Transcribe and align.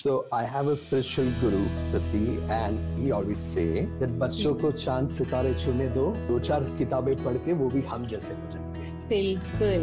So 0.00 0.26
I 0.32 0.44
have 0.44 0.68
a 0.68 0.76
spiritual 0.76 1.30
guru, 1.40 1.62
Prati, 1.92 2.40
and 2.48 2.78
he 2.98 3.12
always 3.12 3.38
say 3.38 3.86
that 4.00 4.12
बच्चों 4.20 4.54
को 4.60 4.70
चाँद 4.72 5.08
सितारे 5.16 5.52
छूने 5.62 5.88
दो 5.96 6.04
दो 6.28 6.38
चार 6.48 6.64
किताबें 6.78 7.14
पढ़ 7.24 7.36
के 7.46 7.52
वो 7.60 7.68
भी 7.70 7.80
हम 7.90 8.06
जैसे 8.12 8.34
हो 8.34 8.46
जाएँगे 8.52 8.86
बिल्कुल 9.08 9.82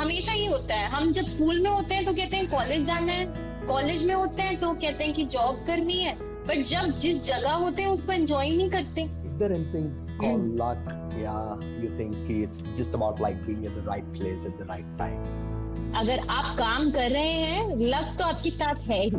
हमेशा 0.00 0.32
ये 0.32 0.46
होता 0.46 0.74
है 0.74 0.88
हम 0.96 1.12
जब 1.18 1.24
स्कूल 1.32 1.62
में 1.62 1.70
होते 1.70 1.94
हैं 1.94 2.04
तो 2.06 2.12
कहते 2.12 2.36
हैं 2.36 2.50
कॉलेज 2.50 2.84
जाना 2.86 3.12
है 3.12 3.24
कॉलेज 3.66 4.04
में 4.06 4.14
होते 4.14 4.42
हैं 4.42 4.58
तो 4.60 4.72
कहते 4.74 5.04
हैं 5.04 5.14
कि 5.14 5.24
जॉब 5.36 5.64
करनी 5.66 5.98
है 6.02 6.14
बट 6.48 6.62
जब 6.72 6.96
जिस 7.06 7.24
जगह 7.26 7.52
होते 7.64 7.82
हैं 7.82 7.90
उसको 7.90 8.12
एंजॉय 8.12 8.50
नहीं 8.56 8.70
करते 8.70 9.08
Is 9.30 9.38
there 9.40 9.52
anything 9.52 9.88
called 10.20 10.52
luck? 10.64 10.92
Yeah, 11.22 11.64
you 11.80 11.90
think 11.96 12.30
it's 12.36 12.62
just 12.82 13.00
about 13.00 13.24
like 13.28 13.40
being 13.46 13.66
at 13.72 13.74
the 13.74 13.86
right 13.88 14.12
place 14.20 14.46
at 14.52 14.58
the 14.58 14.70
right 14.74 14.92
time. 14.98 15.51
अगर 15.94 16.20
आप 16.30 16.54
काम 16.58 16.90
कर 16.90 17.10
रहे 17.10 17.32
हैं, 17.32 17.76
लक 17.78 18.14
तो 18.18 18.24
आपके 18.24 18.50
साथ 18.50 18.88
है 18.88 19.00
ही। 19.00 19.10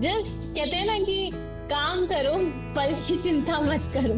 जस्ट 0.00 0.48
कहते 0.48 0.76
हैं 0.76 0.86
ना 0.86 0.98
कि 0.98 1.30
काम 1.70 2.04
करो, 2.06 2.36
फल 2.74 2.94
की 3.08 3.16
चिंता 3.16 3.58
मत 3.60 3.90
करो। 3.94 4.14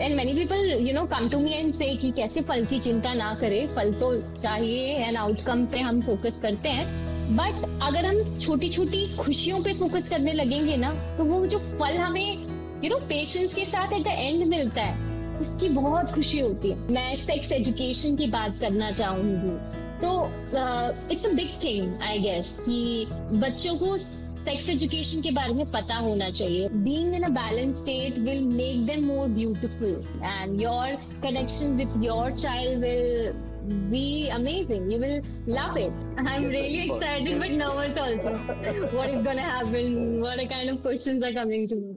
And 0.00 0.14
many 0.16 0.32
people 0.34 0.70
you 0.80 0.94
know 0.94 1.04
come 1.06 1.28
to 1.28 1.38
me 1.38 1.52
and 1.52 1.72
say 1.74 1.94
कि 1.96 2.10
कैसे 2.10 2.40
फल 2.40 2.64
की 2.64 2.78
चिंता 2.78 3.14
ना 3.14 3.32
करे? 3.34 3.66
फल 3.66 3.92
तो 3.92 4.14
चाहिए 4.32 4.94
एंड 4.96 5.16
आउटकम 5.16 5.64
पे 5.66 5.80
हम 5.80 6.00
फोकस 6.00 6.38
करते 6.42 6.68
हैं। 6.68 6.86
बट 7.36 7.64
अगर 7.82 8.06
हम 8.06 8.38
छोटी 8.38 8.68
छोटी 8.68 9.06
खुशियों 9.16 9.60
पे 9.60 9.72
फोकस 9.72 10.08
करने 10.08 10.32
लगेंगे 10.32 10.76
ना 10.76 10.92
तो 11.18 11.24
वो 11.24 11.44
जो 11.46 11.58
फल 11.58 11.96
हमें 11.96 12.84
यू 12.84 12.90
नो 12.90 12.98
पेशेंस 13.08 13.54
के 13.54 13.64
साथ 13.64 13.92
एट 13.92 14.04
द 14.04 14.06
एंड 14.08 14.46
मिलता 14.46 14.82
है, 14.82 15.38
उसकी 15.40 15.68
बहुत 15.68 16.10
खुशी 16.10 16.38
होती 16.38 16.70
है। 16.70 16.92
मैं 16.92 17.14
सेक्स 17.16 17.52
एजुकेशन 17.52 18.16
की 18.16 18.26
बात 18.28 18.58
करना 18.60 18.90
चाहूँगी। 18.90 19.84
तो 20.04 20.12
it's 21.12 21.26
a 21.26 21.32
big 21.34 21.58
thing 21.64 22.02
I 22.02 22.18
guess 22.20 22.56
कि 22.68 23.06
बच्चों 23.40 23.76
को 23.78 23.96
सेक्स 23.96 24.68
एजुकेशन 24.70 25.20
के 25.22 25.30
बारे 25.36 25.54
में 25.54 25.70
पता 25.70 25.94
होना 25.96 26.30
चाहिए 26.30 26.68
being 26.84 27.14
in 27.14 27.22
a 27.22 27.28
balance 27.38 27.76
state 27.78 28.18
will 28.28 28.46
make 28.46 28.86
them 28.86 29.04
more 29.06 29.28
beautiful 29.40 30.04
and 30.22 30.60
your 30.62 30.96
connection 31.22 31.76
with 31.76 32.02
your 32.04 32.30
child 32.38 32.84
will 32.84 33.44
be 33.66 34.28
amazing. 34.30 34.88
You 34.90 34.98
will 35.00 35.22
love 35.46 35.76
it. 35.76 35.92
I'm 36.18 36.44
really 36.44 36.88
excited 36.88 37.38
but 37.38 37.50
nervous 37.50 37.96
also. 37.96 38.34
what 38.92 39.10
is 39.10 39.24
gonna 39.24 39.42
happen? 39.42 40.20
What 40.20 40.48
kind 40.48 40.70
of 40.70 40.82
questions 40.82 41.22
are 41.22 41.32
coming 41.32 41.66
to 41.68 41.76
me? 41.76 41.96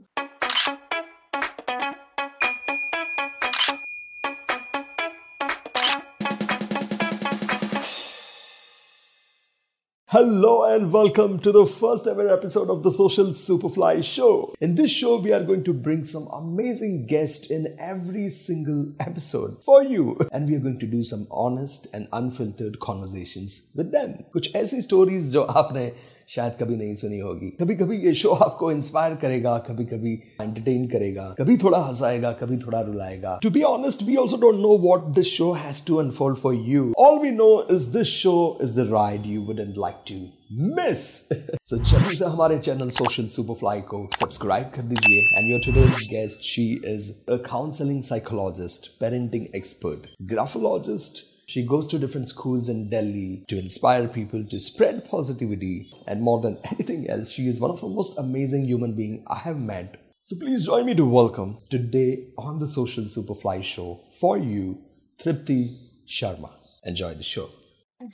Hello 10.09 10.63
and 10.73 10.93
welcome 10.93 11.39
to 11.39 11.51
the 11.51 11.65
first 11.65 12.07
ever 12.07 12.29
episode 12.29 12.69
of 12.69 12.83
the 12.83 12.91
Social 12.91 13.25
Superfly 13.25 14.03
Show. 14.03 14.53
In 14.61 14.75
this 14.75 14.91
show, 14.91 15.17
we 15.17 15.33
are 15.33 15.43
going 15.43 15.63
to 15.65 15.73
bring 15.73 16.05
some 16.05 16.27
amazing 16.27 17.07
guests 17.07 17.49
in 17.49 17.75
every 17.79 18.29
single 18.29 18.93
episode 18.99 19.57
for 19.63 19.83
you. 19.83 20.17
And 20.31 20.47
we 20.47 20.55
are 20.55 20.59
going 20.59 20.79
to 20.79 20.87
do 20.87 21.03
some 21.03 21.27
honest 21.31 21.87
and 21.93 22.07
unfiltered 22.13 22.79
conversations 22.79 23.71
with 23.75 23.91
them. 23.91 24.13
कुछ 24.33 24.55
ऐसी 24.55 24.81
stories 24.87 25.31
जो 25.33 25.41
आपने 25.41 25.91
शायद 26.30 26.52
कभी 26.54 26.76
नहीं 26.76 26.94
सुनी 26.94 27.18
होगी। 27.18 27.46
कभी 27.60 27.74
कभी 27.74 27.96
ये 27.98 28.12
शो 28.14 28.30
आपको 28.32 28.70
इंस्पायर 28.72 29.14
करेगा 29.22 29.56
कभी 29.68 29.84
कभी 29.84 30.12
एंटरटेन 30.40 30.86
करेगा, 30.88 31.24
कभी 31.38 31.56
थोड़ा 31.58 31.78
हंसाएगा, 31.78 32.30
कभी 32.32 32.58
थोड़ा 32.58 32.80
रुलाएगा। 32.80 33.38
To 33.42 33.50
be 33.50 33.62
honest 33.62 34.02
we 34.02 34.16
also 34.16 34.36
don't 34.40 34.60
know 34.60 34.76
what 34.84 35.06
this 35.14 35.26
show 35.28 35.50
has 35.52 35.84
to 35.86 35.96
unfold 35.96 36.36
for 36.38 36.54
you 36.54 36.92
all 36.98 37.18
we 37.22 37.30
know 37.30 37.48
is 37.70 37.88
this 37.96 38.08
show 38.08 38.34
is 38.62 38.74
the 38.74 38.86
ride 38.92 39.26
you 39.26 39.40
wouldn't 39.46 39.78
like 39.78 40.04
to 40.08 40.20
miss 40.76 41.06
so 41.70 41.76
जल्दी 41.76 42.16
से 42.16 42.24
हमारे 42.26 42.58
channel 42.58 42.90
Social 42.90 43.26
Superfly 43.34 43.80
को 43.90 44.06
subscribe 44.20 44.70
कर 44.74 44.82
दीजिए। 44.92 45.20
And 45.38 45.50
your 45.50 45.60
today's 45.66 46.08
guest 46.10 46.42
she 46.44 46.68
is 46.94 47.10
a 47.32 47.36
counselling 47.50 48.02
psychologist 48.04 48.86
parenting 49.00 49.46
expert 49.56 50.08
graphologist 50.32 51.22
She 51.50 51.64
goes 51.64 51.88
to 51.88 51.98
different 51.98 52.28
schools 52.28 52.68
in 52.68 52.90
Delhi 52.90 53.44
to 53.48 53.58
inspire 53.58 54.06
people 54.06 54.44
to 54.44 54.60
spread 54.60 55.10
positivity. 55.10 55.92
And 56.06 56.22
more 56.22 56.40
than 56.40 56.58
anything 56.70 57.10
else, 57.10 57.32
she 57.32 57.48
is 57.48 57.58
one 57.58 57.72
of 57.72 57.80
the 57.80 57.88
most 57.88 58.16
amazing 58.18 58.66
human 58.66 58.94
beings 58.94 59.24
I 59.26 59.38
have 59.38 59.58
met. 59.58 59.96
So 60.22 60.36
please 60.38 60.66
join 60.66 60.86
me 60.86 60.94
to 60.94 61.04
welcome 61.04 61.58
today 61.68 62.28
on 62.38 62.60
the 62.60 62.68
Social 62.68 63.02
Superfly 63.02 63.64
show 63.64 63.98
for 64.20 64.38
you, 64.38 64.78
Tripti 65.20 65.76
Sharma. 66.06 66.52
Enjoy 66.84 67.14
the 67.14 67.24
show. 67.24 67.50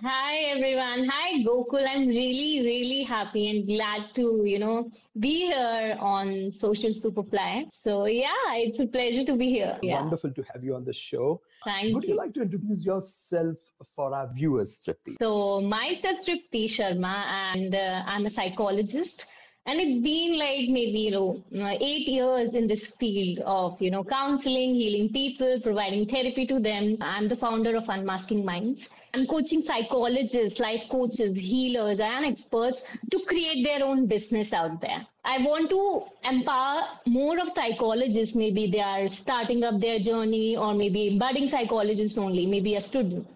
Hi 0.03 0.37
everyone. 0.51 1.09
Hi 1.09 1.43
Gokul. 1.43 1.87
I'm 1.89 2.09
really, 2.09 2.61
really 2.63 3.03
happy 3.03 3.49
and 3.49 3.67
glad 3.67 4.15
to, 4.17 4.43
you 4.45 4.59
know, 4.59 4.91
be 5.19 5.47
here 5.47 5.97
on 5.99 6.51
Social 6.51 6.91
Superfly. 6.91 7.73
So 7.73 8.05
yeah, 8.05 8.55
it's 8.57 8.79
a 8.79 8.87
pleasure 8.87 9.25
to 9.25 9.37
be 9.37 9.49
here. 9.49 9.79
Yeah. 9.83 10.03
Wonderful 10.03 10.33
to 10.33 10.45
have 10.53 10.63
you 10.63 10.75
on 10.75 10.85
the 10.85 10.93
show. 10.93 11.41
Thank 11.65 11.95
Would 11.95 12.05
you 12.05 12.17
like 12.17 12.35
to 12.35 12.43
introduce 12.43 12.85
yourself 12.85 13.57
for 13.95 14.15
our 14.15 14.31
viewers, 14.35 14.79
Tripti? 14.85 15.17
So 15.21 15.63
myself 15.63 16.19
Tripti 16.27 16.65
Sharma 16.65 17.25
and 17.55 17.75
uh, 17.75 18.03
I'm 18.07 18.27
a 18.27 18.31
psychologist 18.31 19.31
and 19.67 19.81
it's 19.81 19.99
been 19.99 20.39
like 20.39 20.69
maybe 20.69 21.01
you 21.07 21.11
know 21.11 21.43
uh, 21.61 21.77
8 21.81 22.09
years 22.09 22.55
in 22.55 22.69
this 22.69 22.95
field 23.01 23.41
of 23.41 23.81
you 23.83 23.91
know 23.91 24.05
counseling, 24.05 24.75
healing 24.75 25.13
people, 25.13 25.61
providing 25.61 26.07
therapy 26.07 26.47
to 26.47 26.61
them. 26.61 26.97
I'm 27.01 27.27
the 27.27 27.37
founder 27.37 27.75
of 27.77 27.89
Unmasking 27.89 28.45
Minds. 28.45 28.91
I'm 29.13 29.27
coaching 29.27 29.63
psychologists, 29.63 30.61
life 30.61 30.89
coaches, 30.89 31.37
healers 31.39 31.99
and 32.01 32.25
experts 32.25 32.85
to 33.11 33.19
create 33.27 33.65
their 33.65 33.85
own 33.85 34.07
business 34.07 34.53
out 34.53 34.81
there. 34.81 35.05
I 35.25 35.39
want 35.39 35.71
to 35.71 36.05
empower 36.31 36.83
more 37.07 37.41
of 37.41 37.49
psychologists. 37.49 38.37
Maybe 38.37 38.71
they 38.71 38.81
are 38.81 39.09
starting 39.09 39.65
up 39.65 39.81
their 39.81 39.99
journey, 39.99 40.57
or 40.57 40.75
maybe 40.75 41.19
budding 41.19 41.49
psychologists 41.49 42.17
only, 42.17 42.47
maybe 42.47 42.77
a 42.77 42.81
student. 42.81 43.27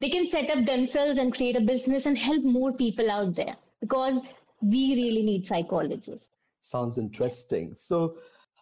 They 0.00 0.10
can 0.10 0.28
set 0.28 0.50
up 0.50 0.64
themselves 0.64 1.18
and 1.18 1.34
create 1.34 1.56
a 1.56 1.60
business 1.60 2.06
and 2.06 2.16
help 2.16 2.44
more 2.44 2.72
people 2.72 3.10
out 3.10 3.34
there 3.34 3.56
because 3.80 4.22
we 4.62 4.94
really 4.94 5.22
need 5.22 5.46
psychologists. 5.46 6.30
Sounds 6.60 6.98
interesting. 6.98 7.74
So, 7.74 8.16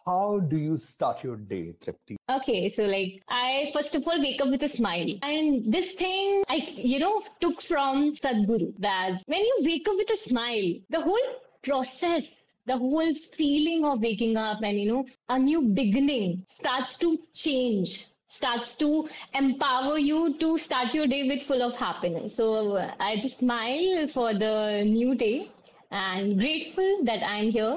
how 0.05 0.39
do 0.39 0.57
you 0.57 0.77
start 0.77 1.23
your 1.23 1.35
day, 1.35 1.75
Tripti? 1.79 2.15
Okay, 2.29 2.67
so 2.69 2.83
like 2.85 3.21
I 3.29 3.69
first 3.73 3.93
of 3.93 4.07
all 4.07 4.19
wake 4.19 4.41
up 4.41 4.49
with 4.49 4.63
a 4.63 4.67
smile. 4.67 5.13
And 5.21 5.71
this 5.71 5.91
thing 5.91 6.43
I 6.49 6.55
you 6.75 6.99
know 6.99 7.23
took 7.39 7.61
from 7.61 8.15
Sadhguru 8.15 8.73
that 8.79 9.21
when 9.27 9.41
you 9.41 9.57
wake 9.61 9.87
up 9.87 9.95
with 9.97 10.09
a 10.09 10.17
smile, 10.17 10.73
the 10.89 11.01
whole 11.01 11.27
process 11.61 12.31
the 12.65 12.77
whole 12.77 13.13
feeling 13.13 13.85
of 13.85 14.01
waking 14.01 14.37
up 14.37 14.59
and 14.63 14.79
you 14.79 14.87
know 14.91 15.05
a 15.29 15.37
new 15.37 15.61
beginning 15.61 16.43
starts 16.47 16.97
to 16.97 17.17
change 17.33 18.07
starts 18.27 18.77
to 18.77 19.09
empower 19.33 19.97
you 19.97 20.37
to 20.37 20.57
start 20.57 20.93
your 20.93 21.07
day 21.07 21.27
with 21.27 21.41
full 21.41 21.61
of 21.61 21.75
happiness 21.75 22.35
so 22.35 22.77
i 22.99 23.17
just 23.17 23.39
smile 23.39 24.07
for 24.07 24.33
the 24.33 24.83
new 24.85 25.15
day 25.15 25.49
and 25.90 26.38
grateful 26.40 27.04
that 27.04 27.22
i'm 27.34 27.50
here 27.50 27.76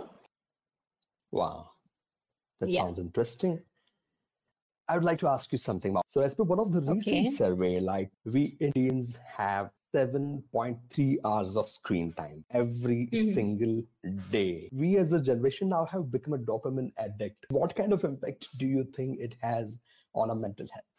Wow, 1.31 1.57
that 2.59 2.71
Yeah. 2.73 2.81
sounds 2.83 2.99
interesting. 2.99 3.51
I 4.87 4.95
would 4.95 5.03
like 5.07 5.19
to 5.19 5.27
ask 5.27 5.51
you 5.51 5.59
something. 5.63 5.93
Ma'am. 5.93 6.01
So, 6.07 6.21
as 6.21 6.33
per 6.33 6.45
one 6.51 6.59
of 6.59 6.71
the 6.71 6.81
recent 6.81 7.27
Okay. 7.27 7.35
survey, 7.35 7.79
like 7.79 8.09
we 8.25 8.41
Indians 8.67 9.11
have 9.33 9.69
7.3 9.95 11.19
hours 11.23 11.55
of 11.63 11.69
screen 11.69 12.11
time 12.13 12.43
every 12.61 12.97
Mhm. 13.13 13.33
single 13.35 13.75
day. 14.31 14.69
We 14.71 14.97
as 15.03 15.13
a 15.13 15.21
generation 15.29 15.69
now 15.69 15.83
have 15.93 16.09
become 16.15 16.33
a 16.33 16.39
dopamine 16.39 16.91
addict. 16.97 17.45
What 17.59 17.75
kind 17.75 17.93
of 17.93 18.03
impact 18.03 18.49
do 18.57 18.65
you 18.65 18.83
think 18.97 19.19
it 19.19 19.35
has 19.41 19.77
on 20.15 20.31
our 20.31 20.35
mental 20.47 20.67
health? 20.77 20.89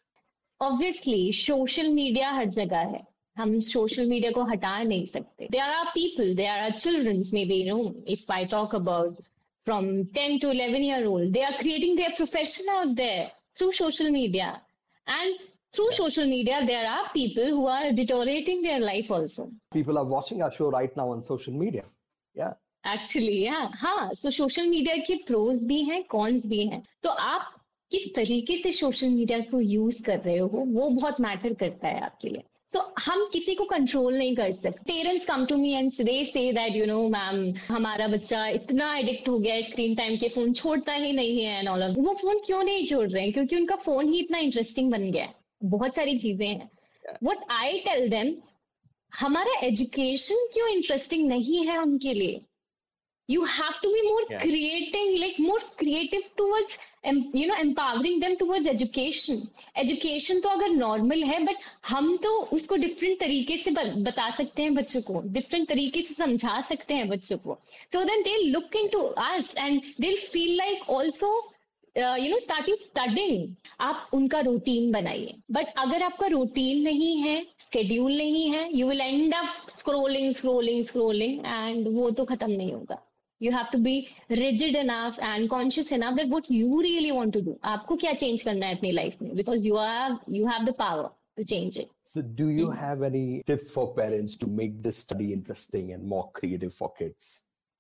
obviously 0.61 1.33
social 1.33 1.89
media 1.99 2.31
हर 2.39 2.47
जगह 2.61 2.89
है 2.95 3.07
हम 3.38 3.60
social 3.68 4.06
media 4.10 4.32
को 4.32 4.44
हटा 4.52 4.78
नहीं 4.84 5.06
सकते 5.06 5.48
there 5.52 5.62
are 5.62 5.86
people 5.96 6.36
there 6.36 6.50
are 6.50 6.72
childrens 6.72 7.34
maybe 7.46 7.64
no 7.70 7.80
if 8.16 8.32
I 8.34 8.46
talk 8.54 8.76
about 8.76 9.22
from 9.68 9.88
10 10.16 10.40
to 10.42 10.50
11 10.52 10.84
year 10.86 11.06
old 11.12 11.34
they 11.36 11.44
are 11.44 11.56
creating 11.60 11.96
their 12.00 12.12
profession 12.18 12.68
out 12.74 12.96
there 12.98 13.24
through 13.56 13.72
social 13.78 14.12
media 14.16 14.50
and 15.08 15.40
through 15.74 15.88
social 15.92 16.28
media 16.34 16.60
there 16.66 16.84
are 16.90 17.06
people 17.16 17.50
who 17.56 17.66
are 17.68 17.92
deteriorating 17.92 18.62
their 18.68 18.84
life 18.84 19.10
also 19.18 19.48
People 19.72 19.98
are 19.98 20.06
watching 20.14 20.44
our 20.44 20.52
show 20.52 20.70
right 20.78 20.96
now 20.96 21.08
on 21.16 21.24
social 21.24 21.58
media. 21.66 21.84
Yeah. 22.36 22.54
Actually 22.88 23.40
या 23.42 23.60
हाँ 23.76 24.10
तो 24.24 24.30
social 24.32 24.68
media 24.70 24.96
के 25.06 25.16
pros 25.28 25.64
भी 25.68 25.82
हैं 25.84 26.04
cons 26.10 26.46
भी 26.48 26.66
हैं 26.68 26.82
तो 27.04 27.10
आप 27.10 27.54
किस 27.92 28.14
तरीके 28.16 28.56
से 28.58 28.72
सोशल 28.80 29.10
मीडिया 29.10 29.40
को 29.52 29.60
यूज़ 29.62 30.02
कर 30.06 30.20
रहे 30.20 30.38
हो 30.38 30.48
वो 30.48 30.90
बहुत 30.90 31.22
मैटर 31.22 31.54
करता 31.62 31.88
है 31.88 32.02
आपके 32.06 32.30
लिए 32.30 32.44
सो 32.76 32.82
हम 33.00 33.24
किसी 33.34 33.54
को 33.56 33.66
कंट्रोल 33.66 34.18
नहीं 34.18 34.36
कर 34.36 34.52
सकते। 34.52 34.84
Parents 34.88 35.26
come 35.26 35.46
to 35.46 35.58
me 35.58 35.72
and 35.74 35.92
they 36.06 36.24
say 36.24 36.42
that 36.54 36.76
you 36.76 36.86
no 36.86 36.98
ma'am 37.10 37.38
हमारा 37.68 38.08
बच्चा 38.08 38.48
इतना 38.48 38.98
एडिक्ट 38.98 39.30
हो 39.30 39.38
गया 39.40 39.54
है 39.54 39.62
स्क्रीन 39.62 39.96
टाइम 39.96 40.16
के 40.16 40.30
फ़ोन 40.30 40.52
छोड़ता 40.54 40.94
ही 40.94 41.12
नहीं 41.12 41.44
है 41.44 41.60
एंड 41.60 41.70
ऑल 41.70 41.84
ऑफ़ 41.84 42.00
वो 42.00 42.14
फ़ोन 42.14 42.40
क्यों 42.46 42.64
नहीं 42.64 42.86
छोड़ 42.86 43.08
रहे 43.10 43.24
हैं? 43.24 43.32
क्योंकि 43.34 43.56
उनका 43.56 43.76
फ़ोन 43.76 44.10
ही 44.10 44.20
इतना 44.20 44.38
इंटरेस्टिंग 44.38 44.92
बन 44.92 45.10
गया 45.12 45.24
है। 45.24 45.34
बहुत 45.64 45.96
सारी 45.96 46.18
चीज़ें 46.18 46.48
हैं। 46.48 46.70
वट 47.24 47.46
आई 47.52 47.80
टेल 47.80 48.10
देम 48.10 48.34
हमारा 49.20 49.60
एजुकेशन 49.64 50.48
क्यों 50.54 50.68
इंटरेस्टिंग 50.70 51.28
नहीं 51.28 51.66
है 51.66 51.78
उनके 51.78 52.14
लिए? 52.14 52.42
You 53.30 53.44
have 53.44 53.78
to 53.82 53.90
be 53.92 54.02
more 54.08 54.24
Yeah. 54.30 54.42
creating 54.42 55.08
like 55.20 55.38
more 55.40 55.60
creative 55.78 56.26
towards 56.38 56.78
you 57.34 57.46
know 57.48 57.56
empowering 57.60 58.20
them 58.20 58.36
towards 58.38 58.68
education 58.68 59.40
education 59.84 60.42
तो 60.44 60.50
अगर 60.50 60.76
normal 60.76 61.24
है 61.32 61.40
but 61.46 61.64
हम 61.90 62.16
तो 62.24 62.34
उसको 62.58 62.78
different 62.78 63.20
तरीके 63.20 63.58
से 63.58 63.72
ब- 63.72 64.04
बता 64.08 64.30
सकते 64.38 64.64
हैं 64.64 64.74
बच्चों 64.76 65.02
को 65.10 65.22
different 65.40 65.68
तरीके 65.70 66.02
से 66.02 66.14
समझा 66.14 66.60
सकते 66.70 66.94
हैं 66.94 67.08
बच्चों 67.10 67.38
को 67.48 67.58
so 67.96 68.06
then 68.12 68.24
they'll 68.28 68.48
look 68.58 68.78
into 68.84 69.04
us 69.26 69.54
and 69.66 69.92
they'll 70.00 70.24
feel 70.36 70.56
like 70.64 70.90
also 70.98 71.34
you 71.96 72.30
know 72.30 72.38
starting 72.40 72.78
studying 72.78 73.54
आप 73.82 74.10
उनका 74.14 74.40
रूटीन 74.48 74.92
बनाइए 74.92 75.36
बट 75.52 75.68
अगर 75.80 76.04
आपका 76.04 76.28
रूटीन 76.28 76.82
नहीं 76.84 77.16
है 77.22 77.36
स्केड्यूल 77.62 78.18
नहीं 78.18 78.50
है 78.52 78.68
you 78.78 78.88
will 78.88 79.02
end 79.02 79.34
up 79.36 79.70
scrolling 79.78 80.32
scrolling 80.40 80.84
scrolling 80.86 81.46
and 81.46 81.88
वो 81.98 82.10
तो 82.20 82.26
खत्म 82.32 82.50
नहीं 82.52 82.72
होगा 82.74 83.02
you 83.43 83.53
have 83.53 83.67
to 83.73 83.79
be 83.89 83.99
rigid 84.33 84.77
enough 84.77 85.19
and 85.23 85.49
conscious 85.49 85.93
enough 85.93 86.15
that 86.17 86.29
what 86.29 86.51
you 86.53 86.81
really 86.81 87.11
want 87.11 87.33
to 87.35 87.41
do 87.51 87.59
आपको 87.75 87.97
क्या 88.05 88.13
चेंज 88.25 88.43
करना 88.43 88.67
है 88.67 88.77
अपनी 88.77 88.93
लाइफ 88.93 89.23
में 89.23 89.35
because 89.37 89.67
you 89.67 89.77
have 89.79 90.19
you 90.37 90.47
have 90.47 90.65
the 90.65 90.75
power 90.79 91.09
to 91.37 91.43
change 91.43 91.79
it 91.79 91.89
So, 92.13 92.23
do 92.39 92.47
you 92.55 92.71
have 92.77 93.03
any 93.07 93.27
tips 93.49 93.71
for 93.75 93.83
parents 93.97 94.33
to 94.39 94.47
make 94.61 94.83
this 94.87 94.97
study 95.03 95.33
interesting 95.33 95.93
and 95.97 96.09
more 96.13 96.25
creative 96.39 96.73
for 96.79 96.89
kids? 96.95 97.29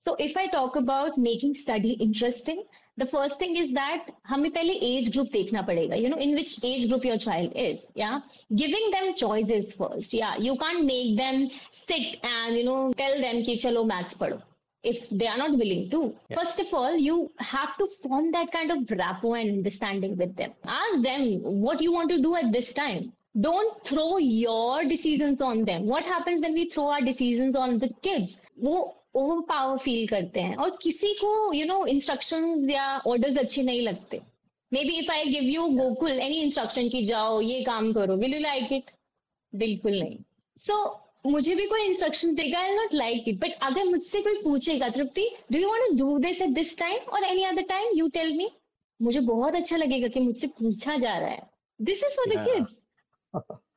So 0.02 0.16
if 0.18 0.34
I 0.34 0.46
talk 0.46 0.76
about 0.76 1.18
making 1.18 1.54
study 1.56 1.90
interesting, 1.92 2.62
the 2.96 3.04
first 3.04 3.38
thing 3.38 3.56
is 3.62 3.72
that 3.72 4.06
हमें 4.28 4.50
पहले 4.52 4.74
age 4.82 5.10
group 5.16 5.32
देखना 5.32 5.62
पड़ेगा, 5.66 5.96
you 6.02 6.08
know, 6.08 6.20
in 6.26 6.34
which 6.34 6.54
age 6.64 6.88
group 6.88 7.04
your 7.04 7.18
child 7.18 7.52
is, 7.54 7.82
yeah. 7.94 8.20
Giving 8.62 8.90
them 8.94 9.12
choices 9.14 9.74
first, 9.74 10.14
yeah. 10.14 10.38
You 10.38 10.56
can't 10.62 10.86
make 10.86 11.18
them 11.18 11.44
sit 11.80 12.16
and, 12.30 12.56
you 12.56 12.64
know, 12.64 12.78
tell 13.02 13.20
them 13.24 13.42
कि 13.48 13.56
चलो 13.64 13.84
maths 13.90 14.14
पढ़ो. 14.22 14.40
If 14.84 15.10
they 15.10 15.26
are 15.26 15.36
not 15.36 15.58
willing 15.58 15.90
to, 15.90 16.16
first 16.34 16.58
of 16.60 16.72
all, 16.72 16.96
you 16.96 17.30
have 17.38 17.76
to 17.78 17.86
form 18.02 18.30
that 18.32 18.50
kind 18.50 18.70
of 18.70 18.90
rapport 18.90 19.36
and 19.36 19.50
understanding 19.50 20.16
with 20.16 20.36
them. 20.36 20.54
Ask 20.64 21.02
them 21.02 21.42
what 21.42 21.82
you 21.82 21.92
want 21.92 22.08
to 22.10 22.20
do 22.20 22.34
at 22.36 22.50
this 22.50 22.72
time. 22.72 23.12
Don't 23.38 23.84
throw 23.84 24.16
your 24.18 24.84
decisions 24.84 25.42
on 25.42 25.64
them. 25.64 25.86
What 25.86 26.06
happens 26.06 26.40
when 26.40 26.54
we 26.54 26.68
throw 26.70 26.88
our 26.88 27.02
decisions 27.02 27.56
on 27.56 27.78
the 27.78 27.90
kids? 28.02 28.38
वो 28.58 28.78
over 29.16 29.40
power 29.48 29.78
feel 29.84 30.06
करते 30.06 30.40
हैं 30.40 30.56
और 30.64 30.76
किसी 30.82 31.12
को 31.20 31.52
you 31.54 31.66
know 31.66 31.84
instructions 31.92 32.68
या 32.70 32.86
orders 33.12 33.38
अच्छे 33.38 33.62
नहीं 33.62 33.80
लगते 33.82 34.20
may 34.72 34.84
be 34.84 34.98
if 34.98 35.10
I 35.10 35.24
give 35.24 35.42
you 35.52 35.66
Gokul 35.78 36.10
any 36.10 36.40
instruction 36.42 36.88
की 36.88 37.02
जाओ 37.04 37.40
ये 37.40 37.62
काम 37.64 37.92
करो 37.92 38.16
विल 38.16 38.34
यू 38.34 38.40
लाइक 38.40 38.72
इट 38.72 38.90
बिल्कुल 39.52 39.98
नहीं 40.00 40.18
सो 40.66 40.72
so, 40.72 41.03
मुझे 41.25 41.55
भी 41.55 41.65
कोई 41.65 41.85
इंस्ट्रक्शन 41.85 42.35
देगा 42.35 42.59
I 42.59 42.75
not 42.75 42.93
like 42.93 43.27
it 43.27 43.39
but 43.39 43.53
अगर 43.61 43.85
मुझसे 43.85 44.21
कोई 44.21 44.41
पूछेगा 44.43 44.89
Tripti 44.89 45.29
do 45.51 45.59
you 45.59 45.69
want 45.69 45.83
to 45.89 46.05
do 46.05 46.17
this 46.19 46.41
at 46.41 46.49
this 46.49 46.77
time 46.77 47.11
और 47.13 47.23
any 47.23 47.43
other 47.43 47.61
time 47.69 47.97
you 47.97 48.07
tell 48.07 48.33
me 48.37 48.49
मुझे 48.99 49.19
बहुत 49.19 49.55
अच्छा 49.55 49.77
लगेगा 49.77 50.07
कि 50.07 50.19
मुझसे 50.19 50.47
पूछा 50.59 50.97
जा 50.97 51.17
रहा 51.17 51.29
है. 51.29 51.41
This 51.79 52.03
is 52.03 52.15
for 52.15 52.33
the 52.33 52.45
kids 52.45 52.75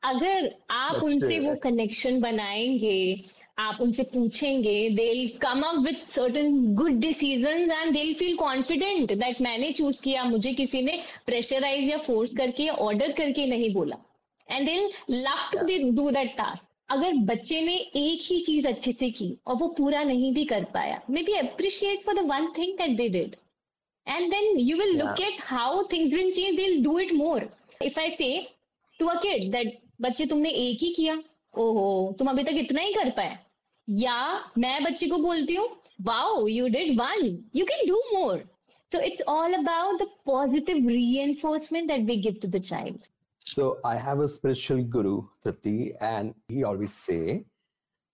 अगर 0.04 0.54
आप 0.70 0.94
That's 0.94 1.06
उनसे 1.06 1.38
वो 1.38 1.54
कनेक्शन 1.62 2.20
बनाएँगे 2.20 3.24
आप 3.58 3.78
उनसे 3.80 4.02
पूछेंगे 4.02 4.88
they 4.90 5.26
come 5.42 5.62
up 5.62 5.78
with 5.84 6.06
certain 6.08 6.74
good 6.74 7.00
decisions 7.00 7.70
and 7.70 7.92
they 7.94 8.12
feel 8.14 8.36
confident 8.36 9.12
that 9.12 9.40
मैंने 9.40 9.72
चूज़ 9.72 10.00
किया 10.02 10.24
मुझे 10.24 10.52
किसी 10.52 10.82
ने 10.82 11.00
प्रेशराइज 11.26 11.88
या 11.90 11.96
फोर्स 12.06 12.36
करके 12.36 12.62
या 12.62 12.74
ऑर्डर 12.86 13.12
करके 13.12 13.46
नहीं 13.46 13.72
बोला. 13.74 13.96
And 14.48 14.66
they 14.66 14.76
love 15.10 15.58
to 15.58 15.90
do 15.96 16.10
that 16.10 16.36
task 16.36 16.68
अगर 16.90 17.12
बच्चे 17.12 17.61
ने 17.61 17.76
एक 17.76 18.20
ही 18.23 18.40
चीज़ 18.40 18.69
अच्छे 18.69 18.93
से 18.93 19.11
की 19.11 19.38
और 19.46 19.56
वो 19.56 19.69
पूरा 19.69 20.02
नहीं 20.02 20.35
भी 20.35 20.44
कर 20.44 20.64
पाया 20.64 21.00
maybe 21.23 21.32
appreciate 21.32 22.02
for 22.02 22.14
done 22.14 22.52
thing 22.58 22.96
did 22.96 23.37
and 24.08 24.31
then 24.31 24.58
you 24.58 24.76
will 24.76 24.96
look 24.96 25.20
at 25.20 25.40
how 25.40 25.82
things 25.82 26.12
will 26.14 26.32
change 26.32 26.56
will 26.56 26.82
do 26.85 26.99
it 26.99 27.12
more 27.12 27.50
if 27.85 28.00
I 28.00 28.11
say 28.11 28.46
to 29.00 29.06
a 29.06 29.14
that 29.25 29.79
बच्चे 30.00 30.26
तुमने 30.26 30.50
एक 30.50 30.79
ही 30.82 30.93
किया 30.94 31.23
ओहो 31.58 32.14
तुम 32.19 32.29
अभी 32.29 32.43
तक 32.44 32.52
इतना 32.52 32.81
ही 32.81 32.93
कर 32.94 33.11
पाए. 33.11 33.38
या 33.91 34.44
मैं 34.58 34.84
बच्चे 34.84 35.06
को 35.06 35.19
बोलती 35.19 35.55
हूँ 35.55 35.69
wow 36.00 36.46
you 36.49 36.69
did 36.69 37.00
one 37.00 37.46
you 37.56 37.64
can 37.64 37.88
do 37.88 38.02
more 38.14 38.38
so 38.93 39.00
it's 39.00 39.23
all 39.29 39.55
about 39.55 40.02
the 40.02 40.08
positive 40.25 40.88
reinforcement 41.19 41.88
that 41.88 42.00
we 42.00 42.17
give 42.17 42.38
to 42.43 42.49
the 42.49 42.62
child 42.62 42.99
So, 43.48 43.80
I 43.82 43.96
have 43.96 44.20
a 44.20 44.28
spiritual 44.28 44.82
guru, 44.84 45.22
Tripti, 45.42 45.92
and 46.02 46.34
he 46.48 46.64
always 46.64 46.92
say 46.92 47.44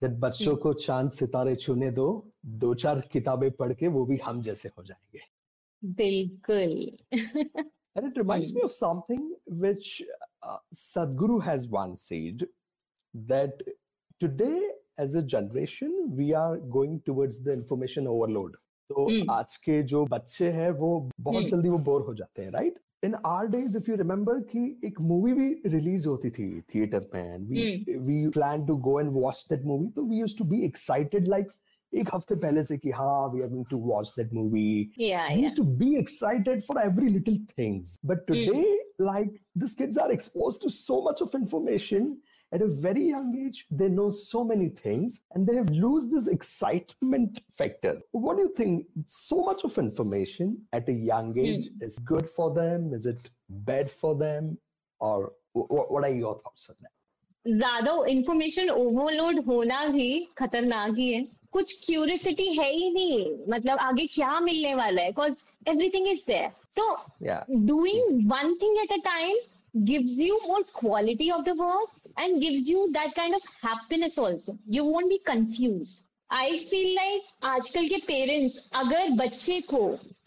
that 0.02 0.12
बच्चों 0.20 0.54
को 0.64 0.72
चाँद 0.82 1.10
सितारे 1.10 1.54
छूने 1.56 1.90
दो 1.90 2.06
दो 2.64 2.74
चार 2.82 3.00
किताबें 3.12 3.50
पढ़ 3.60 3.72
के 3.80 3.88
वो 3.96 4.04
भी 4.06 4.16
हम 4.26 4.42
जैसे 4.42 4.68
हो 4.78 4.84
जाएँगे 4.84 5.20
बिल्कुल 5.82 6.76
And 7.96 8.06
it 8.08 8.16
reminds 8.18 8.52
me 8.54 8.62
of 8.62 8.72
something 8.72 9.24
which 9.46 10.02
uh, 10.42 10.58
Sadhguru 10.74 11.42
has 11.42 11.66
once 11.68 12.06
said 12.08 12.46
that 13.14 13.62
today, 14.20 14.62
as 14.98 15.14
a 15.14 15.22
generation, 15.22 15.92
we 16.16 16.32
are 16.34 16.56
going 16.78 17.00
towards 17.10 17.42
the 17.44 17.52
information 17.52 18.06
overload. 18.06 18.56
तो 18.90 19.04
Hmm. 19.10 19.28
आज 19.30 19.56
के 19.66 19.82
जो 19.90 20.04
बच्चे 20.06 20.50
हैं 20.52 20.70
वो 20.80 20.88
बहुत 21.20 21.42
Hmm. 21.42 21.50
जल्दी 21.50 21.68
वो 21.68 21.78
बोर 21.90 22.02
हो 22.06 22.14
जाते 22.14 22.42
हैं 22.42 22.50
right 22.52 22.78
in 23.04 23.14
our 23.26 23.46
days 23.46 23.76
if 23.76 23.90
you 23.90 23.96
remember 23.96 24.40
कि 24.52 24.64
एक 24.84 25.00
मूवी 25.00 25.32
भी 25.32 25.48
रिलीज़ 25.66 26.08
होती 26.08 26.30
थी 26.30 26.48
थिएटर 26.74 27.08
पे 27.14 28.28
plan 28.30 28.66
to 28.66 28.76
go 28.88 29.00
and 29.00 29.10
watch 29.12 29.44
that 29.50 29.64
movie 29.64 29.88
तो 29.96 30.02
we 30.02 30.18
used 30.18 30.38
to 30.38 30.44
be 30.44 30.64
excited 30.64 31.28
like 31.28 31.50
एक 31.92 32.08
हफ़्ते 32.14 32.34
पहले 32.34 32.64
से 32.64 32.76
कि 32.78 32.90
हाँ 32.90 33.28
we 33.34 33.42
are 33.42 33.48
going 33.48 33.66
to 33.70 33.78
watch 33.78 34.12
that 34.18 34.32
movie 34.34 34.68
we 34.98 35.48
to 35.56 35.64
be 35.78 35.94
excited 35.98 36.62
for 36.62 36.82
every 36.82 37.08
little 37.08 37.44
things 37.58 37.98
but 38.06 38.26
today 38.28 38.62
like 39.00 39.38
this 39.58 39.74
kids 39.74 39.98
are 39.98 40.12
exposed 40.12 40.62
to 40.62 40.68
so 40.68 41.04
much 41.10 41.22
of 41.22 41.36
information 41.36 42.16
at 42.53 42.61
a 42.65 42.67
very 42.85 43.03
young 43.13 43.27
age 43.45 43.57
they 43.79 43.87
know 43.97 44.09
so 44.09 44.39
many 44.51 44.67
things 44.83 45.21
and 45.33 45.47
they 45.47 45.57
lose 45.85 46.05
this 46.13 46.27
excitement 46.35 47.41
factor 47.59 47.93
what 48.11 48.37
do 48.37 48.43
you 48.47 48.53
think 48.61 48.87
so 49.07 49.37
much 49.49 49.63
of 49.69 49.77
information 49.77 50.55
at 50.73 50.87
a 50.89 50.95
young 51.11 51.27
age 51.47 51.65
is 51.87 51.99
good 52.13 52.27
for 52.37 52.47
them 52.61 52.91
is 52.99 53.05
it 53.13 53.29
bad 53.71 53.91
for 54.01 54.13
them 54.23 54.57
or 54.99 55.17
wh- 55.53 55.69
what 55.93 56.03
are 56.09 56.15
your 56.23 56.35
thoughts 56.43 56.69
on 56.71 56.79
that 56.85 56.95
ज्यादा 57.45 57.91
information 58.11 58.69
overload 58.69 59.39
होना 59.45 59.85
भी 59.91 60.07
खतरनाक 60.37 60.95
ही 60.97 61.07
है 61.13 61.21
कुछ 61.53 61.71
curiosity 61.85 62.47
है 62.57 62.65
ही 62.71 62.89
नहीं 62.93 63.21
मतलब 63.53 63.77
आगे 63.81 64.05
क्या 64.15 64.39
मिलने 64.47 64.73
वाला 64.75 65.01
है 65.01 65.11
because 65.11 65.41
everything 65.67 66.07
is 66.07 66.23
there 66.27 66.49
so 66.77 66.83
yeah 67.27 67.39
doing 67.69 68.19
one 68.33 68.51
thing 68.63 68.75
at 68.83 68.91
a 68.97 68.99
time 69.07 69.39
gives 69.91 70.19
you 70.25 70.35
more 70.49 70.61
quality 70.81 71.29
of 71.37 71.45
the 71.47 71.55
work 71.63 71.95
and 72.16 72.40
gives 72.42 72.68
you 72.68 72.90
that 72.92 73.14
kind 73.14 73.34
of 73.34 73.42
happiness 73.62 74.18
also. 74.18 74.56
You 74.66 74.84
won't 74.84 75.08
be 75.08 75.20
confused. 75.30 76.00
I 76.30 76.56
feel 76.68 76.90
like 76.98 77.24
आजकल 77.54 77.88
के 77.88 77.96
parents 78.06 78.58
अगर 78.82 79.10
बच्चे 79.16 79.60
को 79.72 79.80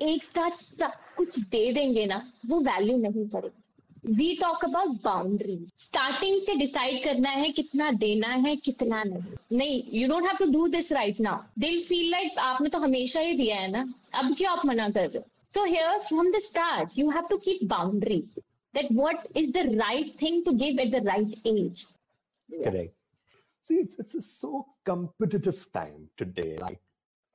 एक 0.08 0.25
साथ 0.25 0.58
सब 0.63 0.91
कुछ 1.17 1.39
दे 1.53 1.72
देंगे 1.74 2.06
ना 2.06 2.22
वो 2.50 2.60
वैल्यू 2.67 2.98
नहीं 2.98 3.27
करेगा 3.29 4.13
we 4.17 4.34
talk 4.41 4.63
about 4.65 5.01
boundaries 5.03 5.72
starting 5.84 6.39
से 6.41 6.56
डिसाइड 6.58 7.03
करना 7.03 7.29
है 7.29 7.50
कितना 7.51 7.89
देना 8.03 8.27
है 8.46 8.56
कितना 8.56 9.03
नहीं. 9.03 9.38
नहीं 9.58 9.82
you 10.00 10.08
don't 10.08 10.25
have 10.25 10.38
to 10.39 10.46
do 10.51 10.67
this 10.75 10.91
right 10.94 11.20
now 11.20 11.44
they 11.60 11.77
feel 11.88 12.10
like 12.12 12.38
आपने 12.39 12.70
तो 12.70 12.79
हमेशा 12.79 13.20
ही 13.20 13.34
दिया 13.38 13.56
है 13.60 13.72
ना. 13.72 13.86
अब 14.13 14.36
क्यों 14.38 14.51
आप 14.51 14.65
मना 14.65 14.89
कर 14.89 15.10
रहे 15.10 15.17
हो? 15.17 15.25
So 15.56 15.63
here 15.65 16.00
from 16.06 16.29
the 16.32 16.39
start, 16.44 16.96
you 16.98 17.10
have 17.10 17.27
to 17.29 17.38
keep 17.44 17.62
boundaries. 17.67 18.32
That 18.77 18.91
what 18.91 19.27
is 19.34 19.51
the 19.51 19.75
right 19.84 20.15
thing 20.24 20.43
to 20.46 20.53
give 20.63 20.79
at 20.86 20.91
the 20.96 21.01
right 21.01 21.36
age. 21.51 21.86
Correct. 22.63 22.93
See, 23.63 23.75
it's 23.84 23.98
it's 24.03 24.15
a 24.15 24.22
so 24.22 24.65
competitive 24.89 25.62
time 25.77 26.10
today. 26.17 26.57
Like 26.65 26.79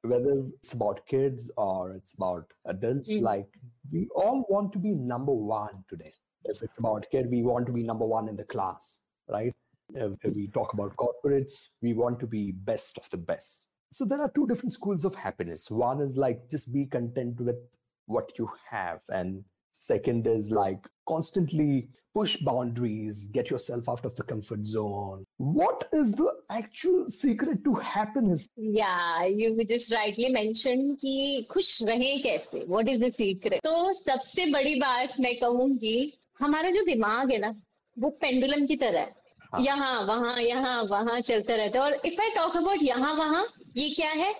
whether 0.02 0.34
it's 0.58 0.72
about 0.72 1.00
kids 1.06 1.50
or 1.56 1.92
it's 1.96 2.14
about 2.14 2.46
adults, 2.74 3.10
Mm. 3.10 3.22
like 3.22 3.58
we 3.96 4.08
all 4.22 4.38
want 4.48 4.72
to 4.76 4.78
be 4.86 4.94
number 4.94 5.32
one 5.32 5.84
today. 5.88 6.12
If 6.44 6.62
it's 6.62 6.78
about 6.78 7.10
kid, 7.10 7.30
we 7.30 7.42
want 7.42 7.66
to 7.66 7.72
be 7.72 7.84
number 7.90 8.06
one 8.12 8.28
in 8.28 8.36
the 8.36 8.48
class, 8.54 9.00
right? 9.28 9.52
If, 9.94 10.12
if 10.24 10.34
we 10.34 10.48
talk 10.48 10.72
about 10.72 10.96
corporates, 10.96 11.68
we 11.82 11.92
want 11.92 12.18
to 12.20 12.26
be 12.26 12.52
best 12.52 12.98
of 12.98 13.08
the 13.10 13.16
best. 13.18 13.66
So 13.92 14.04
there 14.04 14.20
are 14.20 14.30
two 14.30 14.46
different 14.46 14.72
schools 14.72 15.04
of 15.04 15.14
happiness. 15.14 15.70
One 15.70 16.00
is 16.00 16.16
like 16.16 16.48
just 16.50 16.72
be 16.72 16.86
content 16.86 17.40
with 17.40 17.60
what 18.06 18.32
you 18.38 18.48
have, 18.70 19.00
and 19.10 19.44
second 19.72 20.26
is 20.26 20.50
like 20.50 20.86
constantly 21.08 21.88
push 22.14 22.36
boundaries, 22.38 23.24
get 23.32 23.50
yourself 23.50 23.88
out 23.88 24.04
of 24.04 24.14
the 24.16 24.22
comfort 24.22 24.66
zone. 24.66 25.24
What 25.38 25.88
is 25.92 26.12
the 26.12 26.32
actual 26.50 27.08
secret 27.08 27.64
to 27.64 27.74
happiness? 27.74 28.46
Yeah, 28.56 29.24
you 29.24 29.64
just 29.64 29.92
rightly 29.92 30.30
mentioned 30.30 30.98
कि 31.00 31.46
खुश 31.50 31.82
रहे 31.88 32.16
कैसे 32.22 32.66
What 32.68 32.88
is 32.88 33.00
the 33.00 33.10
secret? 33.10 33.60
तो 33.64 33.92
सबसे 33.92 34.46
बड़ी 34.52 34.74
बात 34.80 35.20
मैं 35.20 35.34
कहूँगी 35.40 36.12
हमारा 36.40 36.70
जो 36.70 36.84
दिमाग 36.84 37.32
है 37.32 37.38
ना 37.38 37.54
वो 37.96 38.10
पेंडुलम 38.20 38.66
की 38.66 38.76
तरह 38.76 39.00
है 39.00 39.14
हाँ. 39.52 39.60
यहाँ 39.60 40.00
वहाँ 40.06 40.38
यहाँ 40.40 40.82
वहाँ 40.90 41.20
चलता 41.20 41.54
रहता 41.54 41.78
है 41.78 41.84
और 41.84 42.00
इफ़ 42.06 42.20
आई 42.22 42.30
टॉक 42.36 42.56
अबाउट 42.56 42.82
यहाँ 42.82 43.14
वहाँ 43.14 43.46
ये 43.76 43.88
क्या 43.94 44.10
है 44.10 44.32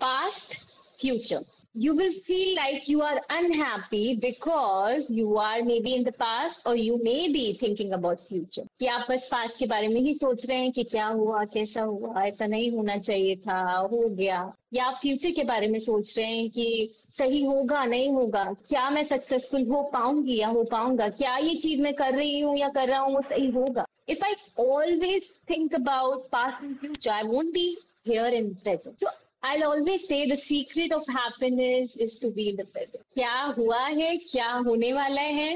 past 0.00 0.60
future 1.00 1.42
you 1.74 1.94
will 1.96 2.10
feel 2.10 2.54
like 2.56 2.86
you 2.86 3.00
are 3.00 3.18
unhappy 3.30 4.14
because 4.16 5.10
you 5.10 5.38
are 5.38 5.62
maybe 5.62 5.94
in 5.94 6.04
the 6.04 6.12
past 6.12 6.60
or 6.66 6.76
you 6.76 7.02
may 7.02 7.32
be 7.32 7.56
thinking 7.60 7.94
about 7.94 8.20
future. 8.20 8.64
कि 8.80 8.86
आप 8.86 9.06
बस 9.10 9.26
पास्ट 9.32 9.58
के 9.58 9.66
बारे 9.66 9.88
में 9.88 10.00
ही 10.00 10.14
सोच 10.14 10.46
रहे 10.46 10.58
हैं 10.58 10.72
कि 10.72 10.84
क्या 10.84 11.06
हुआ, 11.06 11.44
कैसा 11.44 11.82
हुआ, 11.82 12.24
ऐसा 12.24 12.46
नहीं 12.46 12.70
होना 12.70 12.96
चाहिए 12.96 13.36
था, 13.36 13.60
हो 13.92 14.08
गया। 14.08 14.52
या 14.74 14.84
आप 14.84 14.98
फ्यूचर 15.02 15.30
के 15.30 15.44
बारे 15.44 15.66
में 15.68 15.78
सोच 15.78 16.18
रहे 16.18 16.26
हैं 16.26 16.50
कि 16.50 16.90
सही 17.10 17.44
होगा, 17.44 17.84
नहीं 17.84 18.08
होगा, 18.08 18.44
क्या 18.68 18.88
मैं 18.90 19.04
सक्सेसफुल 19.04 19.66
हो 19.68 19.82
पाऊँगी 19.82 20.36
या 20.38 20.48
हो 20.48 20.64
पाऊँगा? 20.64 21.08
क्या 21.08 21.36
ये 21.36 21.54
चीज़ 21.54 21.82
मैं 21.82 21.94
कर 21.94 22.14
रही 22.14 22.40
हूँ 22.40 22.56
या 22.56 22.68
कर 22.68 22.88
रहा 22.88 23.00
हूँ, 23.00 23.14
वो 23.14 23.22
सही 23.22 23.50
होगा? 23.50 23.86
If 24.08 24.24
I 24.24 24.34
always 24.58 25.32
think 25.50 25.74
about 25.74 26.28
past 26.32 26.64
and 26.64 26.76
future 26.76 27.10
I 27.10 27.22
won't 27.22 27.52
be 27.52 27.76
here 28.04 28.30
in 28.36 28.46
present. 28.62 28.98
So 28.98 29.06
I'll 29.42 29.64
always 29.64 30.06
say 30.08 30.18
the 30.28 30.36
secret 30.36 30.92
of 30.92 31.06
happiness 31.14 31.96
is 31.96 32.18
to 32.20 32.30
be 32.30 32.48
in 32.50 32.56
the 32.56 32.66
present. 32.74 33.02
क्या 33.14 33.38
हुआ 33.58 33.80
है 33.86 34.16
क्या 34.16 34.50
होने 34.66 34.92
वाला 34.92 35.22
है 35.38 35.50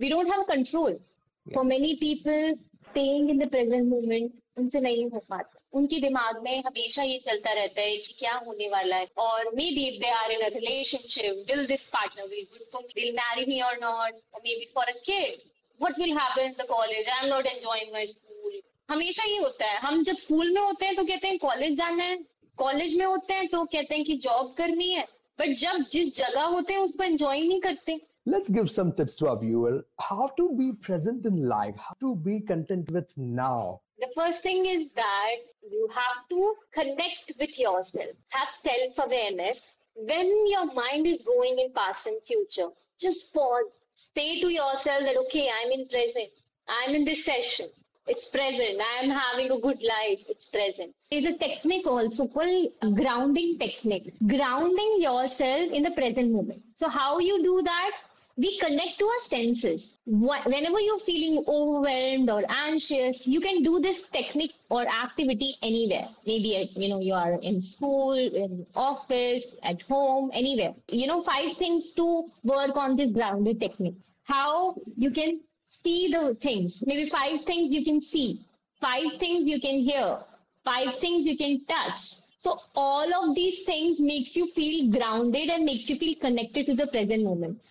we 0.00 0.10
don't 0.12 0.30
have 0.32 0.46
control. 0.50 0.90
Yeah. 0.90 1.54
For 1.54 1.64
many 1.64 1.96
people, 2.02 2.54
staying 2.90 3.30
in 3.30 3.42
the 3.44 3.48
present 3.56 3.90
moment 3.94 4.38
उनसे 4.58 4.80
नहीं 4.80 5.04
हो 5.10 5.20
पाता। 5.30 5.58
उनके 5.78 5.98
दिमाग 6.00 6.40
में 6.44 6.62
हमेशा 6.66 7.02
ये 7.02 7.18
चलता 7.18 7.52
रहता 7.52 7.82
है 7.82 7.96
कि 7.96 8.14
क्या 8.18 8.34
होने 8.46 8.68
वाला 8.68 8.96
है। 8.96 9.06
और 9.18 9.50
maybe 9.76 9.90
they 9.98 10.10
are 10.10 10.32
in 10.32 10.42
relationship 10.54 11.44
will 11.50 11.66
this 11.66 11.86
partner 11.94 12.26
be 12.28 12.42
good 12.42 12.66
for 12.72 12.82
me 12.82 13.02
will 13.02 13.12
marry 13.14 13.46
me 13.48 13.60
और 13.68 13.78
नॉट 13.82 14.12
और 14.34 14.40
maybe 14.58 14.70
for 14.74 14.88
a 14.88 14.98
kid 15.06 15.38
what 15.80 15.98
will 15.98 16.12
happen 16.18 16.42
in 16.42 16.54
the 16.58 16.66
college 16.70 17.08
I 17.08 17.24
am 17.24 17.32
not 17.34 17.46
enjoying 17.46 17.92
my 17.92 18.06
school 18.06 18.60
हमेशा 18.90 19.24
ये 19.24 19.38
होता 19.38 19.70
है। 19.70 19.78
हम 19.80 20.02
जब 20.02 20.16
school 20.24 20.52
में 20.54 20.60
होते 20.60 20.86
हैं 20.86 20.96
तो 20.96 21.04
कहते 21.04 21.28
हैं 21.28 21.38
कॉलेज 21.38 21.76
जाना 21.78 22.04
है। 22.04 22.18
कॉलेज 22.58 22.96
में 22.98 23.04
होते 23.04 23.34
हैं 23.34 23.48
तो 23.48 23.64
कहते 23.64 23.94
हैं 23.94 24.04
कि 24.04 24.16
जॉब 24.26 24.54
करनी 24.58 24.90
है 24.92 25.06
बट 25.38 25.52
जब 25.58 25.84
जिस 25.90 26.16
जगह 26.16 26.42
होते 26.54 26.74
हैं 26.74 26.80
उसको 26.80 27.04
एंजॉय 27.04 27.40
नहीं 27.40 27.60
करते 27.60 28.00
Let's 28.26 28.50
give 28.50 28.68
some 28.70 28.92
tips 28.98 29.16
to 29.16 29.28
our 29.28 29.38
viewer 29.38 29.84
how 29.98 30.28
to 30.36 30.44
be 30.58 30.72
present 30.72 31.24
in 31.26 31.38
life, 31.52 31.74
how 31.76 31.94
to 32.02 32.14
be 32.26 32.34
content 32.40 32.92
with 32.96 33.08
now. 33.16 33.80
The 33.98 34.08
first 34.14 34.44
thing 34.44 34.66
is 34.66 34.90
that 34.90 35.40
you 35.70 35.88
have 35.94 36.28
to 36.28 36.54
connect 36.72 37.32
with 37.40 37.58
yourself, 37.58 38.14
have 38.28 38.50
self 38.50 39.02
awareness. 39.06 39.62
When 39.96 40.30
your 40.52 40.66
mind 40.72 41.08
is 41.08 41.22
going 41.22 41.58
in 41.58 41.72
past 41.72 42.06
and 42.06 42.22
future, 42.22 42.68
just 42.98 43.34
pause, 43.34 43.72
say 43.94 44.40
to 44.40 44.48
yourself 44.48 45.00
that, 45.00 45.16
okay, 45.24 45.48
I'm 45.58 45.72
in 45.72 45.88
present, 45.88 46.30
I'm 46.68 46.94
in 46.94 47.04
this 47.04 47.24
session. 47.24 47.68
It's 48.06 48.28
present. 48.28 48.80
I 48.80 49.04
am 49.04 49.10
having 49.10 49.50
a 49.52 49.58
good 49.60 49.82
life. 49.82 50.20
It's 50.28 50.46
present. 50.46 50.94
There's 51.10 51.24
a 51.24 51.38
technique 51.38 51.86
also 51.86 52.26
called 52.26 52.72
grounding 52.96 53.58
technique. 53.58 54.12
Grounding 54.26 54.96
yourself 54.98 55.70
in 55.70 55.84
the 55.84 55.92
present 55.92 56.32
moment. 56.32 56.62
So 56.74 56.88
how 56.88 57.20
you 57.20 57.42
do 57.42 57.62
that? 57.62 57.92
We 58.36 58.58
connect 58.58 58.98
to 58.98 59.04
our 59.04 59.18
senses. 59.18 59.94
Whenever 60.06 60.80
you're 60.80 60.98
feeling 60.98 61.44
overwhelmed 61.46 62.30
or 62.30 62.42
anxious, 62.48 63.26
you 63.26 63.40
can 63.40 63.62
do 63.62 63.78
this 63.78 64.06
technique 64.08 64.54
or 64.70 64.82
activity 64.82 65.54
anywhere. 65.62 66.08
Maybe 66.26 66.70
you 66.74 66.88
know 66.88 66.98
you 66.98 67.12
are 67.14 67.38
in 67.42 67.60
school, 67.60 68.14
in 68.14 68.66
office, 68.74 69.54
at 69.62 69.82
home, 69.82 70.30
anywhere. 70.32 70.74
You 70.88 71.06
know 71.06 71.20
five 71.20 71.56
things 71.56 71.92
to 71.92 72.24
work 72.42 72.74
on 72.76 72.96
this 72.96 73.10
grounding 73.10 73.60
technique. 73.60 73.96
How 74.24 74.76
you 74.96 75.10
can 75.10 75.40
see 75.84 76.08
the 76.08 76.36
things. 76.40 76.82
Maybe 76.86 77.04
five 77.06 77.42
things 77.42 77.72
you 77.72 77.84
can 77.84 78.00
see, 78.00 78.40
five 78.80 79.18
things 79.18 79.48
you 79.48 79.60
can 79.60 79.78
hear, 79.78 80.18
five 80.64 80.98
things 80.98 81.26
you 81.26 81.36
can 81.36 81.64
touch. 81.66 82.00
So 82.38 82.58
all 82.74 83.14
of 83.14 83.34
these 83.34 83.62
things 83.62 84.00
makes 84.00 84.36
you 84.36 84.46
feel 84.48 84.90
grounded 84.90 85.48
and 85.48 85.64
makes 85.64 85.88
you 85.88 85.96
feel 85.96 86.16
connected 86.16 86.66
to 86.66 86.74
the 86.74 86.88
present 86.88 87.24
moment. 87.24 87.62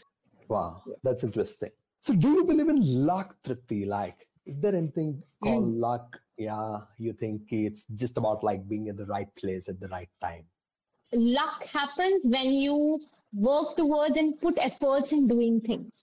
Wow, 0.47 0.83
that's 1.03 1.23
interesting. 1.23 1.71
So 2.01 2.13
do 2.13 2.29
you 2.31 2.43
believe 2.43 2.69
in 2.69 2.81
luck, 3.05 3.35
Tripti? 3.45 3.85
Like, 3.85 4.27
is 4.45 4.57
there 4.59 4.75
anything 4.75 5.21
called 5.43 5.65
mm. 5.65 5.79
luck? 5.79 6.19
Yeah, 6.37 6.79
you 6.97 7.13
think 7.13 7.51
it's 7.51 7.85
just 7.87 8.17
about 8.17 8.43
like 8.43 8.67
being 8.67 8.87
in 8.87 8.95
the 8.95 9.05
right 9.05 9.33
place 9.35 9.69
at 9.69 9.79
the 9.79 9.87
right 9.89 10.09
time. 10.21 10.45
Luck 11.13 11.65
happens 11.65 12.25
when 12.25 12.53
you 12.53 12.99
work 13.33 13.75
towards 13.77 14.17
and 14.17 14.39
put 14.41 14.57
efforts 14.57 15.11
in 15.11 15.27
doing 15.27 15.61
things. 15.61 15.93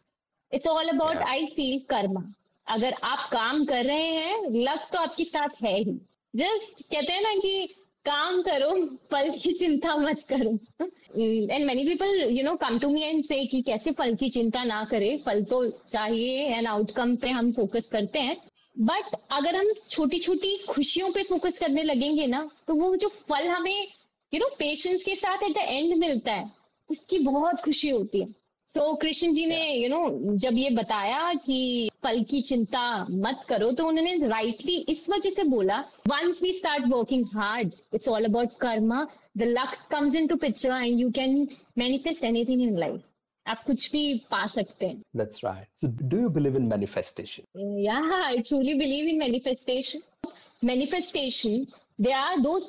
It's 0.52 0.66
all 0.66 0.88
about 0.88 1.22
I 1.28 1.46
feel 1.46 1.78
karma 1.88 2.22
अगर 2.66 2.94
आप 3.04 3.28
काम 3.32 3.64
कर 3.64 3.84
रहे 3.84 4.06
हैं 4.14 4.50
luck 4.52 4.88
तो 4.92 4.98
आपके 4.98 5.24
साथ 5.24 5.62
है 5.64 5.76
ही। 5.78 5.98
जस्ट 6.34 6.82
कहते 6.82 7.12
हैं 7.12 7.22
ना 7.22 7.34
कि 7.36 7.66
काम 8.06 8.40
करो 8.42 8.72
फल 9.10 9.30
की 9.42 9.52
चिंता 9.52 9.96
मत 9.96 10.20
करो। 10.28 10.50
And 11.50 11.64
many 11.66 11.84
people 11.84 12.22
you 12.30 12.44
know 12.44 12.54
come 12.56 12.78
to 12.78 12.88
me 12.90 13.02
and 13.02 13.22
say 13.24 13.44
कि 13.46 13.60
कैसे 13.62 13.92
फल 13.92 14.14
की 14.14 14.28
चिंता 14.30 14.64
ना 14.64 14.82
करे? 14.84 15.16
फल 15.26 15.42
तो 15.44 15.66
चाहिए 15.68 16.44
एंड 16.46 16.66
आउटकम 16.66 17.14
पे 17.16 17.30
हम 17.30 17.50
फोकस 17.52 17.88
करते 17.92 18.18
हैं। 18.18 18.36
बट 18.76 19.16
अगर 19.32 19.56
हम 19.56 19.72
छोटी 19.90 20.18
छोटी 20.18 20.56
खुशियों 20.68 21.10
पे 21.12 21.22
फोकस 21.22 21.58
करने 21.58 21.82
लगेंगे 21.82 22.26
ना 22.26 22.48
तो 22.68 22.74
वो 22.74 22.94
जो 22.96 23.08
फल 23.08 23.48
हमें 23.48 23.86
यू 24.32 24.40
नो 24.40 24.48
पेशेंस 24.58 25.04
के 25.04 25.14
साथ 25.14 25.42
एट 25.42 25.54
द 25.54 25.58
एंड 25.58 25.94
मिलता 25.98 26.32
है 26.32 26.50
उसकी 26.90 27.18
बहुत 27.20 27.60
खुशी 27.60 27.88
होती 27.88 28.20
है। 28.20 28.28
सो 28.68 28.80
so, 28.80 29.00
कृष्ण 29.00 29.32
जी 29.32 29.44
ने 29.46 29.74
यू 29.74 29.88
नो 29.88 30.36
जब 30.36 30.56
ये 30.58 30.70
बताया 30.70 31.32
कि 31.34 31.90
फल 32.02 32.22
की 32.22 32.40
चिंता 32.40 32.80
मत 33.10 33.44
करो 33.48 33.70
तो 33.72 33.86
उन्होंने 33.88 34.14
राइटली 34.28 34.74
इस 34.88 35.08
वजह 35.10 35.30
से 35.30 35.44
बोला 35.44 35.78
once 36.08 36.42
we 36.42 36.52
start 36.52 36.84
working 36.88 37.24
hard 37.34 37.74
it's 37.94 38.08
all 38.08 38.24
about 38.24 38.52
karma 38.60 39.06
the 39.38 39.42
lucks 39.42 39.86
comes 39.86 40.14
into 40.26 40.36
picture 40.36 40.70
and 40.70 41.00
you 41.00 41.10
can 41.10 41.48
manifest 41.78 42.24
anything 42.24 42.62
in 42.62 42.76
life 42.78 43.00
आप 43.46 43.62
कुछ 43.66 43.92
भी 43.92 44.02
पा 44.30 44.46
सकते 44.46 44.86
हैं। 44.86 45.02
Manifestation 50.64 51.66
they 52.00 52.12
are 52.12 52.38
those 52.40 52.68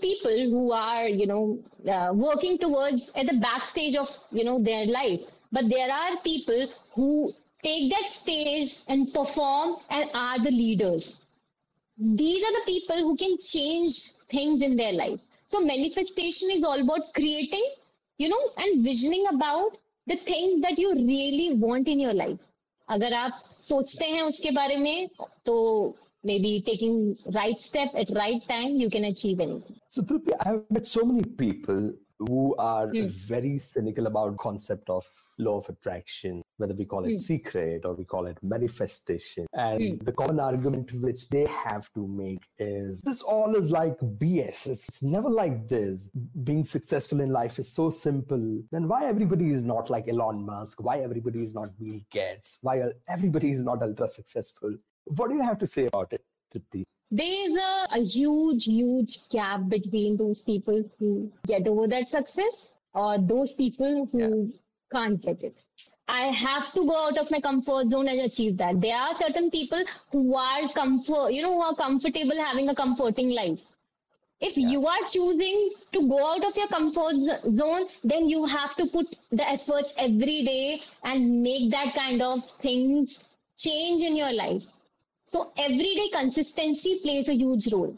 working 2.24 2.58
towards 2.60 3.12
at 3.18 3.32
the 3.32 3.36
back 3.40 3.66
stage 3.66 3.98
of 3.98 4.38
you 4.38 4.44
know 4.44 4.58
their 4.60 4.88
life 4.88 5.28
But 5.52 5.70
there 5.70 5.92
are 5.92 6.18
people 6.18 6.68
who 6.92 7.34
take 7.64 7.92
that 7.92 8.10
stage 8.10 8.80
and 8.88 9.14
perform 9.14 9.78
and 9.90 10.10
are 10.14 10.40
the 10.40 10.52
leaders. 10.52 11.18
These 11.98 12.44
are 12.44 12.54
the 12.54 12.66
people 12.66 12.98
who 12.98 13.18
can 13.18 13.38
change 13.40 14.14
things 14.30 14.62
in 14.62 14.76
their 14.76 14.94
life. 14.94 15.20
So 15.46 15.60
manifestation 15.62 16.50
is 16.52 16.64
all 16.64 16.80
about 16.80 17.14
creating, 17.14 17.68
you 18.18 18.30
know, 18.30 18.42
and 18.58 18.84
visioning 18.84 19.26
about 19.34 19.78
the 20.08 20.16
things 20.16 20.62
that 20.62 20.78
you 20.78 20.94
really 20.94 21.56
want 21.56 21.88
in 21.88 22.00
your 22.00 22.14
life. 22.14 22.40
अगर 22.90 23.14
आप 23.14 23.42
सोचते 23.62 24.06
हैं 24.06 24.22
उसके 24.22 24.52
बारे 24.52 24.78
maybe 26.24 26.62
taking 26.62 27.16
right 27.34 27.62
step 27.62 27.90
at 27.96 28.10
right 28.16 28.46
time 28.48 28.76
you 28.76 28.90
can 28.90 29.06
achieve 29.06 29.40
anything 29.40 29.76
so 29.88 30.02
Tripti, 30.02 30.34
i've 30.46 30.70
met 30.70 30.86
so 30.86 31.06
many 31.06 31.24
people 31.24 31.94
who 32.20 32.56
are 32.58 32.88
mm. 32.88 33.10
very 33.10 33.58
cynical 33.58 34.08
about 34.08 34.38
concept 34.38 34.90
of 34.90 35.06
law 35.38 35.58
of 35.58 35.70
attraction 35.70 36.42
whether 36.58 36.74
we 36.74 36.84
call 36.84 37.06
it 37.06 37.12
mm. 37.12 37.18
secret 37.18 37.86
or 37.86 37.94
we 37.94 38.04
call 38.04 38.26
it 38.26 38.38
manifestation 38.44 39.46
and 39.54 39.80
mm. 39.80 40.06
the 40.06 40.12
common 40.12 40.40
argument 40.40 40.92
which 41.02 41.30
they 41.30 41.46
have 41.46 41.92
to 41.94 42.06
make 42.08 42.44
is 42.58 43.02
this 43.02 43.22
all 43.22 43.56
is 43.56 43.72
like 43.72 43.98
bs 44.00 44.68
it's, 44.68 44.90
it's 44.90 45.02
never 45.02 45.30
like 45.30 45.68
this 45.70 46.10
being 46.44 46.66
successful 46.66 47.22
in 47.22 47.30
life 47.30 47.58
is 47.58 47.72
so 47.72 47.90
simple 47.90 48.62
then 48.72 48.88
why 48.88 49.06
everybody 49.06 49.50
is 49.50 49.64
not 49.64 49.90
like 49.90 50.10
elon 50.10 50.46
musk 50.46 50.84
why 50.84 50.98
everybody 50.98 51.42
is 51.42 51.54
not 51.54 51.70
bill 51.80 52.00
gates 52.12 52.58
why 52.62 52.84
everybody 53.08 53.52
is 53.52 53.62
not 53.62 53.82
ultra 53.82 54.10
successful 54.10 54.76
what 55.06 55.30
do 55.30 55.36
you 55.36 55.44
have 55.44 55.58
to 55.58 55.68
say 55.68 55.86
about 55.86 56.12
it 56.12 56.24
Tripti? 56.54 56.84
There's 57.12 57.54
a, 57.56 57.88
a 57.92 58.04
huge, 58.04 58.66
huge 58.66 59.28
gap 59.30 59.68
between 59.68 60.16
those 60.16 60.42
people 60.42 60.84
who 61.00 61.32
get 61.48 61.68
over 61.68 61.88
that 61.88 62.12
success 62.12 62.74
or 62.94 63.18
those 63.18 63.52
people 63.52 64.08
who 64.12 64.20
yeah. 64.20 64.58
can't 64.92 65.20
get 65.22 65.44
it. 65.44 65.64
I 66.08 66.28
have 66.28 66.72
to 66.74 66.86
go 66.86 67.08
out 67.08 67.18
of 67.18 67.32
my 67.32 67.40
comfort 67.40 67.90
zone 67.90 68.08
and 68.08 68.22
achieve 68.22 68.58
that. 68.58 68.82
There 68.82 68.96
are 68.96 69.16
certain 69.16 69.50
people 69.50 69.84
who 70.12 70.36
are 70.36 70.70
comfort, 70.70 71.30
you 71.30 71.42
know, 71.42 71.54
who 71.54 71.62
are 71.62 71.76
comfortable 71.76 72.38
having 72.44 72.70
a 72.70 72.76
comforting 72.76 73.30
life. 73.30 73.62
If 74.40 74.58
yeah. 74.58 74.70
you 74.70 74.88
are 74.88 75.08
choosing 75.08 75.70
to 75.94 76.08
go 76.08 76.34
out 76.34 76.46
of 76.46 76.56
your 76.56 76.68
comfort 76.68 77.16
zone, 77.54 77.88
then 78.04 78.30
you 78.30 78.46
have 78.46 78.76
to 78.78 78.86
put 78.86 79.18
the 79.32 79.48
efforts 79.50 79.94
every 79.98 80.44
day 80.44 80.82
and 81.04 81.42
make 81.42 81.72
that 81.72 81.94
kind 81.96 82.22
of 82.22 82.48
things 82.62 83.26
change 83.58 84.02
in 84.02 84.16
your 84.16 84.32
life. 84.32 84.64
So 85.29 85.53
everyday 85.57 86.09
consistency 86.11 87.01
plays 87.03 87.29
a 87.29 87.35
huge 87.35 87.73
role. 87.73 87.97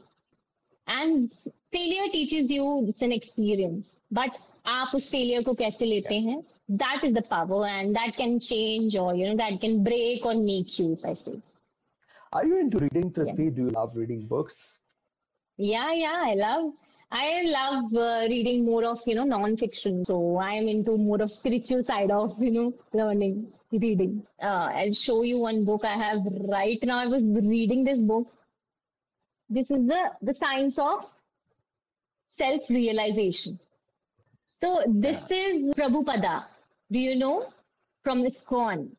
And 0.87 1.35
failure 1.73 2.11
teaches 2.11 2.51
you 2.51 2.85
it's 2.89 3.03
an 3.03 3.13
experience. 3.13 3.95
But 4.11 4.39
आप 4.67 4.95
उस 4.95 5.11
failure 5.11 5.43
को 5.45 5.55
कैसे 5.55 5.87
लेते 5.87 6.19
हैं 6.21 6.43
that 6.69 7.05
is 7.05 7.13
the 7.13 7.23
power 7.23 7.67
and 7.67 7.95
that 7.97 8.17
can 8.17 8.39
change 8.41 8.97
or 8.97 9.15
you 9.15 9.27
know 9.27 9.37
that 9.37 9.61
can 9.61 9.83
break 9.85 10.27
or 10.27 10.35
make 10.35 10.79
you 10.79 10.93
if 10.93 11.05
I 11.05 11.15
say. 11.15 11.41
Are 12.33 12.45
you 12.45 12.59
into 12.59 12.79
reading, 12.79 13.13
Tripti? 13.13 13.45
Yeah. 13.45 13.51
Do 13.51 13.63
you 13.63 13.69
love 13.71 13.97
reading 13.97 14.27
books? 14.27 14.81
Yeah, 15.57 15.93
yeah, 15.93 16.23
I 16.25 16.35
love. 16.35 16.73
I 17.11 17.43
love 17.47 17.95
uh, 17.95 18.27
reading 18.29 18.65
more 18.65 18.85
of 18.85 19.01
you 19.07 19.15
know 19.15 19.25
non-fiction. 19.25 20.05
So 20.05 20.37
I 20.37 20.53
am 20.55 20.69
into 20.69 20.97
more 20.99 21.23
of 21.23 21.31
spiritual 21.31 21.85
side 21.85 22.11
of 22.11 22.43
you 22.43 22.51
know 22.51 22.75
learning 22.93 23.47
reading. 23.72 24.26
Uh, 24.42 24.70
I'll 24.74 24.94
show 24.94 25.24
you 25.24 25.40
one 25.40 25.64
book 25.64 25.86
I 25.86 25.94
have 25.94 26.22
right 26.50 26.80
now. 26.84 27.00
I 27.00 27.08
was 27.08 27.24
reading 27.24 27.84
this 27.84 28.00
book. 28.00 28.28
This 29.50 29.72
is 29.72 29.86
the 29.88 30.12
the 30.22 30.34
science 30.34 30.78
of 30.80 31.06
self-realization. 32.30 33.60
So 34.58 34.84
this 34.88 35.30
is 35.32 35.74
Prabhupada. 35.76 36.46
Do 36.92 37.00
you 37.00 37.16
know 37.16 37.52
from 38.04 38.24
ISKCON? 38.24 38.90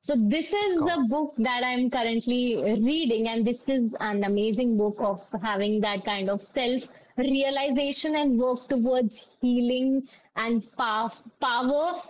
So 0.00 0.16
this 0.18 0.52
is 0.52 0.80
the 0.80 1.06
book 1.08 1.34
that 1.38 1.62
I'm 1.64 1.88
currently 1.88 2.56
reading, 2.82 3.28
and 3.28 3.46
this 3.46 3.68
is 3.68 3.94
an 4.00 4.24
amazing 4.24 4.76
book 4.76 4.96
of 4.98 5.24
having 5.42 5.80
that 5.82 6.04
kind 6.04 6.28
of 6.28 6.42
self 6.42 6.88
realization 7.17 8.15
and 8.15 8.37
work 8.37 8.67
towards 8.69 9.27
healing 9.41 10.07
and 10.35 10.63
power 10.77 11.09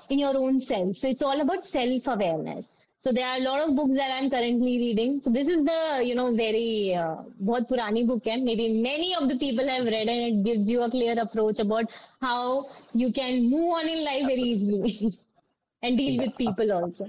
in 0.09 0.19
your 0.19 0.37
own 0.37 0.59
self. 0.59 0.95
So 0.95 1.07
it's 1.07 1.21
all 1.21 1.39
about 1.41 1.65
self 1.65 2.07
awareness. 2.07 2.73
So 2.99 3.11
there 3.11 3.27
are 3.27 3.37
a 3.37 3.41
lot 3.41 3.61
of 3.61 3.75
books 3.75 3.93
that 3.95 4.11
I'm 4.11 4.29
currently 4.29 4.77
reading. 4.79 5.21
So 5.21 5.29
this 5.29 5.47
is 5.47 5.63
the, 5.63 6.01
you 6.03 6.15
know, 6.15 6.35
very, 6.35 6.95
uh, 6.95 7.17
बहुत 7.41 7.69
पुरानी 7.69 8.05
book 8.07 8.23
है. 8.23 8.43
Maybe 8.43 8.81
many 8.81 9.13
of 9.15 9.29
the 9.29 9.37
people 9.37 9.67
have 9.67 9.85
read 9.85 10.09
and 10.09 10.39
it 10.39 10.43
gives 10.43 10.69
you 10.69 10.81
a 10.81 10.89
clear 10.89 11.15
approach 11.21 11.59
about 11.59 11.95
how 12.21 12.65
you 12.93 13.11
can 13.11 13.49
move 13.51 13.69
on 13.75 13.87
in 13.87 14.03
life 14.03 14.25
very 14.25 14.41
easily 14.41 15.13
and 15.83 15.97
deal 15.97 16.17
with 16.23 16.35
people 16.37 16.73
also. 16.73 17.07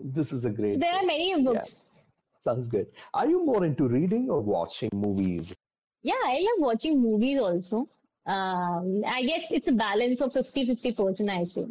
This 0.00 0.32
is 0.32 0.46
a 0.46 0.50
great. 0.50 0.72
So 0.72 0.78
there 0.78 0.92
book. 0.92 1.02
are 1.02 1.06
many 1.06 1.44
books. 1.44 1.84
Yeah. 1.84 2.00
Sounds 2.40 2.66
good. 2.66 2.86
Are 3.12 3.28
you 3.28 3.44
more 3.44 3.64
into 3.64 3.86
reading 3.88 4.30
or 4.30 4.40
watching 4.40 4.90
movies? 4.94 5.54
Yeah, 6.03 6.23
I 6.23 6.39
love 6.39 6.67
watching 6.69 7.01
movies 7.01 7.39
also. 7.39 7.89
Um, 8.25 9.03
I 9.07 9.23
guess 9.23 9.51
it's 9.51 9.67
a 9.67 9.71
balance 9.71 10.21
of 10.21 10.33
50 10.33 10.65
50%, 10.65 11.29
I 11.29 11.43
say. 11.43 11.65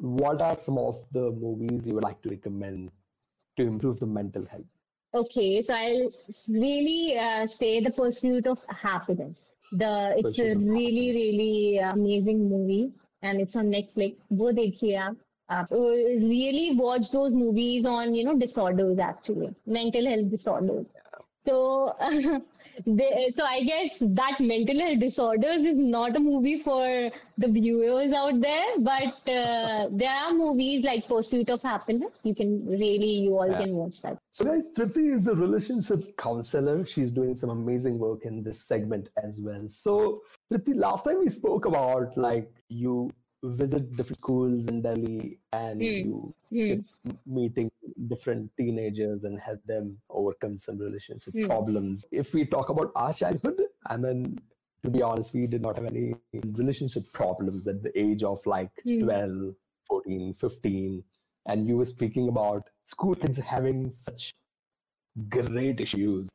What 0.00 0.40
are 0.42 0.56
some 0.56 0.78
of 0.78 1.04
the 1.12 1.30
movies 1.30 1.86
you 1.86 1.94
would 1.94 2.04
like 2.04 2.20
to 2.22 2.30
recommend 2.30 2.90
to 3.56 3.62
improve 3.62 4.00
the 4.00 4.06
mental 4.06 4.44
health? 4.46 4.64
Okay, 5.14 5.62
so 5.62 5.74
I'll 5.74 6.10
really 6.48 7.18
uh, 7.18 7.46
say 7.46 7.80
The 7.80 7.90
Pursuit 7.90 8.46
of 8.46 8.58
Happiness. 8.68 9.52
The 9.72 10.14
It's 10.16 10.36
Pursuit 10.36 10.56
a 10.56 10.58
really, 10.58 11.10
really 11.12 11.78
amazing 11.78 12.48
movie 12.48 12.92
and 13.22 13.40
it's 13.40 13.56
on 13.56 13.66
Netflix. 13.66 14.16
Go 14.36 14.52
dekhiye 14.52 14.98
aap. 14.98 15.16
Uh, 15.48 15.64
really 15.70 16.74
watch 16.76 17.12
those 17.12 17.32
movies 17.32 17.86
on 17.86 18.14
you 18.16 18.24
know 18.24 18.36
disorders 18.36 18.98
actually 18.98 19.54
mental 19.64 20.04
health 20.04 20.28
disorders 20.28 20.86
yeah. 20.92 21.20
so 21.40 21.94
they, 22.84 23.30
so 23.34 23.44
I 23.44 23.62
guess 23.62 23.96
that 24.00 24.38
mental 24.40 24.78
health 24.78 24.98
disorders 24.98 25.64
is 25.64 25.76
not 25.76 26.16
a 26.16 26.20
movie 26.20 26.58
for 26.58 27.10
the 27.38 27.48
viewers 27.48 28.12
out 28.12 28.40
there, 28.40 28.78
but 28.78 29.28
uh, 29.28 29.88
there 29.90 30.10
are 30.10 30.32
movies 30.32 30.84
like 30.84 31.08
Pursuit 31.08 31.48
of 31.50 31.62
Happiness. 31.62 32.20
You 32.22 32.34
can 32.34 32.66
really, 32.66 33.10
you 33.10 33.38
all 33.38 33.50
yeah. 33.50 33.62
can 33.62 33.74
watch 33.74 34.02
that. 34.02 34.18
So 34.32 34.44
guys, 34.44 34.64
Tripti 34.76 35.14
is 35.14 35.26
a 35.28 35.34
relationship 35.34 36.16
counselor. 36.16 36.84
She's 36.84 37.10
doing 37.10 37.36
some 37.36 37.50
amazing 37.50 37.98
work 37.98 38.24
in 38.24 38.42
this 38.42 38.62
segment 38.62 39.08
as 39.22 39.40
well. 39.40 39.68
So 39.68 40.22
Tripti, 40.52 40.76
last 40.76 41.04
time 41.04 41.20
we 41.20 41.30
spoke 41.30 41.64
about 41.66 42.16
like 42.16 42.52
you 42.68 43.10
visit 43.42 43.96
different 43.96 44.18
schools 44.18 44.66
in 44.66 44.82
Delhi 44.82 45.38
and 45.52 45.80
mm. 45.80 46.04
you 46.04 46.34
mm. 46.52 47.16
meeting 47.26 47.70
different 48.08 48.50
teenagers 48.56 49.24
and 49.24 49.38
help 49.38 49.62
them 49.66 49.98
overcome 50.10 50.58
some 50.58 50.78
relationship 50.78 51.34
mm. 51.34 51.46
problems. 51.46 52.06
If 52.10 52.34
we 52.34 52.44
talk 52.44 52.68
about 52.68 52.92
our 52.96 53.12
childhood, 53.12 53.60
I 53.86 53.96
mean, 53.96 54.38
to 54.84 54.90
be 54.90 55.02
honest, 55.02 55.34
we 55.34 55.46
did 55.46 55.62
not 55.62 55.76
have 55.76 55.86
any 55.86 56.14
relationship 56.52 57.12
problems 57.12 57.66
at 57.66 57.82
the 57.82 57.98
age 57.98 58.22
of 58.22 58.44
like 58.46 58.70
mm. 58.86 59.02
12, 59.02 59.54
14, 59.88 60.34
15. 60.34 61.04
And 61.46 61.66
you 61.66 61.76
were 61.76 61.84
speaking 61.84 62.28
about 62.28 62.68
school 62.84 63.14
kids 63.14 63.38
having 63.38 63.90
such 63.90 64.32
great 65.28 65.80
issues. 65.80 66.28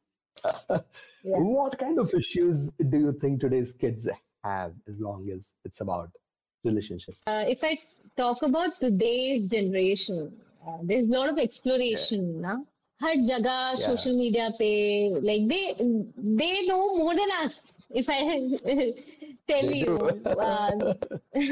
yeah. 0.69 0.79
What 1.23 1.77
kind 1.77 1.99
of 1.99 2.13
issues 2.13 2.71
do 2.89 2.97
you 2.97 3.17
think 3.19 3.41
today's 3.41 3.73
kids 3.73 4.07
have 4.43 4.73
as 4.87 4.99
long 4.99 5.29
as 5.29 5.53
it's 5.65 5.81
about 5.81 6.09
relationships? 6.63 7.19
Uh, 7.27 7.45
if 7.47 7.63
I 7.63 7.77
talk 8.17 8.43
about 8.43 8.79
today's 8.79 9.49
generation, 9.49 10.33
uh, 10.65 10.77
there's 10.83 11.03
a 11.03 11.07
lot 11.07 11.29
of 11.29 11.37
exploration. 11.39 12.35
Yeah. 12.35 12.41
Na? 12.41 12.57
हर 13.01 13.15
जगह 13.25 13.73
social 13.81 14.15
media 14.15 14.47
पे 14.57 14.67
like 15.25 15.47
they 15.47 15.61
they 16.37 16.49
know 16.67 16.77
more 16.97 17.15
than 17.15 17.29
us 17.35 17.55
if 17.97 18.11
I 18.11 18.91
tell 19.47 19.71
you 19.73 19.95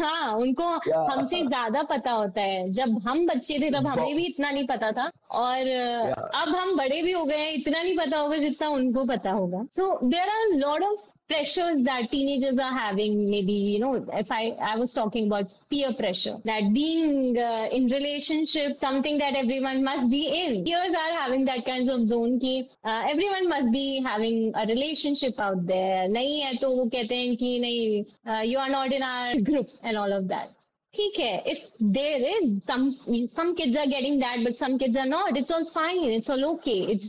हाँ 0.02 0.34
उनको 0.34 0.68
yeah. 0.88 1.10
हमसे 1.12 1.42
ज़्यादा 1.48 1.84
पता 1.90 2.12
होता 2.12 2.42
है 2.42 2.70
जब 2.80 3.00
हम 3.08 3.26
बच्चे 3.28 3.60
थे 3.60 3.70
तब 3.72 3.88
हमें 3.88 4.16
भी 4.16 4.26
इतना 4.26 4.52
नहीं 4.52 4.68
पता 4.68 4.92
था 4.92 5.10
और 5.42 5.64
yeah. 5.72 6.14
अब 6.42 6.56
हम 6.56 6.76
बड़े 6.78 7.02
भी 7.02 7.12
हो 7.12 7.24
गए 7.26 7.38
हैं 7.38 7.54
इतना 7.54 7.82
नहीं 7.82 7.98
पता 7.98 8.20
होगा 8.20 8.38
जितना 8.46 8.70
उनको 8.78 9.06
पता 9.16 9.32
होगा 9.32 9.66
so 9.78 9.92
there 10.10 10.30
are 10.36 10.58
lot 10.60 10.84
of 10.92 11.08
pressures 11.29 11.83
that 11.85 12.11
teenagers 12.11 12.59
are 12.59 12.73
having 12.77 13.31
maybe 13.31 13.53
you 13.53 13.79
know 13.79 13.95
if 14.13 14.31
i 14.31 14.43
i 14.71 14.77
was 14.77 14.93
talking 14.93 15.27
about 15.27 15.51
peer 15.71 15.93
pressure 16.01 16.37
that 16.45 16.73
being 16.75 17.39
uh, 17.39 17.67
in 17.73 17.87
relationship 17.87 18.79
something 18.79 19.17
that 19.17 19.35
everyone 19.35 19.83
must 19.83 20.11
be 20.11 20.23
in 20.41 20.63
peers 20.65 20.93
are 21.03 21.13
having 21.21 21.45
that 21.47 21.65
kinds 21.65 21.89
of 21.89 22.07
zone 22.07 22.39
ki 22.39 22.53
uh, 22.85 23.03
everyone 23.13 23.49
must 23.55 23.73
be 23.73 24.03
having 24.09 24.53
a 24.55 24.67
relationship 24.73 25.41
out 25.41 25.65
there 25.73 26.03
nahi 26.19 26.37
hai 26.45 26.53
to 26.65 26.71
wo 26.81 26.85
kehte 26.97 27.17
hain 27.21 27.41
ki 27.45 27.55
nahi 27.65 27.89
uh, 28.33 28.43
you 28.53 28.59
are 28.67 28.73
not 28.77 28.93
in 28.99 29.09
our 29.13 29.41
group 29.51 29.75
and 29.83 30.05
all 30.05 30.21
of 30.21 30.29
that 30.35 30.55
ठीक 30.97 31.17
है 31.19 31.31
if 31.53 31.63
there 31.95 32.19
is 32.33 32.51
some 32.65 32.83
some 33.31 33.49
kids 33.61 33.77
are 33.83 33.87
getting 33.93 34.19
that 34.19 34.45
but 34.49 34.61
some 34.65 34.77
kids 34.83 34.99
are 35.05 35.09
not 35.13 35.39
it's 35.41 35.55
all 35.57 35.65
fine 35.77 36.05
it's 36.17 36.31
all 36.35 36.45
okay 36.51 36.77
it's 36.93 37.09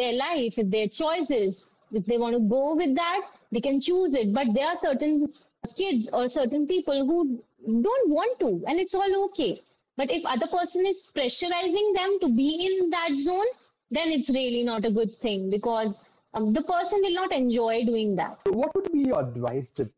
their 0.00 0.14
life 0.20 0.60
it's 0.62 0.72
their 0.76 0.88
choices 1.00 1.66
if 1.92 2.06
they 2.06 2.18
want 2.22 2.34
to 2.34 2.40
go 2.40 2.62
with 2.74 2.94
that 3.00 3.26
they 3.52 3.60
can 3.60 3.80
choose 3.80 4.14
it 4.14 4.32
but 4.32 4.46
there 4.54 4.66
are 4.66 4.78
certain 4.78 5.32
kids 5.76 6.08
or 6.12 6.28
certain 6.28 6.66
people 6.66 7.06
who 7.06 7.42
don't 7.82 8.10
want 8.10 8.38
to 8.40 8.62
and 8.66 8.78
it's 8.78 8.94
all 8.94 9.24
okay 9.24 9.60
but 9.96 10.10
if 10.10 10.24
other 10.26 10.46
person 10.46 10.86
is 10.86 11.08
pressurizing 11.14 11.94
them 11.94 12.18
to 12.20 12.28
be 12.28 12.50
in 12.66 12.90
that 12.90 13.16
zone 13.16 13.52
then 13.90 14.10
it's 14.10 14.30
really 14.30 14.62
not 14.62 14.84
a 14.84 14.90
good 14.90 15.16
thing 15.18 15.50
because 15.50 16.00
um, 16.34 16.52
the 16.52 16.62
person 16.62 17.00
will 17.02 17.14
not 17.14 17.32
enjoy 17.32 17.84
doing 17.84 18.14
that 18.16 18.38
what 18.50 18.74
would 18.74 18.90
be 18.92 19.00
your 19.00 19.20
advice 19.20 19.70
to 19.70 19.88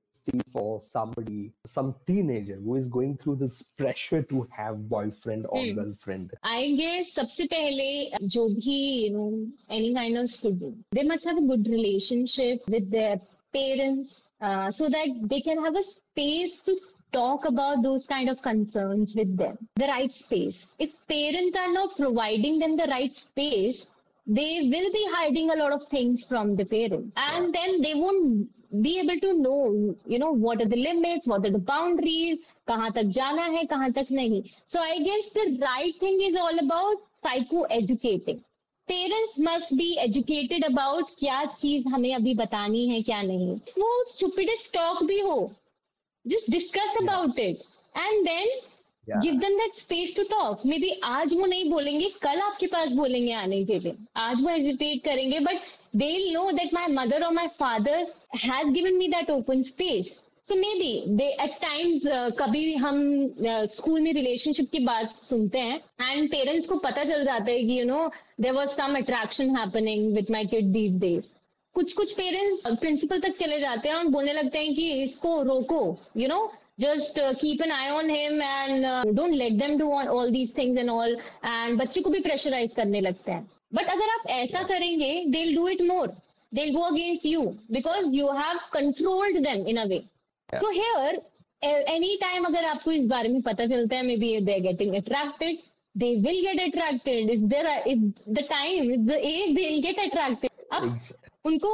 for 0.53 0.81
somebody, 0.83 1.53
some 1.67 1.95
teenager 2.07 2.57
who 2.57 2.77
is 2.77 2.89
going 2.89 3.17
through 3.17 3.37
this 3.37 3.63
pressure 3.63 4.23
to 4.23 4.47
have 4.51 4.89
boyfriend 4.89 5.47
or 5.49 5.63
hmm. 5.63 5.75
girlfriend? 5.75 6.33
I 6.43 6.75
guess 6.77 7.15
सबसे 7.15 7.47
पहले 7.53 8.27
जो 8.27 8.49
भी 8.55 8.79
you 9.05 9.11
know 9.13 9.47
any 9.69 9.95
kind 9.95 10.19
of 10.19 10.31
student, 10.31 10.77
they 10.93 11.05
must 11.05 11.25
have 11.25 11.39
a 11.39 11.43
good 11.43 11.69
relationship 11.69 12.69
with 12.69 12.91
their 12.91 13.21
parents 13.54 14.28
uh, 14.42 14.70
so 14.72 14.90
that 14.90 15.08
they 15.24 15.42
can 15.42 15.64
have 15.64 15.76
a 15.76 15.82
space 15.82 16.60
to 16.60 16.78
talk 17.12 17.46
about 17.46 17.84
those 17.84 18.06
kind 18.08 18.30
of 18.30 18.42
concerns 18.42 19.16
with 19.16 19.38
them 19.38 19.58
the 19.76 19.88
right 19.88 20.14
space. 20.14 20.68
If 20.80 20.94
parents 21.08 21.56
are 21.56 21.72
not 21.72 21.96
providing 21.96 22.60
them 22.60 22.76
the 22.76 22.88
right 22.88 23.14
space 23.14 23.88
they 24.26 24.70
will 24.72 24.92
be 24.92 25.06
hiding 25.12 25.50
a 25.52 25.56
lot 25.56 25.74
of 25.74 25.84
things 25.90 26.24
from 26.24 26.56
the 26.56 26.66
parents. 26.66 27.16
And 27.18 27.54
then 27.54 27.82
they 27.82 27.94
won't 27.94 28.48
be 28.82 29.00
able 29.00 29.20
to 29.20 29.34
know 29.40 29.96
you 30.08 30.18
know 30.18 30.32
what 30.32 30.62
are 30.62 30.66
the 30.66 30.82
limits 30.84 31.28
what 31.28 31.46
are 31.46 31.52
the 31.52 31.60
boundaries 31.60 32.40
kahan 32.68 32.94
tak 32.94 33.10
jana 33.18 33.44
hai 33.56 33.66
kahan 33.74 33.94
tak 33.94 34.08
nahi. 34.08 34.40
So 34.66 34.80
i 34.80 34.98
guess 35.08 35.32
the 35.34 35.60
right 35.62 35.94
thing 36.00 36.22
is 36.22 36.36
all 36.36 36.58
about 36.66 37.04
psycho 37.22 37.64
educating 37.80 38.44
parents 38.88 39.36
must 39.40 39.74
be 39.78 39.86
educated 40.00 40.64
about 40.66 41.10
क्या 41.20 41.44
चीज़ 41.46 41.88
हमें 41.90 42.14
अभी 42.16 42.34
बतानी 42.36 42.88
है 42.90 43.02
क्या 43.02 43.22
नहीं। 43.22 43.56
वो 43.80 44.04
stupidest 44.08 44.74
talk 44.74 45.04
भी 45.04 45.20
हो। 45.20 45.52
Just 46.26 46.50
discuss 46.52 46.96
about 47.02 47.40
it 47.40 47.64
and 47.98 48.26
then 48.26 49.22
give 49.22 49.34
them 49.40 49.58
that 49.58 49.76
space 49.76 50.16
to 50.16 50.24
talk 50.30 50.66
maybe 50.78 50.90
आज 51.04 51.34
वो 51.34 51.46
नहीं 51.46 51.70
बोलेंगे 51.72 52.10
कल 52.22 52.42
आपके 52.42 52.68
पास 52.68 52.92
बोलेंगे 52.94 53.32
आने 53.34 53.64
के 53.66 53.80
लिए। 53.80 53.96
आज 54.16 54.42
वो 54.42 54.50
हेजिटेट 54.50 55.04
करेंगे 55.04 55.40
but 55.40 55.62
they 55.96 56.12
know 56.34 56.50
that 56.52 56.74
my 56.74 56.88
mother 56.94 57.24
और 57.24 57.34
my 57.34 57.48
father 57.60 58.08
has 58.36 58.68
given 58.70 58.94
me 58.94 59.08
that 59.08 59.32
open 59.32 59.62
space 59.64 60.20
so 60.46 60.56
maybe 60.80 61.16
they 61.18 61.26
at 61.42 61.52
times 61.62 62.02
कभी 62.40 62.74
हम 62.76 62.98
स्कूल 63.74 64.00
uh, 64.00 64.04
में 64.06 64.14
रिलेशनशिप 64.14 64.70
की 64.72 64.80
बात 64.86 65.22
सुनते 65.24 65.60
हैं 65.60 65.76
एंड 66.02 66.30
पेरेंट्स 66.32 66.68
को 66.68 66.78
पता 66.78 67.04
चल 67.04 67.24
जाता 67.26 67.52
है 67.52 67.64
कि 67.64 67.80
you 67.80 67.86
know 67.86 68.10
there 68.42 68.54
was 68.54 68.70
some 68.70 68.96
attraction 68.98 69.56
happening 69.58 70.14
with 70.16 70.32
my 70.32 70.46
kid 70.54 70.72
these 70.74 70.98
days 71.02 71.28
कुछ 71.76 71.94
कुछ 71.94 72.12
पेरेंट्स 72.14 72.64
प्रिंसिपल 72.82 73.20
तक 73.20 73.38
चले 73.38 73.60
जाते 73.60 73.90
हैं 73.90 73.96
और 73.96 74.08
बोलने 74.18 74.34
लगते 74.34 74.60
हैं 74.60 74.74
कि 74.76 74.92
इसको 75.04 75.42
रोको 75.44 75.82
you 76.18 76.28
know 76.28 76.42
just 76.80 77.20
keep 77.42 77.62
an 77.62 77.72
eye 77.72 77.90
on 77.90 78.10
him 78.10 78.42
and 78.42 79.16
don't 79.16 79.34
let 79.34 79.54
them 79.54 79.78
do 79.78 79.90
do 79.90 80.14
all 80.18 80.38
these 80.38 80.56
things 80.60 80.84
and 80.84 80.98
all 80.98 81.20
बच्चे 81.80 82.02
को 82.02 82.10
भी 82.10 82.20
प्रेशराइज 82.20 82.74
करने 82.74 83.02
लगते 83.02 83.32
हैं. 83.32 83.50
बट 83.74 83.90
अगर 83.90 84.10
आप 84.20 84.30
ऐसा 84.42 84.64
करेंगे 84.64 85.14
they 85.28 85.52
do 85.54 85.68
it 85.68 85.82
more 85.82 86.16
they'll 86.52 86.74
go 86.74 86.88
against 86.88 87.24
you 87.26 87.44
because 87.72 88.10
you 88.16 88.28
have 88.32 88.58
controlled 88.72 89.46
them 89.46 89.66
in 89.66 89.78
a 89.78 89.88
way. 89.88 90.04
Yeah. 90.54 90.60
So 90.60 90.70
here, 90.80 91.14
any 91.64 92.16
time 92.22 92.46
अगर 92.46 92.66
आपको 92.66 92.92
इस 92.92 93.06
बारे 93.08 93.30
में 93.30 93.42
पता 93.42 93.66
चलता 93.66 93.96
है 93.96 94.04
maybe 94.18 94.40
they 94.46 94.60
getting 94.60 94.96
attracted 94.96 95.58
they 95.96 96.08
will 96.22 96.42
get 96.46 96.60
attracted 96.62 97.30
is 97.30 97.46
there 97.54 97.68
the 98.30 98.40
time 98.50 98.92
is 98.92 99.02
the 99.02 99.12
age 99.12 99.52
they 99.56 99.62
will 99.62 99.82
get 99.82 100.00
attracted 100.00 100.52
अब 100.74 101.00
उनको 101.46 101.72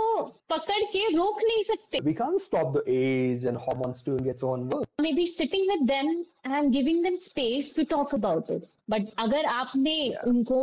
पकड़ 0.49 0.83
के 0.93 1.07
रोक 1.15 1.41
नहीं 1.43 1.63
सकते। 1.63 1.99
We 2.07 2.13
can't 2.19 2.41
stop 2.43 2.73
the 2.75 2.83
age 2.97 3.45
and 3.51 3.57
hormones 3.65 4.03
doing 4.09 4.29
its 4.33 4.43
own 4.43 4.67
work. 4.69 4.85
Maybe 5.05 5.25
sitting 5.25 5.65
with 5.71 5.87
them 5.87 6.11
and 6.45 6.73
giving 6.77 7.01
them 7.07 7.17
space 7.25 7.71
to 7.79 7.85
talk 7.95 8.13
about 8.19 8.51
it. 8.57 8.69
But 8.93 9.09
अगर 9.25 9.45
आपने 9.55 9.95
उनको 10.27 10.61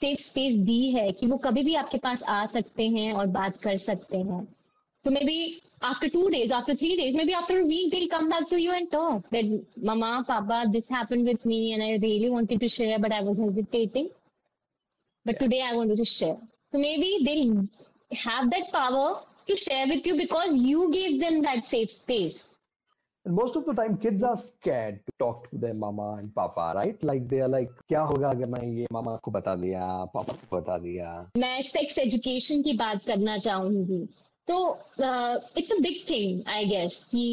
सेफ़ 0.00 0.20
स्पेस 0.20 0.54
दी 0.68 0.90
है 0.92 1.10
कि 1.12 1.26
वो 1.26 1.36
कभी 1.48 1.62
भी 1.64 1.74
आपके 1.84 1.98
पास 2.08 2.22
आ 2.22 2.44
सकते 2.56 2.88
हैं 2.98 3.12
और 3.12 3.26
बात 3.38 3.56
कर 3.62 3.76
सकते 3.86 4.16
हैं 4.18 4.46
So 5.05 5.09
maybe 5.09 5.61
after 5.81 6.07
two 6.09 6.29
days, 6.29 6.51
after 6.51 6.75
three 6.75 6.95
days, 6.95 7.15
maybe 7.15 7.33
after 7.33 7.59
a 7.59 7.65
week, 7.65 7.91
they'll 7.91 8.07
come 8.07 8.29
back 8.29 8.47
to 8.49 8.61
you 8.61 8.71
and 8.71 8.91
talk 8.91 9.27
that, 9.31 9.65
Mama, 9.75 10.23
Papa, 10.27 10.67
this 10.71 10.87
happened 10.87 11.25
with 11.25 11.43
me 11.43 11.73
and 11.73 11.81
I 11.81 11.97
really 12.01 12.29
wanted 12.29 12.59
to 12.59 12.67
share, 12.67 12.99
but 12.99 13.11
I 13.11 13.21
was 13.21 13.37
hesitating. 13.37 14.09
But 15.25 15.39
today 15.39 15.63
I 15.63 15.75
wanted 15.75 15.97
to 15.97 16.05
share. 16.05 16.37
So 16.71 16.77
maybe 16.77 17.19
they'll 17.25 17.67
have 18.19 18.51
that 18.51 18.71
power 18.71 19.21
to 19.47 19.55
share 19.55 19.87
with 19.87 20.05
you 20.05 20.17
because 20.17 20.53
you 20.53 20.91
gave 20.91 21.19
them 21.19 21.41
that 21.41 21.67
safe 21.67 21.89
space. 21.89 22.45
And 23.25 23.35
most 23.35 23.55
of 23.55 23.65
the 23.65 23.73
time, 23.73 23.97
kids 23.97 24.23
are 24.23 24.37
scared 24.37 24.99
to 25.05 25.11
talk 25.19 25.49
to 25.51 25.57
their 25.57 25.75
mama 25.75 26.17
and 26.19 26.33
papa, 26.33 26.73
right? 26.75 27.03
Like 27.03 27.27
they 27.27 27.41
are 27.41 27.47
like, 27.47 27.69
क्या 27.87 28.01
होगा 28.01 28.29
अगर 28.29 28.45
मैं 28.49 28.63
ये 28.77 28.87
मामा 28.93 29.15
को 29.23 29.31
बता 29.31 29.55
दिया, 29.55 29.81
पापा 30.13 30.33
को 30.33 30.57
बता 30.57 30.77
दिया? 30.77 31.09
मैं 31.37 31.61
सेक्स 31.61 31.97
एजुकेशन 31.97 32.61
की 32.61 32.73
बात 32.77 33.05
करना 33.07 33.37
चाहूंगी 33.37 34.07
तो 34.48 34.56
it's 35.58 35.72
a 35.72 35.78
big 35.82 35.98
thing 36.10 36.48
I 36.48 36.64
guess 36.64 37.02
कि 37.10 37.24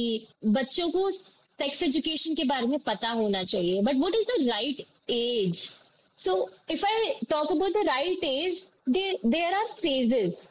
बच्चों 0.58 0.89
को 0.91 1.10
सेक्स 1.12 1.84
एजुकेशन 1.84 2.36
के 2.36 2.43
बारे 2.52 2.67
में 2.67 2.80
पता 2.88 3.10
होना 3.10 3.43
चाहिए। 3.43 3.82
But 3.82 3.95
what 4.04 4.15
is 4.15 4.26
the 4.32 4.47
right 4.49 4.82
age 5.10 5.69
so 6.17 6.38
if 6.71 6.86
I 6.86 7.13
talk 7.30 7.52
about 7.52 7.73
the 7.73 7.86
right 7.88 8.23
age 8.23 8.65
there 8.89 9.54
are 9.54 9.65
phases 9.67 10.41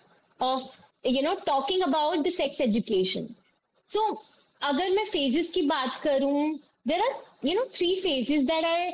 of 0.40 0.70
you 1.06 1.22
know 1.22 1.34
talking 1.46 1.82
about 1.82 2.26
the 2.26 2.30
sex 2.32 2.60
education 2.60 3.28
so 3.90 4.08
अगर 4.62 4.90
मैं 4.96 5.04
फेजेस 5.04 5.48
की 5.54 5.62
बात 5.76 6.00
करूँ 6.02 6.58
there 6.88 7.02
are 7.02 7.48
you 7.48 7.54
know 7.54 7.64
three 7.74 7.94
phases 8.00 8.44
that 8.50 8.64
I 8.64 8.90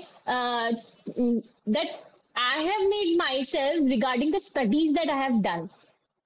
that 1.68 1.96
I 2.40 2.58
have 2.64 2.82
made 2.90 3.08
myself 3.18 3.78
regarding 3.92 4.30
the 4.32 4.40
studies 4.42 4.92
that 4.96 5.10
I 5.10 5.14
have 5.20 5.38
done. 5.42 5.62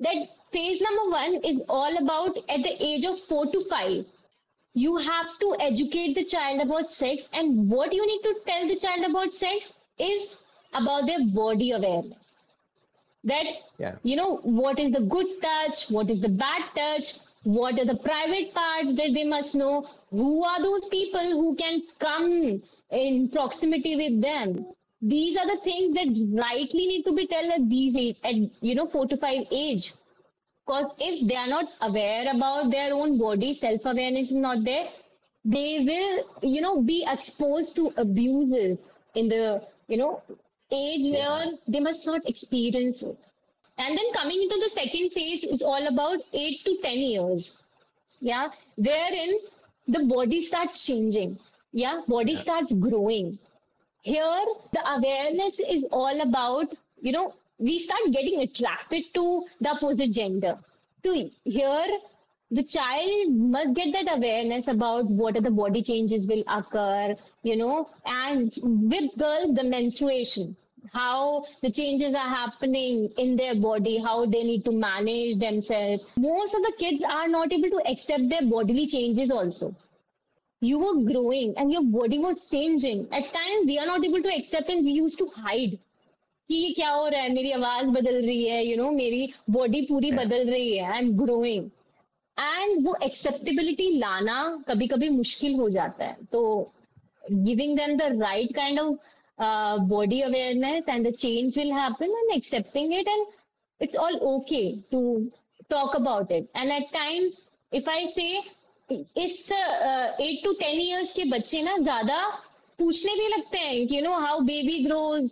That 0.00 0.18
phase 0.52 0.80
number 0.82 1.10
one 1.10 1.34
is 1.44 1.62
all 1.68 1.96
about 2.02 2.36
at 2.48 2.62
the 2.62 2.76
age 2.80 3.04
of 3.04 3.18
four 3.18 3.46
to 3.46 3.60
five. 3.70 4.04
You 4.74 4.96
have 4.96 5.38
to 5.40 5.56
educate 5.60 6.14
the 6.14 6.24
child 6.24 6.60
about 6.60 6.90
sex, 6.90 7.30
and 7.32 7.70
what 7.70 7.92
you 7.92 8.06
need 8.06 8.22
to 8.22 8.36
tell 8.46 8.68
the 8.68 8.76
child 8.76 9.10
about 9.10 9.34
sex 9.34 9.72
is 9.98 10.42
about 10.74 11.06
their 11.06 11.24
body 11.34 11.72
awareness. 11.72 12.42
That, 13.24 13.46
yeah. 13.78 13.96
you 14.02 14.16
know, 14.16 14.36
what 14.38 14.80
is 14.80 14.90
the 14.90 15.00
good 15.00 15.26
touch, 15.42 15.90
what 15.90 16.10
is 16.10 16.20
the 16.20 16.28
bad 16.28 16.62
touch, 16.74 17.18
what 17.44 17.78
are 17.78 17.84
the 17.84 17.96
private 17.96 18.54
parts 18.54 18.94
that 18.94 19.12
they 19.14 19.24
must 19.24 19.54
know, 19.54 19.86
who 20.10 20.44
are 20.44 20.60
those 20.62 20.88
people 20.88 21.30
who 21.30 21.54
can 21.56 21.82
come 21.98 22.62
in 22.90 23.28
proximity 23.28 23.96
with 23.96 24.22
them. 24.22 24.66
These 25.00 25.36
are 25.36 25.46
the 25.46 25.60
things 25.62 25.94
that 25.94 26.08
rightly 26.32 26.86
need 26.86 27.04
to 27.04 27.12
be 27.14 27.26
told 27.26 27.50
at 27.50 27.68
these 27.68 27.96
age, 27.96 28.16
at 28.22 28.34
you 28.60 28.74
know, 28.74 28.86
four 28.86 29.06
to 29.06 29.16
five 29.16 29.46
age. 29.50 29.92
Because 30.72 30.94
if 31.00 31.28
they 31.28 31.36
are 31.36 31.48
not 31.48 31.66
aware 31.82 32.24
about 32.34 32.70
their 32.70 32.94
own 32.94 33.18
body, 33.18 33.52
self 33.52 33.84
awareness 33.84 34.30
is 34.30 34.38
not 34.38 34.64
there, 34.64 34.86
they 35.44 35.80
will, 35.84 36.24
you 36.50 36.62
know, 36.62 36.80
be 36.80 37.04
exposed 37.06 37.76
to 37.76 37.92
abuses 37.98 38.78
in 39.14 39.28
the, 39.28 39.62
you 39.88 39.98
know, 39.98 40.22
age 40.70 41.12
where 41.12 41.44
they 41.68 41.80
must 41.80 42.06
not 42.06 42.26
experience 42.26 43.02
it. 43.02 43.18
And 43.76 43.98
then 43.98 44.12
coming 44.14 44.40
into 44.40 44.58
the 44.62 44.70
second 44.70 45.10
phase 45.10 45.44
is 45.44 45.60
all 45.60 45.86
about 45.88 46.20
eight 46.32 46.64
to 46.64 46.74
10 46.82 46.98
years. 46.98 47.54
Yeah. 48.20 48.48
Wherein 48.76 49.32
the 49.88 50.06
body 50.06 50.40
starts 50.40 50.86
changing. 50.86 51.38
Yeah. 51.72 52.00
Body 52.08 52.32
yeah. 52.32 52.38
starts 52.38 52.72
growing. 52.72 53.38
Here, 54.00 54.44
the 54.72 54.90
awareness 54.90 55.60
is 55.60 55.84
all 55.92 56.18
about, 56.22 56.74
you 57.02 57.12
know, 57.12 57.34
we 57.62 57.78
start 57.78 58.10
getting 58.10 58.40
attracted 58.40 59.04
to 59.14 59.44
the 59.60 59.70
opposite 59.70 60.10
gender. 60.10 60.58
So 61.04 61.30
here, 61.44 61.98
the 62.50 62.62
child 62.64 63.32
must 63.32 63.74
get 63.74 63.92
that 63.92 64.16
awareness 64.16 64.66
about 64.66 65.06
what 65.06 65.36
are 65.36 65.40
the 65.40 65.50
body 65.50 65.80
changes 65.80 66.26
will 66.26 66.42
occur, 66.48 67.14
you 67.44 67.56
know, 67.56 67.88
and 68.04 68.52
with 68.62 69.16
girls, 69.16 69.54
the 69.54 69.62
menstruation, 69.62 70.56
how 70.92 71.44
the 71.62 71.70
changes 71.70 72.14
are 72.14 72.28
happening 72.28 73.08
in 73.16 73.36
their 73.36 73.54
body, 73.54 73.96
how 73.98 74.26
they 74.26 74.42
need 74.42 74.64
to 74.64 74.72
manage 74.72 75.36
themselves. 75.36 76.12
Most 76.16 76.56
of 76.56 76.62
the 76.62 76.72
kids 76.78 77.02
are 77.08 77.28
not 77.28 77.52
able 77.52 77.70
to 77.70 77.88
accept 77.88 78.28
their 78.28 78.42
bodily 78.42 78.88
changes 78.88 79.30
also. 79.30 79.74
You 80.60 80.78
were 80.80 81.12
growing 81.12 81.54
and 81.56 81.72
your 81.72 81.84
body 81.84 82.18
was 82.18 82.48
changing. 82.50 83.06
At 83.12 83.32
times, 83.32 83.66
we 83.66 83.78
are 83.78 83.86
not 83.86 84.04
able 84.04 84.22
to 84.22 84.34
accept 84.36 84.68
and 84.68 84.84
we 84.84 84.90
used 84.90 85.18
to 85.18 85.26
hide 85.28 85.78
कि 86.52 86.58
ये 86.58 86.70
क्या 86.74 86.88
हो 86.90 87.06
रहा 87.08 87.20
है? 87.22 87.28
मेरी 87.32 87.50
आवाज़ 87.52 87.90
बदल 87.90 88.16
रही 88.24 88.44
है 88.44 88.64
यू 88.64 88.70
you 88.70 88.78
नो 88.78 88.84
know, 88.84 88.96
मेरी 88.96 89.28
बॉडी 89.50 89.80
पूरी 89.82 90.10
yeah. 90.10 90.24
बदल 90.24 90.50
रही 90.50 90.76
है 90.76 90.90
आई 90.92 90.98
एम 90.98 91.10
ग्रोइंग 91.18 91.70
एंड 92.36 92.86
वो 92.86 92.94
एक्सेप्टेबिलिटी 93.02 93.88
लाना 93.98 94.36
कभी 94.68 94.86
कभी 94.88 95.08
मुश्किल 95.08 95.54
हो 95.54 95.68
जाता 95.70 96.04
है। 96.04 96.16
तो 96.32 96.42
giving 97.32 97.76
them 97.78 97.96
the 97.96 98.02
right 98.22 98.54
kind 98.54 98.80
of 98.80 99.80
body 99.88 100.20
awareness 100.20 100.88
and 100.88 101.08
the 101.08 101.14
change 101.14 101.58
will 101.58 101.72
happen 101.72 102.16
and 102.20 102.36
accepting 102.36 102.94
it 102.94 103.08
and 103.08 103.26
it's 103.80 103.96
all 103.96 104.16
okay 104.34 104.64
to 104.90 105.02
talk 105.70 105.96
about 105.96 106.32
it 106.32 106.48
and 106.56 106.72
at 106.72 106.92
times 106.92 107.38
if 107.72 107.90
I 107.90 108.06
say 108.06 108.30
इस 109.24 109.36
eight 109.52 110.42
to 110.44 110.52
ten 110.60 110.80
years 110.80 111.12
के 111.12 111.24
बच्चे 111.30 111.62
ना 111.62 111.76
ज़्यादा 111.78 112.24
पूछने 112.78 113.14
भी 113.14 113.28
लगते 113.28 113.58
हैं 113.58 113.86
कि 113.86 113.96
you 113.96 114.02
know 114.02 114.18
how 114.18 114.40
baby 114.46 114.82
grows 114.84 115.30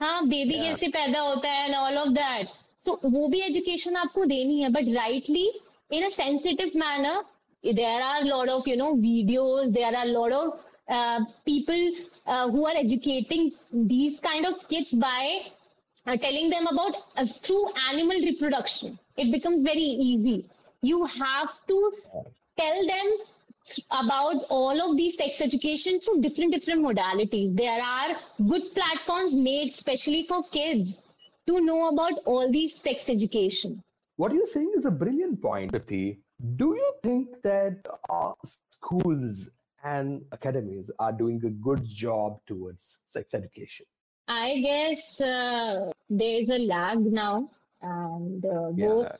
हाँ 0.00 0.26
बेबी 0.26 0.54
yeah. 0.54 0.64
कैसे 0.64 0.88
पैदा 0.88 1.20
होता 1.20 1.50
है 1.50 1.64
and 1.66 1.74
all 1.74 1.96
of 1.98 2.08
that 2.18 2.48
so 2.86 2.98
वो 3.04 3.28
भी 3.28 3.40
एजुकेशन 3.40 3.96
आपको 3.96 4.24
देनी 4.34 4.60
है 4.60 4.68
but 4.72 4.94
rightly 4.96 5.48
in 5.92 6.04
a 6.04 6.08
sensitive 6.08 6.78
manner 6.84 7.22
there 7.64 8.02
are 8.02 8.24
lot 8.24 8.50
of 8.50 8.68
you 8.68 8.76
no 8.76 8.92
videos 9.08 9.68
there 9.78 9.94
are 9.94 10.06
lot 10.06 10.34
of 10.34 10.64
people 11.44 11.90
uh, 12.26 12.50
who 12.50 12.66
are 12.66 12.74
educating 12.76 13.52
these 13.72 14.20
kind 14.20 14.46
of 14.46 14.68
kids 14.68 14.92
by 14.92 15.40
uh, 16.06 16.16
telling 16.16 16.50
them 16.50 16.66
about 16.66 16.96
uh, 17.16 17.24
through 17.24 17.62
animal 17.90 18.18
reproduction 18.20 18.98
it 19.16 19.32
becomes 19.32 19.62
very 19.62 19.80
easy 19.80 20.44
you 20.82 21.04
have 21.06 21.58
to 21.66 21.92
tell 22.58 22.86
them 22.86 23.06
about 23.91 24.45
all 24.49 24.81
of 24.85 24.95
these 24.97 25.17
sex 25.17 25.41
education 25.41 25.99
through 25.99 26.21
different 26.21 26.51
different 26.51 26.81
modalities 26.81 27.55
there 27.55 27.81
are 27.81 28.15
good 28.47 28.63
platforms 28.73 29.33
made 29.33 29.73
specially 29.73 30.23
for 30.23 30.41
kids 30.57 30.99
to 31.47 31.59
know 31.61 31.89
about 31.89 32.19
all 32.25 32.51
these 32.51 32.73
sex 32.87 33.09
education 33.09 33.81
what 34.17 34.33
you're 34.33 34.53
saying 34.55 34.71
is 34.75 34.85
a 34.85 34.91
brilliant 34.91 35.41
point 35.41 35.71
Tripti. 35.71 36.17
do 36.55 36.73
you 36.81 36.91
think 37.03 37.41
that 37.41 37.87
uh, 38.09 38.33
schools 38.43 39.49
and 39.83 40.23
academies 40.31 40.91
are 40.99 41.11
doing 41.11 41.41
a 41.45 41.53
good 41.67 41.85
job 41.85 42.39
towards 42.47 42.97
sex 43.05 43.33
education 43.33 43.85
i 44.27 44.59
guess 44.67 45.21
uh, 45.21 45.91
there's 46.09 46.49
a 46.49 46.59
lag 46.73 46.99
now 47.23 47.49
and 47.81 48.45
uh, 48.45 48.69
yeah. 48.75 49.11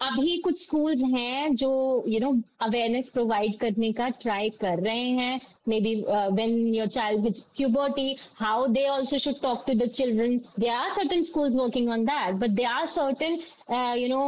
अभी 0.00 0.36
कुछ 0.44 0.62
schools 0.62 1.02
हैं 1.12 1.54
जो 1.56 1.68
you 2.08 2.18
know 2.20 2.30
awareness 2.62 3.08
provide 3.14 3.56
करने 3.60 3.90
का 3.92 4.08
try 4.20 4.48
कर 4.60 4.78
रहे 4.82 5.08
हैं। 5.18 5.40
Maybe 5.80 5.94
when 6.36 6.74
your 6.74 6.86
child 6.86 7.22
which 7.24 7.40
puberty 7.56 8.16
how 8.36 8.66
they 8.66 8.86
also 8.88 9.18
should 9.24 9.40
talk 9.42 9.64
to 9.66 9.74
the 9.78 9.88
children 9.88 10.36
they 10.60 10.68
are 10.68 10.90
certain 10.94 11.22
school 11.22 11.50
working 11.56 11.90
on 11.90 12.04
that 12.04 12.34
but 12.34 12.50
they 12.50 12.64
are 12.64 12.86
certain 12.92 13.38
you 13.98 14.08
know 14.08 14.22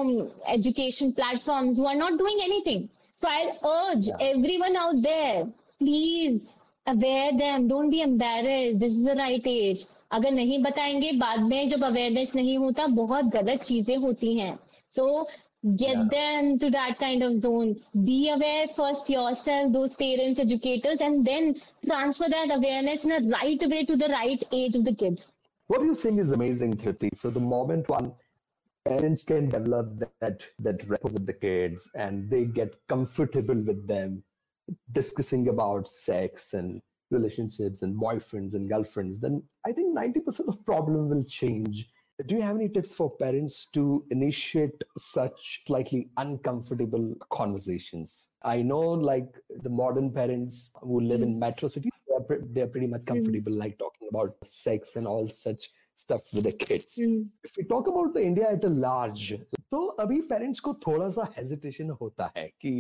education 0.55 1.11
platform 1.21 1.71
वो 1.79 1.87
are 1.89 1.95
not 1.97 2.19
doing 2.19 2.41
anything 2.41 2.85
so 3.19 3.29
I 3.29 3.47
urge 3.71 4.11
everyone 4.57 4.77
out 4.77 4.97
there 5.07 5.43
please 5.79 6.41
aware 6.87 7.33
them 7.37 7.69
don't 7.69 7.91
be 7.91 8.01
embarrass 8.01 8.75
this 8.75 8.93
is 8.93 9.05
the 9.07 9.17
right 9.19 9.47
age 9.47 9.87
अगर 10.13 10.31
नहीं 10.33 10.59
बताएँगे 10.63 11.13
बाद 11.19 11.41
में 11.41 11.69
जब 11.69 11.85
awareness 11.85 12.35
नहीं 12.35 12.59
होता 12.59 12.87
बहुत 12.99 13.25
गलत 13.35 13.63
चीज़ें 13.63 13.97
होती 13.97 14.37
हैं। 14.39 14.59
सो 14.93 15.27
get 15.77 15.97
yeah. 15.97 16.05
them 16.11 16.59
to 16.59 16.71
that 16.71 16.99
kind 16.99 17.23
of 17.23 17.37
zone 17.37 17.77
be 18.05 18.31
aware 18.31 18.67
first 18.67 19.09
yourself 19.09 19.73
those 19.73 19.95
parents 19.95 20.41
educators 20.41 21.01
and 21.01 21.25
then 21.25 21.55
transfer 21.87 22.29
that 22.29 22.51
awareness 22.53 23.05
in 23.05 23.13
a 23.13 23.29
right 23.29 23.63
way 23.69 23.85
to 23.85 23.97
the 23.97 24.09
right 24.09 24.43
age 24.51 24.75
of 24.75 24.85
the 24.85 24.95
kid 24.95 25.21
what 25.69 25.83
you're 25.83 25.95
saying 25.95 26.19
is 26.19 26.33
amazing 26.33 26.75
Tripti. 26.75 27.11
so 27.15 27.31
the 27.31 27.41
moment 27.41 27.89
one 27.89 28.13
parents 28.85 29.23
can 29.23 29.49
develop 29.49 30.03
that 30.21 30.43
that 30.59 30.83
rapport 30.89 31.13
with 31.13 31.27
the 31.27 31.33
kids 31.33 31.89
and 31.95 32.29
they 32.29 32.45
get 32.45 32.75
comfortable 32.89 33.55
with 33.55 33.87
them 33.87 34.23
discussing 34.91 35.49
about 35.49 35.89
sex 35.89 36.55
and 36.55 36.83
relationships 37.13 37.83
and 37.83 37.95
boyfriends 37.95 38.55
and 38.55 38.69
girlfriends 38.69 39.21
then 39.21 39.41
i 39.65 39.71
think 39.71 39.97
90% 39.97 40.49
of 40.49 40.65
problem 40.67 41.09
will 41.09 41.23
change 41.23 41.89
do 42.26 42.36
you 42.36 42.42
have 42.42 42.56
any 42.56 42.68
tips 42.68 42.94
for 42.96 43.16
parents 43.18 43.68
to 43.74 44.04
initiate 44.10 44.84
such 44.98 45.64
slightly 45.68 46.10
uncomfortable 46.18 47.14
conversations 47.30 48.30
i 48.44 48.62
know 48.62 48.86
like 49.12 49.30
the 49.64 49.70
modern 49.70 50.12
parents 50.12 50.72
who 50.82 51.00
live 51.00 51.20
mm. 51.20 51.24
in 51.24 51.40
metro 51.40 51.68
cities 51.68 51.92
they're, 52.08 52.40
they're 52.54 52.68
pretty 52.68 52.88
much 52.88 53.02
hmm. 53.02 53.14
comfortable 53.14 53.52
mm. 53.52 53.60
like 53.60 53.78
talking 53.78 54.08
about 54.10 54.36
sex 54.44 54.96
and 54.96 55.08
all 55.08 55.30
such 55.30 55.70
stuff 55.98 56.22
with 56.34 56.44
the 56.46 56.52
kids. 56.52 57.00
Mm. 57.02 57.28
If 57.44 57.52
we 57.58 57.64
talk 57.64 57.88
about 57.88 58.14
the 58.14 58.24
India 58.24 58.50
at 58.52 58.64
a 58.64 58.70
large, 58.70 59.34
तो 59.72 59.86
अभी 60.00 60.20
parents 60.30 60.60
को 60.60 60.74
थोड़ा 60.88 61.10
सा 61.10 61.28
hesitation 61.38 61.90
होता 62.02 62.32
है 62.38 62.48
कि 62.62 62.74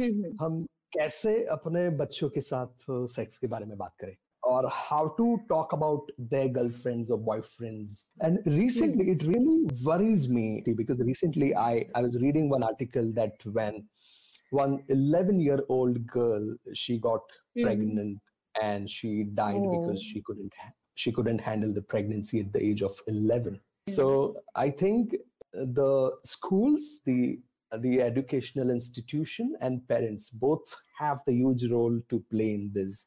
mm-hmm. 0.00 0.36
हम 0.40 0.64
कैसे 0.98 1.34
अपने 1.52 1.88
बच्चों 1.98 2.28
के 2.30 2.40
साथ 2.40 2.86
सेक्स 2.90 3.38
के 3.38 3.46
बारे 3.46 3.66
में 3.66 3.76
बात 3.78 3.94
करें 4.00 4.14
or 4.49 4.67
how 4.69 5.13
to 5.17 5.39
talk 5.47 5.73
about 5.73 6.09
their 6.17 6.47
girlfriends 6.47 7.11
or 7.11 7.19
boyfriends. 7.19 8.05
And 8.21 8.39
recently, 8.45 9.05
mm. 9.05 9.15
it 9.15 9.27
really 9.27 9.67
worries 9.83 10.27
me 10.27 10.63
because 10.75 11.01
recently 11.01 11.55
I, 11.55 11.85
I 11.93 12.01
was 12.01 12.17
reading 12.19 12.49
one 12.49 12.63
article 12.63 13.11
that 13.13 13.33
when 13.45 13.87
one 14.49 14.83
11 14.89 15.39
year 15.39 15.59
old 15.69 16.05
girl, 16.07 16.55
she 16.73 16.97
got 16.97 17.21
mm. 17.57 17.63
pregnant 17.63 18.19
and 18.61 18.89
she 18.89 19.23
died 19.35 19.55
oh. 19.57 19.81
because 19.81 20.01
she 20.01 20.21
couldn't 20.21 20.53
she 20.95 21.11
couldn't 21.11 21.39
handle 21.39 21.73
the 21.73 21.81
pregnancy 21.81 22.39
at 22.39 22.51
the 22.51 22.63
age 22.63 22.81
of 22.81 22.99
11 23.07 23.59
so 23.87 24.35
i 24.55 24.69
think 24.69 25.15
the 25.53 26.11
schools 26.23 27.01
the 27.05 27.39
the 27.79 28.01
educational 28.01 28.69
institution 28.69 29.55
and 29.61 29.87
parents 29.87 30.29
both 30.29 30.75
have 30.97 31.19
the 31.25 31.33
huge 31.33 31.65
role 31.71 32.01
to 32.09 32.23
play 32.31 32.53
in 32.53 32.71
this 32.73 33.05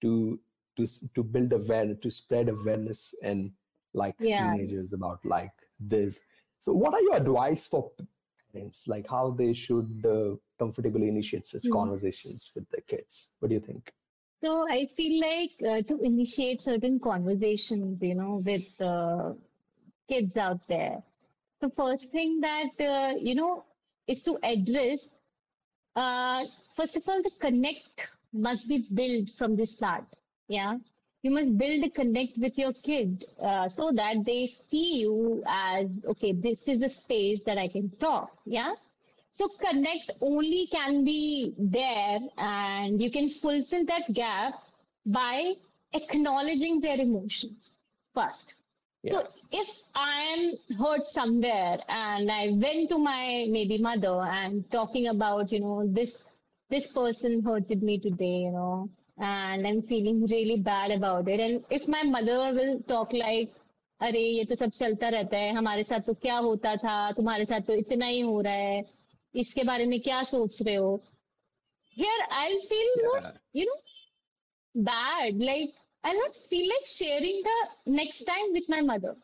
to 0.00 0.38
to 0.76 0.86
to 1.14 1.22
build 1.22 1.52
awareness 1.52 1.98
to 2.02 2.10
spread 2.10 2.48
awareness 2.48 3.14
and 3.22 3.50
like 3.92 4.14
yeah. 4.18 4.52
teenagers 4.52 4.92
about 4.92 5.18
like 5.24 5.52
this 5.78 6.22
so 6.58 6.72
what 6.72 6.94
are 6.94 7.02
your 7.02 7.16
advice 7.16 7.66
for 7.66 7.90
parents 8.52 8.86
like 8.86 9.08
how 9.08 9.30
they 9.30 9.52
should 9.52 10.04
uh, 10.08 10.34
comfortably 10.58 11.08
initiate 11.08 11.46
such 11.46 11.62
mm. 11.62 11.72
conversations 11.72 12.50
with 12.54 12.68
their 12.70 12.82
kids 12.88 13.32
what 13.38 13.48
do 13.48 13.54
you 13.54 13.60
think 13.60 13.92
so 14.44 14.66
I 14.68 14.84
feel 14.94 15.22
like 15.22 15.52
uh, 15.66 15.80
to 15.88 15.98
initiate 16.02 16.62
certain 16.62 17.00
conversations, 17.00 18.02
you 18.02 18.14
know, 18.14 18.42
with 18.44 18.78
uh, 18.78 19.32
kids 20.06 20.36
out 20.36 20.60
there, 20.68 21.02
the 21.62 21.70
first 21.70 22.12
thing 22.12 22.40
that, 22.40 22.78
uh, 22.78 23.14
you 23.18 23.36
know, 23.36 23.64
is 24.06 24.20
to 24.24 24.38
address, 24.42 25.08
uh, 25.96 26.44
first 26.76 26.94
of 26.94 27.08
all, 27.08 27.22
the 27.22 27.30
connect 27.40 28.10
must 28.34 28.68
be 28.68 28.86
built 28.92 29.30
from 29.38 29.56
the 29.56 29.64
start. 29.64 30.04
Yeah. 30.48 30.76
You 31.22 31.30
must 31.30 31.56
build 31.56 31.84
a 31.84 31.90
connect 31.90 32.36
with 32.36 32.58
your 32.58 32.72
kid 32.74 33.24
uh, 33.42 33.68
so 33.68 33.90
that 33.92 34.24
they 34.26 34.46
see 34.46 35.00
you 35.00 35.42
as, 35.46 35.86
okay, 36.06 36.32
this 36.32 36.68
is 36.68 36.82
a 36.82 36.88
space 36.88 37.40
that 37.46 37.56
I 37.56 37.68
can 37.68 37.88
talk. 37.98 38.30
Yeah. 38.44 38.74
So 39.30 39.48
connect 39.48 40.12
only 40.20 40.68
can 40.70 41.02
be 41.02 41.54
there 41.58 42.18
and 42.36 43.02
you 43.02 43.10
can 43.10 43.30
fulfill 43.30 43.84
that 43.86 44.12
gap 44.12 44.54
by 45.06 45.54
acknowledging 45.92 46.80
their 46.80 47.00
emotions 47.00 47.76
first. 48.14 48.54
Yeah. 49.02 49.12
So 49.12 49.28
if 49.50 49.68
I 49.94 50.20
am 50.36 50.76
hurt 50.78 51.06
somewhere 51.06 51.78
and 51.88 52.30
I 52.30 52.50
went 52.52 52.90
to 52.90 52.98
my 52.98 53.46
maybe 53.50 53.78
mother 53.78 54.20
and 54.20 54.70
talking 54.70 55.08
about, 55.08 55.52
you 55.52 55.60
know, 55.60 55.86
this 55.86 56.22
this 56.70 56.92
person 56.92 57.42
hurted 57.42 57.82
me 57.82 57.98
today, 57.98 58.38
you 58.46 58.50
know, 58.50 58.88
and 59.18 59.66
I'm 59.66 59.82
feeling 59.82 60.26
really 60.26 60.58
bad 60.58 60.90
about 60.90 61.28
it. 61.28 61.40
And 61.40 61.64
if 61.70 61.86
my 61.88 62.02
mother 62.02 62.52
will 62.52 62.80
talk 62.88 63.12
like, 63.12 63.50
अरे 64.02 64.20
ये 64.20 64.44
तो 64.44 64.54
सब 64.54 64.70
चलता 64.70 65.08
रहता 65.08 65.36
है 65.38 65.52
हमारे 65.54 65.82
साथ 65.84 66.00
तो 66.06 66.14
क्या 66.22 66.36
होता 66.44 66.74
था 66.76 66.94
तुम्हारे 67.16 67.44
साथ 67.46 67.60
तो 67.66 67.74
इतना 67.74 68.06
ही 68.06 68.20
हो 68.20 68.40
रहा 68.40 68.52
है 68.52 68.82
इसके 69.42 69.64
बारे 69.64 69.86
में 69.86 70.00
क्या 70.00 70.22
सोच 70.22 70.62
रहे 70.62 70.74
हो 70.74 71.00
here 71.96 72.22
i'll 72.38 72.62
feel 72.68 72.88
yeah. 72.96 73.04
more 73.06 73.32
you 73.52 73.66
know 73.68 74.82
bad 74.88 75.44
like 75.48 75.76
i'll 76.04 76.20
not 76.20 76.36
feel 76.50 76.66
like 76.72 76.88
sharing 76.92 77.40
the 77.48 77.92
next 77.98 78.24
time 78.30 78.50
with 78.56 78.68
my 78.74 78.80
mother 78.80 79.14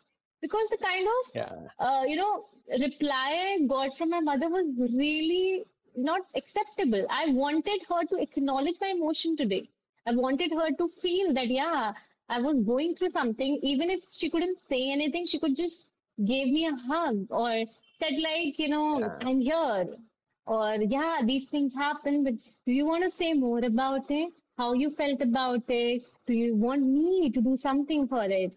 because 0.42 0.68
the 0.74 0.78
kind 0.84 1.10
of 1.14 1.34
yeah. 1.34 1.56
uh, 1.78 2.04
you 2.06 2.16
know 2.20 2.46
reply 2.84 3.26
i 3.40 3.58
got 3.74 3.96
from 3.96 4.10
my 4.10 4.20
mother 4.20 4.48
was 4.48 4.70
really 4.94 5.64
not 5.96 6.22
acceptable 6.42 7.04
i 7.10 7.26
wanted 7.42 7.88
her 7.90 8.04
to 8.12 8.22
acknowledge 8.28 8.80
my 8.80 8.92
emotion 8.98 9.36
today 9.36 9.62
i 10.06 10.12
wanted 10.12 10.52
her 10.52 10.70
to 10.78 10.88
feel 10.88 11.32
that 11.32 11.48
yeah 11.48 11.92
i 12.28 12.40
was 12.40 12.56
going 12.72 12.94
through 12.94 13.10
something 13.10 13.58
even 13.62 13.90
if 13.90 14.02
she 14.10 14.30
couldn't 14.30 14.58
say 14.68 14.90
anything 14.90 15.26
she 15.26 15.38
could 15.38 15.56
just 15.56 15.86
give 16.24 16.48
me 16.48 16.66
a 16.66 16.76
hug 16.88 17.26
or 17.30 17.64
said 18.00 18.14
like, 18.18 18.58
you 18.58 18.68
know, 18.68 19.00
yeah. 19.00 19.16
I'm 19.22 19.40
here. 19.40 19.86
Or 20.46 20.74
yeah, 20.76 21.20
these 21.24 21.46
things 21.46 21.74
happen, 21.74 22.24
but 22.24 22.34
do 22.66 22.72
you 22.72 22.86
want 22.86 23.04
to 23.04 23.10
say 23.10 23.34
more 23.34 23.64
about 23.64 24.10
it? 24.10 24.32
How 24.58 24.72
you 24.72 24.90
felt 24.90 25.20
about 25.22 25.62
it? 25.68 26.02
Do 26.26 26.34
you 26.34 26.56
want 26.56 26.82
me 26.82 27.30
to 27.30 27.40
do 27.40 27.56
something 27.56 28.08
for 28.08 28.24
it? 28.24 28.52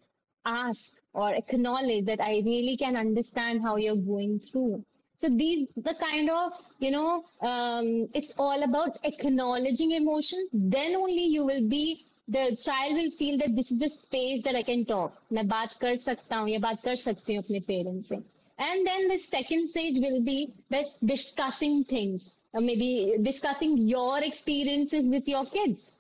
Ask 0.45 0.93
or 1.13 1.33
acknowledge 1.35 2.05
that 2.05 2.19
I 2.19 2.41
really 2.45 2.75
can 2.77 2.95
understand 2.95 3.61
how 3.61 3.75
you're 3.75 3.95
going 3.95 4.39
through. 4.39 4.83
So 5.16 5.28
these, 5.28 5.66
the 5.76 5.94
kind 5.94 6.30
of, 6.30 6.52
you 6.78 6.92
know, 6.92 7.24
um, 7.40 8.08
it's 8.14 8.34
all 8.38 8.62
about 8.62 8.98
acknowledging 9.02 9.90
emotion. 9.90 10.48
Then 10.52 10.94
only 10.94 11.24
you 11.24 11.44
will 11.44 11.66
be 11.68 12.06
the 12.28 12.56
child 12.56 12.94
will 12.94 13.10
feel 13.10 13.36
that 13.38 13.56
this 13.56 13.72
is 13.72 13.78
the 13.80 13.88
space 13.88 14.42
that 14.44 14.54
I 14.54 14.62
can 14.62 14.84
talk. 14.84 15.12
मैं 15.32 15.46
बात 15.48 15.74
कर 15.80 15.96
सकता 15.96 16.36
हूँ 16.36 16.48
या 16.48 16.58
बात 16.58 16.82
कर 16.84 16.94
सकती 16.94 17.34
हूँ 17.34 17.42
अपने 17.42 17.60
पेरेंट्स 17.68 18.08
से 18.08 18.22
and 18.58 18.86
then 18.86 19.08
the 19.08 19.16
second 19.16 19.66
stage 19.68 19.98
will 20.04 20.20
be 20.22 20.52
that 20.70 20.86
discussing 21.04 21.84
things, 21.84 22.30
or 22.52 22.60
maybe 22.60 23.16
discussing 23.22 23.76
your 23.78 24.18
experiences 24.30 25.04
with 25.14 25.28
your 25.28 25.44
kids. 25.56 25.90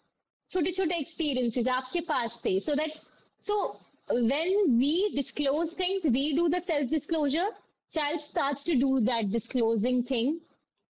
छोटे 0.50 0.72
छोटे 0.78 1.00
experiences 1.04 1.68
आपके 1.68 2.00
पास 2.08 2.40
से 2.42 2.58
so 2.62 2.76
that 2.76 3.00
so 3.40 3.80
when 4.10 4.78
we 4.78 4.92
disclose 5.16 5.72
things 5.72 6.04
we 6.18 6.34
do 6.36 6.48
the 6.48 6.60
self 6.60 6.88
disclosure 6.90 7.48
child 7.90 8.20
starts 8.20 8.64
to 8.64 8.76
do 8.76 9.00
that 9.10 9.30
disclosing 9.30 10.02
thing 10.02 10.38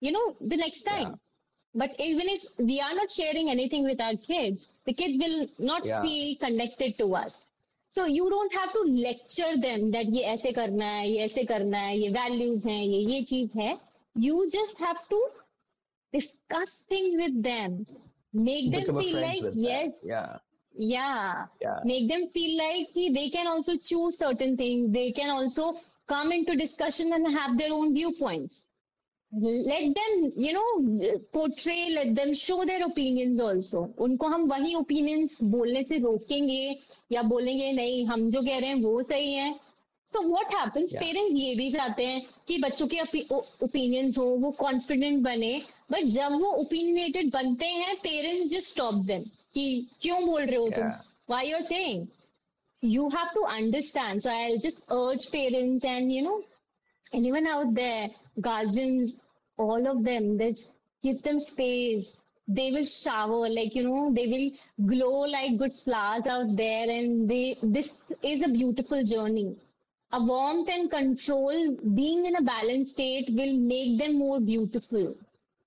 you 0.00 0.12
know 0.12 0.26
the 0.40 0.56
next 0.56 0.82
time 0.82 1.10
yeah. 1.10 1.14
but 1.74 1.90
even 1.98 2.28
if 2.28 2.44
we 2.58 2.80
are 2.80 2.94
not 2.94 3.10
sharing 3.18 3.50
anything 3.50 3.84
with 3.84 4.00
our 4.00 4.16
kids 4.30 4.68
the 4.86 4.92
kids 4.92 5.18
will 5.24 5.46
not 5.58 5.86
yeah. 5.86 6.02
feel 6.02 6.34
connected 6.46 6.98
to 7.02 7.14
us 7.24 7.44
so 7.96 8.04
you 8.06 8.28
don't 8.30 8.54
have 8.54 8.70
to 8.72 8.82
lecture 8.84 9.54
them 9.56 9.90
that 9.90 10.08
ये 10.14 10.22
ऐसे 10.32 10.50
करना 10.52 10.86
है 10.86 11.08
ये 11.10 11.18
ऐसे 11.24 11.44
करना 11.50 11.78
है 11.78 11.96
ये 11.98 12.08
values 12.16 12.66
हैं 12.66 12.82
ये 12.82 12.98
ये 13.12 13.22
चीज 13.30 13.52
है 13.56 13.76
you 14.24 14.44
just 14.56 14.80
have 14.82 14.96
to 15.10 15.26
discuss 16.12 16.70
things 16.90 17.16
with 17.20 17.42
them 17.44 17.72
make 18.32 18.68
them 18.74 18.86
feel 18.98 19.16
like 19.20 19.48
yes 19.54 19.90
yeah. 20.02 20.36
yeah 20.74 21.44
yeah 21.64 21.80
make 21.84 22.08
them 22.12 22.22
feel 22.36 22.56
like 22.60 22.94
they 23.16 23.28
can 23.34 23.46
also 23.46 23.76
choose 23.88 24.16
certain 24.18 24.56
things 24.56 24.92
they 24.94 25.10
can 25.18 25.30
also 25.34 25.66
come 26.07 26.31
into 26.31 26.55
discussion 26.55 27.13
and 27.13 27.27
have 27.33 27.57
their 27.57 27.73
own 27.73 27.93
viewpoints. 27.93 28.61
Let 29.31 29.85
them 29.97 30.31
you 30.37 30.53
know 30.53 31.19
portray 31.33 31.89
let 31.89 32.15
them 32.15 32.33
show 32.33 32.63
their 32.65 32.85
opinions 32.85 33.39
also. 33.39 33.79
उनको 34.05 34.27
हम 34.27 34.47
वही 34.49 34.73
opinions 34.75 35.37
बोलने 35.43 35.83
से 35.83 35.97
रोकेंगे 35.99 36.79
या 37.11 37.21
बोलेंगे 37.33 37.71
नहीं 37.73 38.05
हम 38.07 38.29
जो 38.29 38.41
कह 38.41 38.57
रहे 38.57 38.69
हैं 38.69 38.81
वो 38.83 39.01
सही 39.03 39.33
है. 39.33 39.53
सो 40.11 40.21
व्हाट 40.21 40.53
हैपेंस 40.53 40.93
पेरेंट्स 40.95 41.35
ये 41.35 41.55
भी 41.55 41.69
चाहते 41.71 42.05
हैं 42.05 42.21
कि 42.47 42.57
बच्चों 42.63 42.87
के 42.87 42.99
ओपिनियंस 43.65 44.17
हो 44.17 44.25
वो 44.43 44.51
कॉन्फिडेंट 44.59 45.23
बने। 45.23 45.61
बट 45.91 46.03
जब 46.15 46.31
वो 46.41 46.51
ओपिनियनेटेड 46.61 47.31
बनते 47.33 47.65
हैं 47.65 47.95
पेरेंट्स 48.03 48.49
जस्ट 48.51 48.69
स्टॉप 48.69 48.95
देम 49.05 49.23
कि 49.53 49.87
क्यों 50.01 50.25
बोल 50.25 50.41
रहे 50.41 50.57
हो 50.57 50.69
तुम? 50.69 50.91
Why 51.29 51.49
you 51.49 51.55
are 51.55 51.61
saying 51.61 52.05
you 52.83 53.09
have 53.09 53.31
to 53.33 53.43
understand. 53.57 54.23
So 54.23 54.29
i'll 54.29 54.57
just 54.57 54.83
urge 54.91 55.31
parents 55.31 55.85
and 55.85 56.11
you 56.11 56.21
know 56.23 56.41
anyone 57.13 57.47
out 57.47 57.73
there 57.75 58.09
guardians 58.41 59.15
all 59.57 59.87
of 59.87 60.03
them 60.03 60.37
that 60.37 60.59
give 61.03 61.21
them 61.23 61.39
space. 61.39 62.21
They 62.47 62.71
will 62.71 62.83
shower 62.83 63.47
like 63.49 63.75
you 63.75 63.83
know 63.83 64.11
they 64.13 64.27
will 64.33 64.87
glow 64.93 65.19
like 65.35 65.57
good 65.57 65.73
flowers 65.73 66.27
out 66.27 66.55
there 66.57 66.89
and 66.89 67.29
they 67.29 67.57
this 67.63 67.99
is 68.21 68.41
a 68.43 68.49
beautiful 68.49 69.03
journey. 69.03 69.55
A 70.11 70.23
warmth 70.23 70.69
and 70.69 70.91
control 70.91 71.75
being 71.95 72.25
in 72.25 72.35
a 72.35 72.41
balanced 72.41 72.91
state 72.91 73.29
will 73.33 73.57
make 73.59 73.97
them 73.97 74.19
more 74.19 74.39
beautiful 74.39 75.15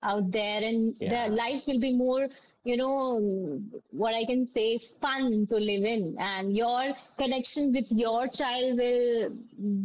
out 0.03 0.31
there 0.31 0.63
and 0.63 0.95
Yeah. 0.99 1.09
their 1.09 1.29
life 1.29 1.65
will 1.67 1.79
be 1.79 1.93
more 1.93 2.27
you 2.66 2.76
know 2.76 3.60
what 3.90 4.14
i 4.14 4.24
can 4.24 4.46
say 4.46 4.78
fun 5.04 5.46
to 5.46 5.56
live 5.56 5.84
in 5.84 6.14
and 6.18 6.56
your 6.56 6.92
connection 7.18 7.72
with 7.72 7.90
your 7.90 8.28
child 8.28 8.78
will 8.78 9.30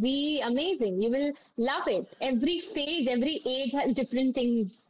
be 0.02 0.42
amazing 0.42 1.02
you 1.02 1.10
will 1.16 1.32
love 1.58 1.88
it 1.88 2.16
every 2.22 2.60
phase 2.60 3.08
every 3.08 3.42
age 3.46 3.74
has 3.74 3.94
different 3.94 4.36
things 4.36 4.82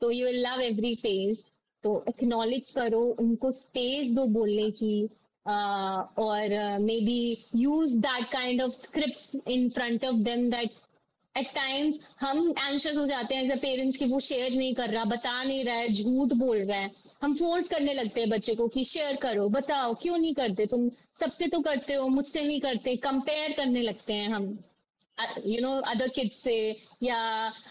so 0.00 0.10
you 0.10 0.24
will 0.24 0.42
love 0.42 0.60
every 0.72 0.96
phase 0.96 1.44
तो 1.84 1.92
acknowledge 2.08 2.70
करो 2.76 3.00
उनको 3.22 3.50
space 3.56 4.10
दो 4.12 4.24
बोलने 4.36 4.70
की 4.78 4.94
uh, 5.06 5.98
और 6.18 6.54
may 6.82 7.00
be 7.06 7.20
use 7.56 7.92
that 8.06 8.30
kind 8.32 8.62
of 8.62 8.70
script 8.70 9.48
in 9.50 9.68
front 9.76 10.04
of 10.04 10.14
them 10.28 10.48
that 10.50 10.80
at 11.35 11.47
times 11.55 11.99
हम 12.19 12.49
anxious 12.49 12.97
हो 12.97 13.05
जाते 13.05 13.35
हैं 13.35 13.43
एज 13.43 13.59
पेरेंट्स 13.61 13.97
कि 13.97 14.05
वो 14.05 14.19
शेयर 14.19 14.51
नहीं 14.51 14.73
कर 14.75 14.89
रहा 14.89 15.03
बता 15.05 15.43
नहीं 15.43 15.63
रहा 15.65 15.75
है 15.75 15.87
झूठ 15.93 16.33
बोल 16.33 16.57
रहा 16.57 16.77
है। 16.77 16.91
हम 17.23 17.33
फोर्स 17.35 17.69
करने 17.69 17.93
लगते 17.93 18.21
हैं 18.21 18.29
बच्चे 18.29 18.55
को 18.55 18.67
कि 18.67 18.83
शेयर 18.83 19.15
करो 19.15 19.47
बताओ 19.49 19.93
क्यों 20.01 20.17
नहीं 20.17 20.33
करते? 20.33 20.65
तुम 20.65 20.89
सबसे 21.13 21.47
तो 21.47 21.61
करते 21.61 21.93
हो 21.93 22.07
मुझसे 22.09 22.43
नहीं 22.43 22.59
करते 22.61 22.95
कंपेयर 23.05 23.53
करने 23.53 23.81
लगते 23.81 24.13
हैं 24.13 24.29
हम। 24.29 24.57
यू 25.45 25.61
नो 25.61 25.71
अदर 25.89 26.07
किड्स 26.09 26.37
से 26.41 26.55
या 27.03 27.17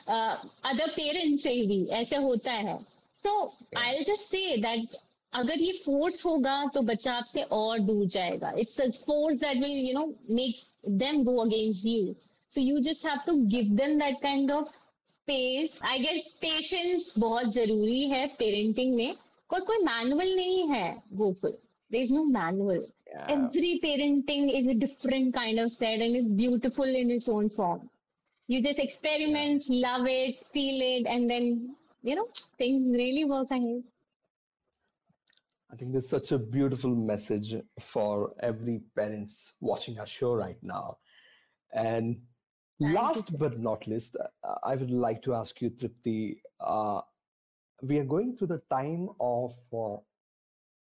अदर 0.09 0.89
uh, 0.89 0.95
पेरेंट्स 0.97 1.43
से 1.43 1.55
भी 1.67 1.85
ऐसे 1.93 2.17
होता 2.17 2.53
है। 2.53 2.79
सो 3.19 3.33
आई 3.79 4.03
जस्ट 4.03 4.31
से 4.31 4.57
दैट 4.57 4.97
अगर 5.33 5.63
ये 5.63 5.73
फोर्स 5.85 6.25
होगा 6.27 6.65
तो 6.75 6.81
बच्चा 6.83 7.13
आपसे 7.13 7.43
और 7.53 7.79
दूर 7.81 8.07
जाएगा। 8.07 8.53
It's 8.59 8.81
force 9.07 9.41
that 9.41 9.57
will 9.57 9.89
you 9.89 9.95
know 9.95 10.07
make 10.31 10.63
them 10.99 11.23
go 11.25 11.37
against 11.45 11.87
you 11.87 12.15
so 12.56 12.62
you 12.62 12.80
just 12.90 13.06
have 13.06 13.20
to 13.28 13.36
give 13.56 13.76
them 13.78 13.98
that 14.00 14.22
kind 14.22 14.52
of 14.52 14.74
space 15.08 15.80
I 15.92 16.00
guess 16.00 16.28
patience 16.42 17.14
बहुत 17.20 17.54
जरूरी 17.54 18.08
है 18.10 18.26
पेरेंटिंग 18.40 18.96
में 18.96 19.08
बिकॉज 19.14 19.66
कोई 19.68 19.84
मैनुअल 19.86 20.36
नहीं 20.36 20.68
है 20.70 20.86
Gokul 21.24 21.58
there 21.92 22.02
is 22.02 22.12
no 22.12 22.24
manual 22.40 22.86
Yeah. 23.10 23.26
every 23.34 23.80
parenting 23.84 24.50
is 24.54 24.68
a 24.68 24.74
different 24.74 25.34
kind 25.34 25.60
of 25.60 25.72
set 25.72 26.02
and 26.02 26.16
it's 26.16 26.30
beautiful 26.40 26.84
in 26.84 27.10
its 27.10 27.30
own 27.30 27.50
form. 27.50 27.90
You 28.50 28.62
just 28.62 28.80
experiment, 28.80 29.64
love 29.70 30.08
it, 30.08 30.46
feel 30.48 30.82
it, 30.82 31.08
and 31.08 31.30
then 31.30 31.76
you 32.04 32.16
know 32.16 32.28
things 32.58 32.96
really 33.02 33.24
work 33.26 33.52
ahead. 33.52 33.84
I 35.72 35.76
think 35.76 35.92
there's 35.92 36.08
such 36.08 36.32
a 36.32 36.38
beautiful 36.38 36.96
message 36.96 37.56
for 37.80 38.34
every 38.40 38.82
parents 38.96 39.54
watching 39.60 40.00
our 40.00 40.08
show 40.08 40.34
right 40.34 40.62
now. 40.62 40.98
And 41.74 42.22
Thank 42.83 42.95
last 42.95 43.39
but 43.39 43.59
not 43.61 43.87
least, 43.87 44.17
uh, 44.17 44.55
I 44.63 44.77
would 44.77 44.91
like 44.91 45.23
to 45.23 45.35
ask 45.35 45.61
you, 45.61 45.71
Tripti. 45.71 46.37
Uh, 46.61 47.01
we 47.83 47.99
are 47.99 48.05
going 48.05 48.37
through 48.37 48.49
the 48.49 48.63
time 48.71 49.09
of 49.21 49.55
uh, 49.73 49.97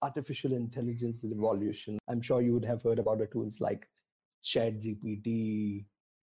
artificial 0.03 0.53
intelligence 0.53 1.25
revolution. 1.25 1.99
I'm 2.09 2.21
sure 2.23 2.41
you 2.41 2.55
would 2.55 2.65
have 2.65 2.83
heard 2.83 2.99
about 2.99 3.19
the 3.19 3.27
tools 3.27 3.61
like 3.61 3.89
ChatGPT, 4.45 5.85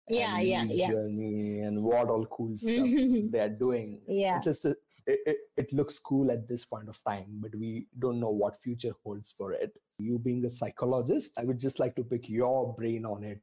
Yeah, 0.08 0.36
and 0.36 0.46
yeah, 0.48 0.64
yeah. 0.70 0.90
Journey, 0.90 1.60
and 1.60 1.82
what 1.82 2.08
all 2.08 2.26
cool 2.26 2.56
stuff 2.56 2.88
they 3.30 3.40
are 3.40 3.48
doing 3.48 4.00
Yeah. 4.06 4.38
it 4.38 4.42
just 4.42 4.66
uh, 4.66 4.74
it, 5.06 5.20
it, 5.26 5.36
it 5.56 5.72
looks 5.72 5.98
cool 5.98 6.30
at 6.30 6.46
this 6.48 6.64
point 6.64 6.88
of 6.88 6.98
time 7.04 7.26
but 7.40 7.54
we 7.54 7.86
don't 7.98 8.20
know 8.20 8.30
what 8.30 8.60
future 8.62 8.94
holds 9.04 9.32
for 9.36 9.52
it 9.52 9.72
you 9.98 10.18
being 10.18 10.44
a 10.44 10.50
psychologist 10.50 11.32
i 11.38 11.44
would 11.44 11.58
just 11.58 11.78
like 11.80 11.94
to 11.96 12.04
pick 12.04 12.28
your 12.28 12.74
brain 12.74 13.04
on 13.04 13.24
it 13.24 13.40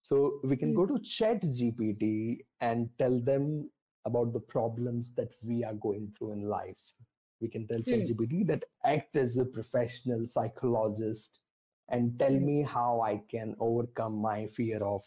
so 0.00 0.40
we 0.44 0.56
can 0.56 0.70
Hmm. 0.70 0.76
go 0.76 0.86
to 0.86 0.98
chat 1.00 1.42
gpt 1.42 2.38
and 2.60 2.88
tell 2.98 3.20
them 3.20 3.70
about 4.04 4.32
the 4.32 4.40
problems 4.40 5.12
that 5.14 5.30
we 5.42 5.64
are 5.64 5.74
going 5.74 6.12
through 6.16 6.32
in 6.32 6.42
life 6.42 6.94
we 7.40 7.48
can 7.48 7.66
tell 7.68 7.78
Hmm. 7.78 7.90
ChatGPT 7.92 8.46
that 8.48 8.64
act 8.84 9.16
as 9.16 9.36
a 9.38 9.44
professional 9.44 10.26
psychologist 10.26 11.40
and 11.88 12.18
tell 12.18 12.32
Hmm. 12.32 12.44
me 12.44 12.62
how 12.62 13.00
I 13.00 13.22
can 13.30 13.54
overcome 13.60 14.16
my 14.20 14.46
fear 14.48 14.82
of 14.82 15.04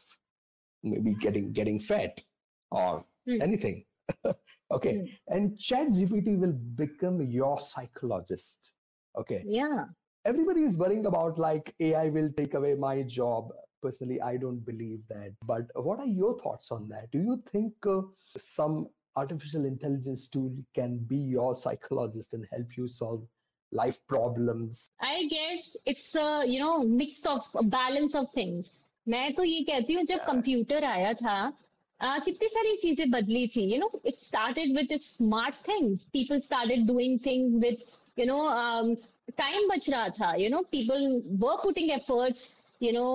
maybe 0.83 1.13
getting 1.13 1.51
getting 1.51 1.79
fat 1.79 2.21
or 2.71 3.05
Hmm. 3.27 3.41
anything. 3.41 3.83
okay. 4.71 4.93
Hmm. 4.97 5.05
And 5.27 5.57
ChatGPT 5.57 6.37
will 6.39 6.53
become 6.53 7.21
your 7.21 7.59
psychologist. 7.59 8.71
Okay. 9.17 9.43
Yeah. 9.45 9.85
Everybody 10.23 10.63
is 10.63 10.77
worrying 10.77 11.05
about 11.05 11.37
like 11.37 11.75
AI 11.81 12.07
will 12.09 12.31
take 12.37 12.53
away 12.53 12.75
my 12.75 13.03
job 13.03 13.51
Personally, 13.82 14.20
I 14.20 14.36
don't 14.36 14.64
believe 14.64 15.00
that. 15.08 15.32
But 15.44 15.70
what 15.88 16.00
are 16.00 16.06
your 16.20 16.38
thoughts 16.38 16.70
on 16.72 16.88
that? 16.88 17.10
Do 17.12 17.18
you 17.18 17.36
think 17.52 17.72
uh, 17.86 18.02
some 18.36 18.88
artificial 19.16 19.64
intelligence 19.64 20.28
tool 20.28 20.52
can 20.74 20.96
be 21.12 21.16
your 21.16 21.54
psychologist 21.54 22.34
and 22.34 22.46
help 22.52 22.76
you 22.76 22.88
solve 22.88 23.22
life 23.72 23.98
problems? 24.08 24.88
I 25.00 25.26
guess 25.34 25.76
it's 25.86 26.14
a 26.14 26.44
you 26.46 26.58
know 26.60 26.74
mix 26.84 27.24
of 27.26 27.46
a 27.54 27.64
balance 27.78 28.14
of 28.22 28.32
things. 28.40 28.70
मैं 29.08 29.32
तो 29.34 29.44
ये 29.44 29.62
कहती 29.70 29.94
हूँ 29.94 30.02
जब 30.04 30.18
Yeah. 30.18 30.26
Computer 30.26 30.84
आया 30.84 31.12
था 31.22 31.36
आ, 32.00 32.18
कितनी 32.24 32.48
सारी 32.48 32.74
चीजें 32.76 33.10
बदली 33.10 33.46
थी 33.56 33.62
you 33.72 33.78
know 33.80 33.90
it 34.06 34.18
started 34.20 34.74
with 34.76 34.92
its 34.92 35.06
smart 35.16 35.54
things 35.68 36.02
people 36.12 36.40
started 36.46 36.86
doing 36.86 37.18
things 37.26 37.54
with 37.62 37.84
you 38.18 38.26
know 38.26 38.38
time 39.38 39.68
बच 39.68 39.88
रहा 39.90 40.08
था 40.18 40.34
you 40.40 40.48
know 40.50 40.60
people 40.72 41.06
were 41.44 41.56
putting 41.62 41.90
efforts 41.90 42.50
you 42.82 42.92
no 42.92 43.06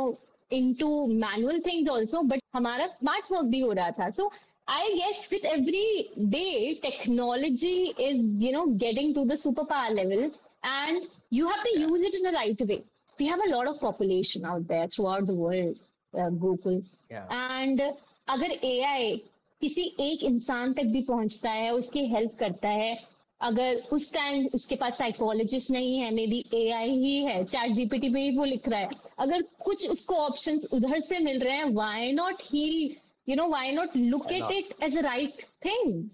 into 0.51 1.09
manual 1.09 1.61
things 1.61 1.89
also 1.89 2.23
but 2.25 2.39
हमारा 2.55 2.87
smart 2.89 3.31
work 3.31 3.45
भी 3.55 3.61
हो 3.61 3.73
रहा 3.73 3.91
था 3.99 4.13
so 4.15 4.31
I 4.69 4.95
guess 4.97 5.31
with 5.31 5.45
every 5.45 6.09
day 6.29 6.75
technology 6.83 7.95
is 7.99 8.19
you 8.19 8.53
know 8.53 8.67
getting 8.67 9.15
to 9.15 9.25
the 9.25 9.35
superpower 9.35 9.95
level 9.95 10.31
and 10.63 11.07
you 11.31 11.49
have 11.49 11.63
to 11.63 11.79
use 11.79 12.03
it 12.03 12.15
in 12.15 12.23
the 12.23 12.33
right 12.33 12.61
way 12.61 12.85
we 13.21 13.27
have 13.27 13.41
a 13.47 13.51
lot 13.51 13.69
of 13.69 13.81
population 13.81 14.45
out 14.45 14.67
there 14.69 14.87
throughout 14.89 15.27
the 15.27 15.35
world 15.35 15.79
uh, 16.15 16.31
Gokul 16.31 16.83
Yeah. 17.11 17.27
And 17.31 17.81
and 17.81 17.81
अगर 18.29 18.53
AI 18.65 19.17
किसी 19.61 19.83
एक 20.01 20.25
इंसान 20.25 20.73
तक 20.73 20.87
भी 20.93 21.03
पहुँचता 21.03 21.51
है 21.51 21.71
उसकी 21.75 22.07
help 22.07 22.37
करता 22.39 22.69
है 22.69 22.97
अगर 23.41 23.83
उस 23.93 24.13
टाइम 24.15 24.47
उसके 24.55 24.77
पास 24.77 24.99
साइकोलॉजिस्ट 24.99 25.71
नहीं 25.71 25.99
है 25.99 26.11
मे 26.15 26.27
बी 26.27 26.45
ए 26.55 26.85
ही 26.85 27.25
है 27.25 27.45
चैट 27.45 27.71
जीपीटी 27.71 28.09
पे 28.15 28.21
ही 28.21 28.37
वो 28.39 28.45
लिख 28.45 28.69
रहा 28.69 28.81
है। 28.81 28.91
अगर 29.19 29.43
कुछ 29.43 29.89
उसको 29.91 30.15
ऑप्शंस 30.15 30.65
उधर 30.73 30.99
से 31.01 31.19
मिल 31.19 31.41
रहे 31.41 31.57
हैं 31.57 31.65
why 31.65 32.13
not 32.13 32.35
he 32.43 32.97
you 33.29 33.37
know 33.37 33.49
why 33.49 33.73
not 33.73 33.97
look 33.97 34.33
at 34.33 34.53
it 34.53 34.83
as 34.83 34.99
a 34.99 35.01
right 35.01 35.43
thing 35.65 36.09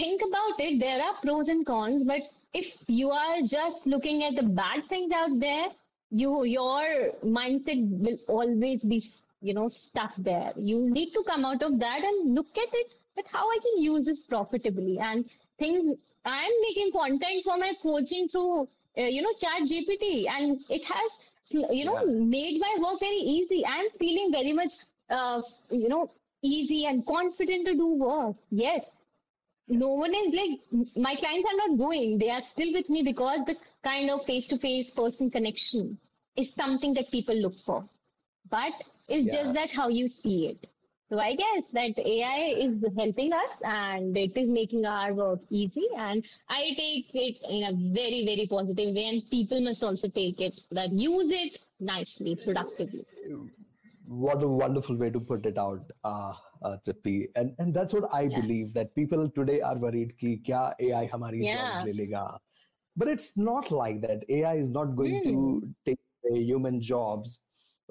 think 0.00 0.22
about 0.22 0.60
it 0.60 0.80
there 0.80 1.00
are 1.00 1.12
pros 1.12 1.50
and 1.50 1.66
cons 1.66 2.02
but 2.02 2.22
if 2.56 2.92
you 2.92 3.08
are 3.08 3.40
just 3.40 3.86
looking 3.88 4.22
at 4.22 4.40
the 4.40 4.44
bad 4.44 4.90
thing 4.90 5.12
your 6.12 7.20
mind 7.24 7.62
set 7.62 7.76
will 7.76 8.18
always 8.30 8.86
be 8.86 9.00
you 9.44 9.54
know 9.54 9.68
stuck 9.68 10.20
there 10.20 10.60
you 10.60 10.78
need 10.86 11.12
to 11.14 11.22
come 11.22 11.46
out 11.46 11.64
of 11.64 11.72
that 11.72 12.04
and 12.04 12.34
look 12.36 12.58
at 12.58 12.74
it 12.74 12.94
but 13.18 13.34
how 13.34 13.50
I 13.50 13.58
can 13.58 13.82
use 13.82 14.06
this 14.06 14.18
profitably 14.18 14.96
and 14.96 15.24
thing 15.60 15.94
i'm 16.24 16.52
making 16.62 16.90
content 16.92 17.42
for 17.44 17.56
my 17.58 17.72
coaching 17.82 18.28
through 18.28 18.62
uh, 18.98 19.02
you 19.16 19.22
know 19.22 19.32
chat 19.34 19.62
gpt 19.62 20.28
and 20.28 20.60
it 20.70 20.84
has 20.84 21.18
you 21.50 21.84
know 21.84 21.96
Yeah. 21.96 22.12
made 22.34 22.60
my 22.60 22.76
work 22.80 23.00
very 23.00 23.16
easy. 23.34 23.64
I'm 23.66 23.90
feeling 23.98 24.30
very 24.32 24.52
much 24.52 24.72
uh, 25.10 25.42
you 25.70 25.88
know 25.88 26.10
easy 26.42 26.86
and 26.86 27.04
confident 27.06 27.66
to 27.66 27.74
do 27.74 27.94
work. 27.94 28.36
Yes. 28.50 28.86
No 29.68 29.88
one 29.88 30.14
is 30.14 30.34
like 30.34 30.60
my 30.96 31.14
clients 31.16 31.46
are 31.50 31.56
not 31.68 31.78
going. 31.78 32.18
They 32.18 32.30
are 32.30 32.42
still 32.42 32.72
with 32.72 32.88
me 32.88 33.02
because 33.02 33.40
the 33.46 33.56
kind 33.82 34.10
of 34.10 34.24
face 34.24 34.46
to 34.48 34.58
face 34.58 34.90
person 34.90 35.30
connection 35.30 35.98
is 36.36 36.52
something 36.54 36.94
that 36.94 37.10
people 37.10 37.34
look 37.36 37.54
for. 37.56 37.84
But 38.50 38.72
it's 39.08 39.32
Yeah. 39.32 39.42
just 39.42 39.54
that 39.54 39.72
how 39.72 39.88
you 39.88 40.08
see 40.08 40.46
it 40.48 40.66
so 41.12 41.18
i 41.18 41.34
guess 41.40 41.64
that 41.78 41.98
ai 42.10 42.36
is 42.64 42.76
helping 42.98 43.32
us 43.38 43.50
and 43.70 44.16
it 44.16 44.36
is 44.42 44.48
making 44.58 44.86
our 44.86 45.12
work 45.12 45.40
easy 45.50 45.86
and 46.04 46.28
i 46.48 46.60
take 46.78 47.10
it 47.24 47.42
in 47.56 47.64
a 47.70 47.72
very 47.98 48.20
very 48.28 48.46
positive 48.52 48.94
way 48.98 49.04
and 49.10 49.26
people 49.34 49.60
must 49.66 49.84
also 49.88 50.08
take 50.20 50.40
it 50.40 50.62
that 50.70 50.90
use 50.92 51.30
it 51.40 51.58
nicely 51.80 52.34
productively 52.44 53.04
what 54.06 54.42
a 54.42 54.48
wonderful 54.62 54.96
way 54.96 55.10
to 55.10 55.20
put 55.20 55.44
it 55.46 55.58
out 55.58 55.92
uh, 56.04 56.32
uh, 56.62 56.76
Tripti. 56.86 57.28
and 57.36 57.54
and 57.58 57.74
that's 57.74 57.92
what 57.92 58.08
i 58.14 58.26
Yeah. 58.26 58.40
believe 58.40 58.72
that 58.78 58.94
people 58.94 59.28
today 59.40 59.60
are 59.60 59.76
worried 59.86 60.16
ki 60.22 60.32
kya 60.48 60.64
ai 60.88 61.04
hamari 61.14 61.44
Yeah. 61.44 61.54
jobs 61.58 61.86
le 61.88 61.94
lega 62.00 62.24
but 63.02 63.08
it's 63.16 63.30
not 63.50 63.70
like 63.82 64.00
that 64.08 64.24
ai 64.40 64.54
is 64.64 64.70
not 64.80 64.96
going 65.02 65.20
Hmm. 65.20 65.30
to 65.30 65.72
take 65.90 66.02
away 66.30 66.42
human 66.52 66.80
jobs 66.94 67.40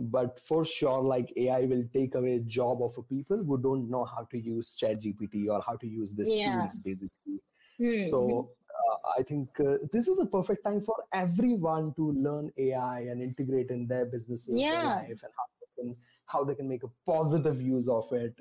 but 0.10 0.40
for 0.48 0.64
sure 0.66 1.02
like 1.02 1.32
ai 1.38 1.62
will 1.66 1.84
take 1.94 2.16
away 2.16 2.40
job 2.40 2.82
of 2.82 2.96
people 3.10 3.44
who 3.44 3.58
don't 3.58 3.90
know 3.90 4.04
how 4.06 4.24
to 4.32 4.40
use 4.40 4.76
chat 4.76 5.02
gpt 5.02 5.48
or 5.50 5.62
how 5.62 5.76
to 5.76 5.88
use 5.88 6.14
these 6.14 6.36
Yeah. 6.36 6.44
tools 6.46 6.80
basically 6.80 7.40
Hmm. 7.80 8.08
so 8.10 8.52
uh, 8.82 8.98
I 9.20 9.24
think 9.24 9.50
uh, 9.60 9.78
this 9.94 10.08
is 10.08 10.20
a 10.20 10.26
perfect 10.26 10.64
time 10.66 10.82
for 10.82 10.96
everyone 11.14 11.94
to 11.96 12.12
learn 12.14 12.52
AI 12.58 13.02
and 13.02 13.22
integrate 13.22 13.70
in 13.70 13.86
their 13.88 14.06
businesses, 14.06 14.56
their 14.70 14.84
life, 14.84 15.20
and 15.24 15.34
how 15.38 15.46
they 15.60 15.68
can 15.84 15.96
how 16.26 16.44
they 16.44 16.56
can 16.56 16.68
make 16.68 16.84
a 16.84 16.92
positive 17.06 17.62
use 17.62 17.88
of 17.88 18.12
it. 18.12 18.34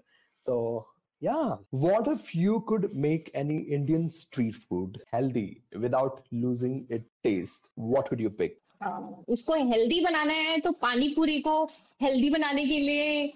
So 0.46 0.86
Yeah. 1.20 1.56
What 1.70 2.06
if 2.08 2.34
you 2.34 2.60
could 2.66 2.94
make 2.94 3.30
any 3.34 3.58
Indian 3.78 4.08
street 4.08 4.54
food 4.68 5.02
healthy 5.12 5.62
without 5.78 6.26
losing 6.32 6.86
its 6.88 7.10
taste? 7.22 7.70
What 7.74 8.10
would 8.10 8.20
you 8.20 8.30
pick? 8.30 8.58
हाँ, 8.80 9.24
उसको 9.28 9.54
healthy 9.70 10.00
बनाना 10.04 10.32
है 10.32 10.58
तो 10.60 10.72
पानी 10.72 11.08
पूरी 11.16 11.40
को 11.40 11.64
healthy 12.02 12.30
बनाने 12.30 12.64
के 12.64 12.78
लिए 12.78 13.26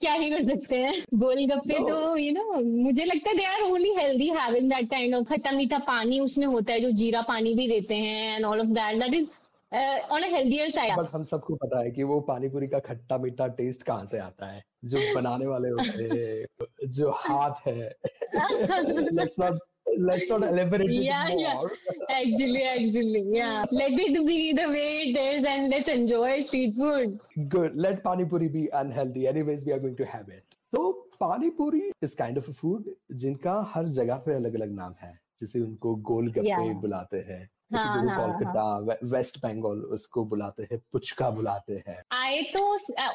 क्या 0.00 0.12
ही 0.12 0.30
कर 0.30 0.44
सकते 0.44 0.76
हैं? 0.76 0.92
गोलगप्पे 1.14 1.78
No. 1.78 1.88
तो 1.88 2.16
यू 2.16 2.32
नो 2.32 2.60
मुझे 2.84 3.04
लगता 3.04 3.30
है 3.30 3.36
they 3.36 3.44
are 3.44 3.62
only 3.62 3.92
healthy 3.96 4.28
having 4.30 4.70
that 4.70 4.90
kind 4.90 5.14
of 5.14 5.24
खट्टा 5.28 5.50
मीठा 5.50 5.78
पानी 5.86 6.20
उसमें 6.20 6.46
होता 6.46 6.72
है 6.72 6.80
जो 6.80 6.90
जीरा 7.02 7.22
पानी 7.28 7.54
भी 7.54 7.68
देते 7.68 7.94
हैं 7.94 8.36
and 8.36 8.44
all 8.44 8.60
of 8.60 8.66
that 8.78 8.98
that 9.02 9.14
is 9.14 9.28
on 10.12 10.22
a 10.22 10.28
healthier 10.28 10.70
side 10.70 10.96
but 10.98 11.10
हम 11.12 11.24
सबको 11.24 11.54
पता 11.54 11.80
है 11.80 11.90
कि 11.90 12.02
वो 12.02 12.20
पानी 12.30 12.48
पूरी 12.48 12.66
का 12.68 12.78
खट्टा 12.78 13.18
मीठा 13.18 13.46
टेस्ट 13.60 13.82
कहाँ 13.82 14.06
से 14.06 14.18
आता 14.18 14.46
है? 14.46 14.62
जो 14.84 14.98
बनाने 15.14 15.46
वाले 15.46 15.68
होते 15.68 16.08
हैं 16.12 16.88
जो 16.88 17.10
हाथ 17.10 17.66
है। 17.66 17.94
Let's 18.34 19.38
not 19.38 19.58
let's 19.98 20.28
not 20.28 20.42
elaborate 20.44 20.90
yeah, 20.90 21.26
more. 21.28 21.40
yeah. 21.40 22.16
actually 22.18 22.62
actually 22.64 23.24
yeah 23.32 23.64
let 23.70 23.92
it 23.92 24.26
be 24.26 24.52
the 24.52 24.68
way 24.68 24.88
it 25.08 25.16
is 25.16 25.44
and 25.46 25.68
let's 25.70 25.88
enjoy 25.88 26.40
street 26.42 26.74
food 26.74 27.18
good 27.48 27.76
let 27.76 28.02
pani 28.02 28.24
puri 28.24 28.48
be 28.48 28.68
unhealthy 28.72 29.26
anyways 29.26 29.66
we 29.66 29.72
are 29.72 29.78
going 29.78 29.96
to 29.96 30.04
have 30.04 30.28
it 30.28 30.44
so 30.70 30.84
pani 31.20 31.50
puri 31.50 31.92
is 32.02 32.14
kind 32.14 32.36
of 32.38 32.48
a 32.48 32.52
food 32.62 32.88
जिनका 33.24 33.54
हर 33.74 33.88
जगह 33.98 34.22
पे 34.26 34.34
अलग 34.34 34.54
अलग 34.60 34.74
नाम 34.76 34.94
है 35.02 35.12
जैसे 35.40 35.60
उनको 35.60 35.94
गोलगप्पे 36.10 36.48
Yeah. 36.48 36.80
बुलाते 36.82 37.18
हैं 37.30 37.42
हाँ, 37.72 37.84
हाँ, 37.96 38.16
कोलकाता 38.16 38.62
हाँ, 38.62 38.96
वेस्ट 39.12 39.38
बंगाल 39.42 39.78
उसको 39.96 40.24
बुलाते 40.32 40.66
हैं 40.72 40.80
पुचका 40.92 41.30
बुलाते 41.36 41.82
हैं। 41.88 41.96
आई 42.12 42.42
तो 42.54 42.62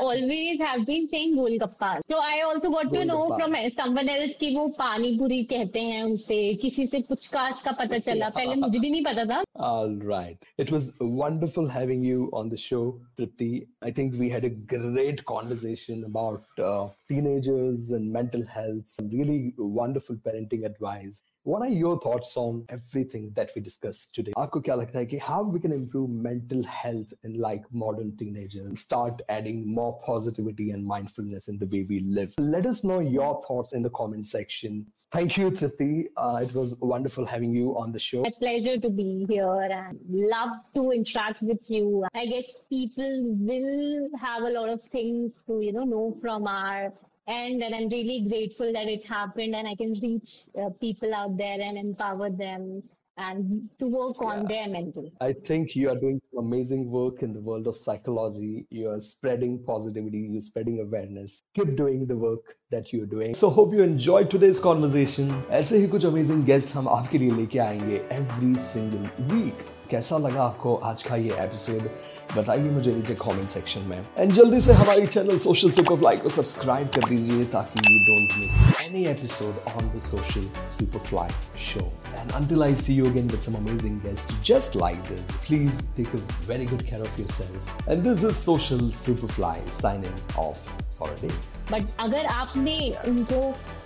always 0.06 0.62
have 0.62 0.84
been 0.86 1.06
saying 1.06 1.38
golgappa 1.38 1.93
so 2.12 2.20
I 2.22 2.39
also 2.39 2.70
got 2.70 2.93
to 2.95 3.04
know 3.04 3.18
from 3.36 3.56
someone 3.78 4.10
else 4.10 4.38
कि 4.38 4.56
वो 4.56 4.68
पानी 4.80 5.18
पूरी 5.20 5.43
कहते 5.54 5.82
हैं 5.82 6.04
उसे 6.04 6.39
किसी 6.62 6.86
से 6.88 7.02
पुचका 7.10 7.50
का 7.66 7.72
पता 7.84 7.97
चला। 7.97 8.30
पहले 8.39 8.56
मुझे 8.56 8.80
भी 8.80 8.89
नहीं 8.89 9.04
पता 9.06 9.26
था। 9.26 9.43
Alright 9.68 10.45
it 10.60 10.72
was 10.72 10.91
wonderful 11.02 11.70
having 11.70 12.06
you 12.06 12.30
on 12.34 12.50
the 12.50 12.56
show 12.70 12.82
Pripti 13.20 13.47
I 13.88 13.89
think 13.95 14.14
we 14.20 14.28
had 14.34 14.45
a 14.47 14.50
great 14.74 15.22
conversation 15.30 16.04
about 16.10 16.62
uh, 16.68 16.84
teenagers 17.10 17.89
and 17.97 18.14
mental 18.14 18.45
health 18.52 18.91
some 18.91 19.10
really 19.16 19.39
wonderful 19.80 20.20
parenting 20.28 20.64
advice. 20.70 21.18
What 21.50 21.64
are 21.64 21.70
your 21.70 22.00
thoughts 22.00 22.38
on 22.38 22.64
everything 22.70 23.32
that 23.36 23.50
we 23.56 23.62
discussed 23.64 24.14
today? 24.14 24.34
how 24.38 25.41
we 25.41 25.60
can 25.60 25.72
improve 25.72 26.12
mental 26.12 26.62
health 26.62 27.12
in 27.24 27.39
like 27.39 27.64
modern 27.74 28.16
teenagers, 28.18 28.80
start 28.80 29.24
adding 29.30 29.66
more 29.66 30.00
positivity 30.06 30.70
and 30.70 30.86
mindfulness 30.86 31.47
in 31.47 31.58
the 31.58 31.66
way 31.66 31.88
we 31.89 32.02
live? 32.02 32.36
Let 32.38 32.68
us 32.68 32.84
know 32.84 33.00
your 33.00 33.43
thoughts 33.47 33.74
in 33.74 33.82
the 33.82 33.89
comment 33.89 34.28
section. 34.28 34.86
Thank 35.12 35.38
you, 35.38 35.50
Tripti. 35.50 36.06
Uh, 36.16 36.41
it 36.43 36.54
was 36.54 36.76
wonderful 36.82 37.26
having 37.26 37.50
you 37.50 37.76
on 37.80 37.91
the 37.93 38.00
show. 38.00 38.24
A 38.28 38.32
pleasure 38.32 38.78
to 38.78 38.89
be 38.91 39.26
here 39.28 39.60
and 39.72 40.00
love 40.08 40.52
to 40.76 40.91
interact 40.91 41.41
with 41.41 41.68
you. 41.68 42.06
I 42.14 42.28
guess 42.28 42.54
people 42.70 43.36
will 43.39 44.08
have 44.20 44.43
a 44.43 44.52
lot 44.52 44.70
of 44.70 44.84
things 44.91 45.39
to, 45.47 45.62
you 45.62 45.74
know, 45.74 45.84
know 45.84 46.16
from 46.22 46.45
our 46.45 46.93
end 47.28 47.62
and 47.62 47.74
i'm 47.74 47.89
really 47.89 48.26
grateful 48.28 48.72
that 48.72 48.87
it 48.87 49.05
happened 49.05 49.55
and 49.55 49.66
i 49.66 49.74
can 49.74 49.95
reach 50.03 50.47
uh, 50.62 50.68
people 50.80 51.14
out 51.14 51.37
there 51.39 51.61
and 51.61 51.78
empower 51.78 52.30
them 52.30 52.82
and 53.16 53.68
to 53.78 53.87
work 53.87 54.20
on 54.20 54.45
their 54.47 54.68
mental 54.68 55.11
I 55.20 55.32
think 55.32 55.76
you 55.76 55.89
are 55.89 55.95
doing 55.95 56.20
some 56.32 56.45
amazing 56.45 56.91
work 56.91 57.22
in 57.22 57.32
the 57.32 57.41
world 57.41 57.66
of 57.68 57.76
psychology. 57.76 58.66
You 58.70 58.91
are 58.91 59.01
spreading 59.01 59.62
positivity, 59.64 60.28
you're 60.32 60.41
spreading 60.41 60.80
awareness. 60.80 61.43
Keep 61.55 61.76
doing 61.76 62.07
the 62.07 62.16
work 62.16 62.57
that 62.70 62.93
you're 62.93 63.07
doing. 63.07 63.35
So 63.35 63.51
hope 63.51 63.72
you 63.72 63.82
enjoyed 63.82 64.30
today's 64.30 64.61
conversation. 64.61 65.30
ऐसे 65.51 65.78
ही 65.78 65.87
कुछ 65.89 66.07
amazing 66.07 66.45
guest 66.51 66.74
हम 66.76 66.89
आपके 66.89 67.18
लिए 67.18 67.30
लेके 67.37 67.59
आएंगे 67.59 68.01
every 68.18 68.57
single 68.66 69.07
week. 69.30 69.64
कैसा 69.91 70.18
लगा 70.18 70.43
आपको 70.43 70.74
आज 70.91 71.03
का 71.03 71.16
ये 71.16 71.32
एपिसोड 71.45 71.89
बताइए 72.36 72.69
मुझे 72.69 72.93
नीचे 72.93 73.13
कमेंट 73.21 73.49
सेक्शन 73.49 73.82
में 73.89 73.97
एंड 74.17 74.32
जल्दी 74.34 74.59
से 74.61 74.73
हमारी 74.80 75.05
चैनल 75.07 75.38
सोशल 75.45 75.71
सुपरफ्लाई 75.77 76.17
को 76.17 76.30
सब्सक्राइब 76.30 76.88
कर 76.95 77.07
दीजिए 77.09 77.45
ताकि 77.55 77.80
you 77.86 77.99
don't 78.07 78.38
miss 78.39 78.59
any 78.88 79.05
episode 79.11 79.57
on 79.73 79.89
the 79.95 79.99
social 80.07 80.49
superfly 80.73 81.32
show 81.67 81.86
and 82.13 82.32
until 82.39 82.63
I 82.63 82.73
see 82.75 82.93
you 82.93 83.07
again 83.07 83.27
with 83.27 83.43
some 83.43 83.55
amazing 83.55 83.97
guests 83.99 84.36
just 84.43 84.75
like 84.75 85.01
this, 85.07 85.32
please 85.47 85.82
take 85.97 86.13
a 86.13 86.21
very 86.43 86.65
good 86.65 86.86
care 86.86 87.01
of 87.01 87.17
yourself. 87.19 87.73
And 87.88 88.03
this 88.03 88.23
is 88.23 88.38
Social 88.38 88.86
Superfly 89.03 89.55
signing 89.71 90.21
off 90.38 90.69
for 90.99 91.09
a 91.09 91.19
day. 91.23 91.34
But 91.71 91.89
अगर 91.99 92.25
आपने 92.25 92.77
उनको 93.07 93.41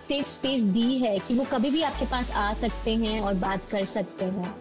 safe 0.08 0.28
space 0.28 0.62
दी 0.76 0.98
है 1.00 1.18
कि 1.28 1.34
वो 1.34 1.46
कभी 1.52 1.72
भी 1.72 1.82
आपके 1.84 2.06
पास 2.12 2.32
आ 2.32 2.54
सकते 2.62 2.96
हैं 2.98 3.20
और 3.20 3.34
बात 3.44 3.70
कर 3.72 3.86
सकते 3.92 4.26
हैं 4.38 4.56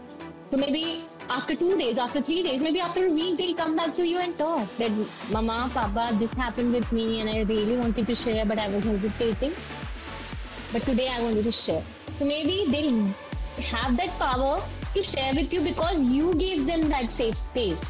तो 0.50 0.58
maybe 0.70 0.84
after 1.32 1.54
two 1.54 1.78
days, 1.78 1.96
after 1.96 2.20
three 2.20 2.42
days, 2.42 2.60
maybe 2.60 2.78
after 2.78 3.06
a 3.06 3.10
week, 3.10 3.38
they'll 3.38 3.54
come 3.54 3.74
back 3.74 3.96
to 3.96 4.06
you 4.06 4.18
and 4.18 4.36
talk 4.36 4.68
that, 4.76 4.92
Mama, 5.32 5.70
Papa, 5.72 6.14
this 6.18 6.32
happened 6.34 6.72
with 6.74 6.90
me 6.92 7.20
and 7.20 7.30
I 7.30 7.40
really 7.42 7.76
wanted 7.76 8.06
to 8.06 8.14
share, 8.14 8.44
but 8.44 8.58
I 8.58 8.68
was 8.68 8.84
hesitating. 8.84 9.54
But 10.72 10.82
today 10.82 11.08
I 11.10 11.22
wanted 11.22 11.44
to 11.44 11.52
share. 11.52 11.82
So 12.18 12.26
maybe 12.26 12.66
they'll 12.68 13.06
have 13.64 13.96
that 13.96 14.10
power 14.18 14.62
to 14.94 15.02
share 15.02 15.32
with 15.34 15.50
you 15.52 15.62
because 15.62 16.00
you 16.00 16.34
gave 16.34 16.66
them 16.66 16.90
that 16.90 17.08
safe 17.08 17.38
space. 17.38 17.82